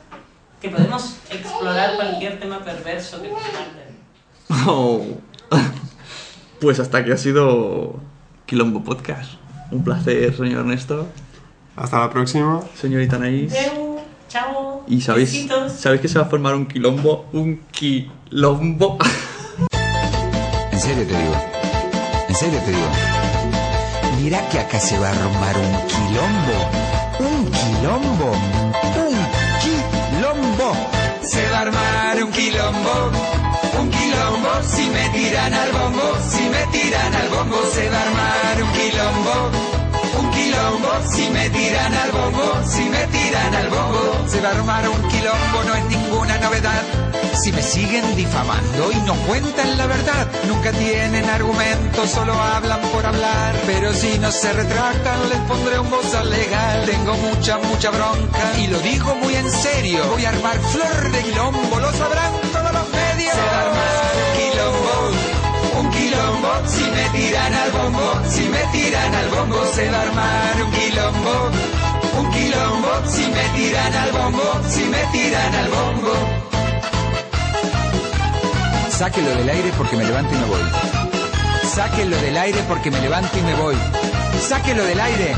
Que 0.60 0.70
podemos 0.70 1.18
explorar 1.30 1.98
cualquier 1.98 2.40
tema 2.40 2.64
perverso 2.64 3.22
que 3.22 3.30
nos 3.30 3.42
manden. 3.44 3.94
Oh. 4.68 5.06
Pues 6.60 6.80
hasta 6.80 7.00
aquí 7.00 7.12
ha 7.12 7.18
sido 7.18 8.00
Quilombo 8.46 8.84
Podcast. 8.84 9.34
Un 9.72 9.84
placer, 9.84 10.36
señor 10.36 10.62
Ernesto. 10.62 11.08
Hasta 11.76 12.00
la 12.00 12.10
próxima. 12.10 12.62
Señorita 12.76 13.16
Anaís. 13.16 13.52
Adeu, 13.54 14.00
chao. 14.28 14.84
Y 14.88 15.02
sabéis, 15.02 15.32
besitos. 15.32 15.72
sabéis 15.74 16.02
que 16.02 16.08
se 16.08 16.20
va 16.20 16.26
a 16.26 16.28
formar 16.30 16.54
un 16.56 16.66
quilombo, 16.66 17.26
un 17.34 17.62
quilombo. 17.72 18.98
En 20.72 20.80
serio 20.80 21.06
te 21.08 21.18
digo. 21.18 21.36
En 22.28 22.36
serio 22.36 22.60
te 22.66 22.72
digo. 22.72 22.88
Mira 24.22 24.48
que 24.50 24.60
acá 24.60 24.80
se 24.80 24.98
va 25.00 25.08
a 25.08 25.12
armar 25.12 25.58
un 25.58 25.88
quilombo. 25.88 26.58
Un 27.20 27.52
quilombo. 27.52 28.32
Un 28.98 29.18
quilombo. 29.62 30.76
Se 31.24 31.50
va 31.50 31.58
a 31.58 31.62
armar 31.62 32.24
un 32.24 32.32
quilombo. 32.32 33.43
Si 34.68 34.90
me 34.90 35.10
tiran 35.10 35.54
al 35.54 35.72
bombo. 35.72 36.18
Si 36.30 36.50
me 36.50 36.66
tiran 36.68 37.14
al 37.14 37.30
bombo. 37.30 37.58
Se 37.74 37.90
va 37.90 37.98
a 37.98 38.02
armar 38.02 38.64
un 38.64 38.72
quilombo. 38.72 39.52
Un 40.20 40.32
quilombo. 40.32 40.90
Si 41.12 41.30
me 41.30 41.50
tiran 41.50 41.94
al 41.94 42.12
bombo. 42.12 42.64
Si 42.68 42.84
me 42.90 43.08
tiran 43.08 43.56
al 43.56 43.70
bombo. 43.70 44.26
Se 44.28 44.42
va 44.42 44.50
a 44.50 44.52
armar 44.52 44.90
un 44.90 45.08
quilombo. 45.10 45.64
No 45.66 45.76
es 45.76 45.86
ninguna 45.86 46.38
novedad. 46.40 46.84
Si 47.34 47.52
me 47.52 47.64
siguen 47.64 48.16
difamando 48.16 48.92
y 48.92 48.96
no 49.08 49.16
cuentan 49.28 49.78
la 49.78 49.88
verdad, 49.88 50.28
nunca 50.48 50.72
tienen 50.72 51.28
argumentos, 51.28 52.10
solo 52.10 52.32
hablan 52.34 52.80
por 52.92 53.06
hablar. 53.06 53.56
Pero 53.66 53.92
si 53.92 54.20
no 54.20 54.32
se 54.32 54.54
retractan, 54.54 55.30
les 55.30 55.40
pondré 55.40 55.80
un 55.80 55.90
bozal 55.90 56.30
legal. 56.30 56.86
Tengo 56.86 57.18
mucha, 57.18 57.58
mucha 57.58 57.90
bronca 57.90 58.58
y 58.60 58.68
lo 58.68 58.80
digo 58.80 59.16
muy 59.16 59.36
en 59.36 59.52
serio. 59.52 60.06
Voy 60.12 60.24
a 60.26 60.30
armar 60.30 60.60
flor 60.60 61.12
de 61.12 61.24
quilombo, 61.24 61.80
lo 61.80 61.92
sabrán 61.92 62.34
todos 62.52 62.72
los 62.72 62.90
medios. 62.90 63.36
Si 66.68 66.84
me 66.84 67.10
tiran 67.10 67.54
al 67.54 67.72
bombo, 67.72 68.22
si 68.30 68.48
me 68.50 68.60
tiran 68.72 69.14
al 69.14 69.30
bombo, 69.30 69.66
se 69.74 69.90
va 69.90 69.98
a 69.98 70.02
armar 70.02 70.64
un 70.64 70.72
quilombo. 70.72 71.50
Un 72.20 72.32
quilombo, 72.32 72.90
si 73.08 73.26
me 73.28 73.44
tiran 73.56 73.94
al 73.94 74.12
bombo, 74.12 74.62
si 74.70 74.84
me 74.86 75.04
tiran 75.12 75.56
al 75.56 75.70
bombo. 75.70 76.14
Sáquelo 78.90 79.30
del 79.36 79.50
aire 79.50 79.72
porque 79.78 79.98
me 79.98 80.06
levanto 80.06 80.34
y 80.34 80.38
me 80.38 80.46
voy. 80.46 80.62
Sáquelo 81.64 82.18
del 82.18 82.38
aire 82.38 82.60
porque 82.68 82.92
me 82.92 83.02
levanto 83.02 83.38
y 83.38 83.42
me 83.42 83.56
voy. 83.56 83.76
Sáquelo 84.40 84.84
del 84.86 85.00
aire. 85.00 85.36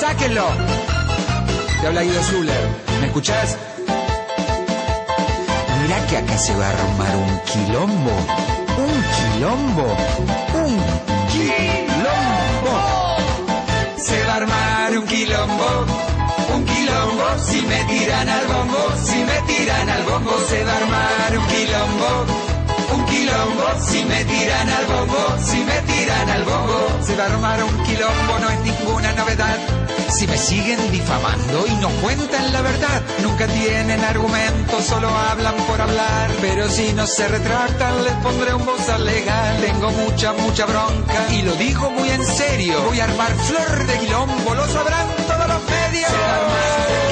Sáquelo. 0.00 0.46
Te 1.80 1.86
habla 1.86 2.02
Guido 2.02 2.22
Zuller. 2.22 2.68
¿Me 3.00 3.06
escuchás? 3.06 3.56
Mira 5.82 6.06
que 6.06 6.16
acá 6.16 6.38
se 6.38 6.54
va 6.56 6.66
a 6.66 6.70
armar 6.70 7.16
un 7.16 7.40
quilombo. 7.40 8.57
Un 8.90 9.00
quilombo. 9.14 9.86
Un 10.64 10.74
quilombo. 11.32 12.74
Se 13.96 14.24
va 14.24 14.32
a 14.32 14.36
armar 14.36 14.98
un 14.98 15.06
quilombo. 15.06 15.68
Un 16.54 16.64
quilombo. 16.64 17.26
Si 17.46 17.60
me 17.62 17.84
tiran 17.84 18.28
al 18.28 18.46
bombo. 18.46 18.82
Si 19.04 19.18
me 19.28 19.38
tiran 19.46 19.88
al 19.88 20.02
bombo. 20.04 20.32
Se 20.48 20.64
va 20.64 20.72
a 20.72 20.76
armar 20.76 21.38
un 21.38 21.46
quilombo. 21.46 22.48
Un 22.90 23.04
quilombo, 23.04 23.66
si 23.86 24.02
me 24.04 24.24
tiran 24.24 24.68
al 24.70 24.86
bombo, 24.86 25.36
si 25.44 25.58
me 25.58 25.78
tiran 25.82 26.28
al 26.30 26.44
bombo, 26.44 26.88
se 27.02 27.14
va 27.16 27.24
a 27.24 27.26
armar 27.26 27.62
un 27.62 27.84
quilombo, 27.84 28.38
no 28.40 28.48
es 28.48 28.60
ninguna 28.60 29.12
novedad. 29.12 29.97
Si 30.10 30.26
me 30.26 30.38
siguen 30.38 30.90
difamando 30.90 31.66
y 31.66 31.74
no 31.76 31.88
cuentan 32.00 32.52
la 32.52 32.62
verdad, 32.62 33.02
nunca 33.22 33.46
tienen 33.46 34.02
argumentos, 34.02 34.84
solo 34.84 35.08
hablan 35.08 35.54
por 35.66 35.80
hablar. 35.80 36.30
Pero 36.40 36.68
si 36.68 36.92
no 36.94 37.06
se 37.06 37.28
retractan, 37.28 38.04
les 38.04 38.14
pondré 38.14 38.54
un 38.54 38.64
bozal 38.64 39.04
legal. 39.04 39.60
Tengo 39.60 39.90
mucha, 39.90 40.32
mucha 40.32 40.64
bronca 40.64 41.26
y 41.30 41.42
lo 41.42 41.54
digo 41.56 41.90
muy 41.90 42.08
en 42.08 42.24
serio. 42.24 42.82
Voy 42.84 43.00
a 43.00 43.04
armar 43.04 43.34
flor 43.34 43.86
de 43.86 43.98
quilombo, 43.98 44.54
lo 44.54 44.66
sabrán 44.68 45.06
todos 45.26 45.46
los 45.46 45.62
medios. 45.70 46.10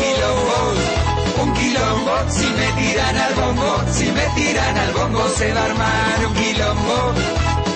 Quilombo, 0.00 1.42
un 1.42 1.52
quilombo, 1.52 2.12
si 2.30 2.46
me 2.46 2.72
tiran 2.80 3.16
al 3.18 3.34
bombo, 3.34 3.84
si 3.92 4.06
me 4.10 4.26
tiran 4.34 4.78
al 4.78 4.92
bombo, 4.92 5.28
se 5.36 5.52
va 5.52 5.60
a 5.60 5.64
armar 5.66 6.26
un 6.26 6.34
quilombo. 6.34 7.12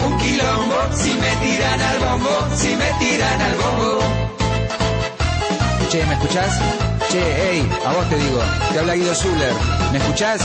Un 0.07 0.19
quilombo, 0.19 0.77
si 0.97 1.13
me 1.13 1.37
tiran 1.37 1.81
al 1.81 1.99
bombo, 1.99 2.57
si 2.57 2.75
me 2.75 2.91
tiran 2.99 3.41
al 3.43 3.55
bombo. 3.57 4.20
Che, 5.91 6.07
¿me 6.07 6.15
escuchás? 6.15 6.57
Che, 7.11 7.21
hey, 7.21 7.69
a 7.85 7.93
vos 7.93 8.09
te 8.09 8.17
digo, 8.17 8.41
te 8.73 8.79
habla 8.79 8.95
Guido 8.95 9.13
Zuller. 9.13 9.53
¿Me 9.91 9.99
escuchás? 9.99 10.41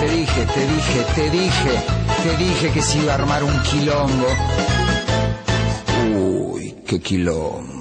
Te 0.00 0.08
dije, 0.08 0.46
te 0.46 0.66
dije, 0.66 1.04
te 1.14 1.30
dije, 1.30 1.82
te 2.24 2.36
dije 2.44 2.72
que 2.72 2.82
se 2.82 2.98
iba 2.98 3.12
a 3.12 3.14
armar 3.14 3.44
un 3.44 3.62
quilombo. 3.62 4.26
Uy, 6.12 6.74
qué 6.84 6.98
quilombo. 7.00 7.77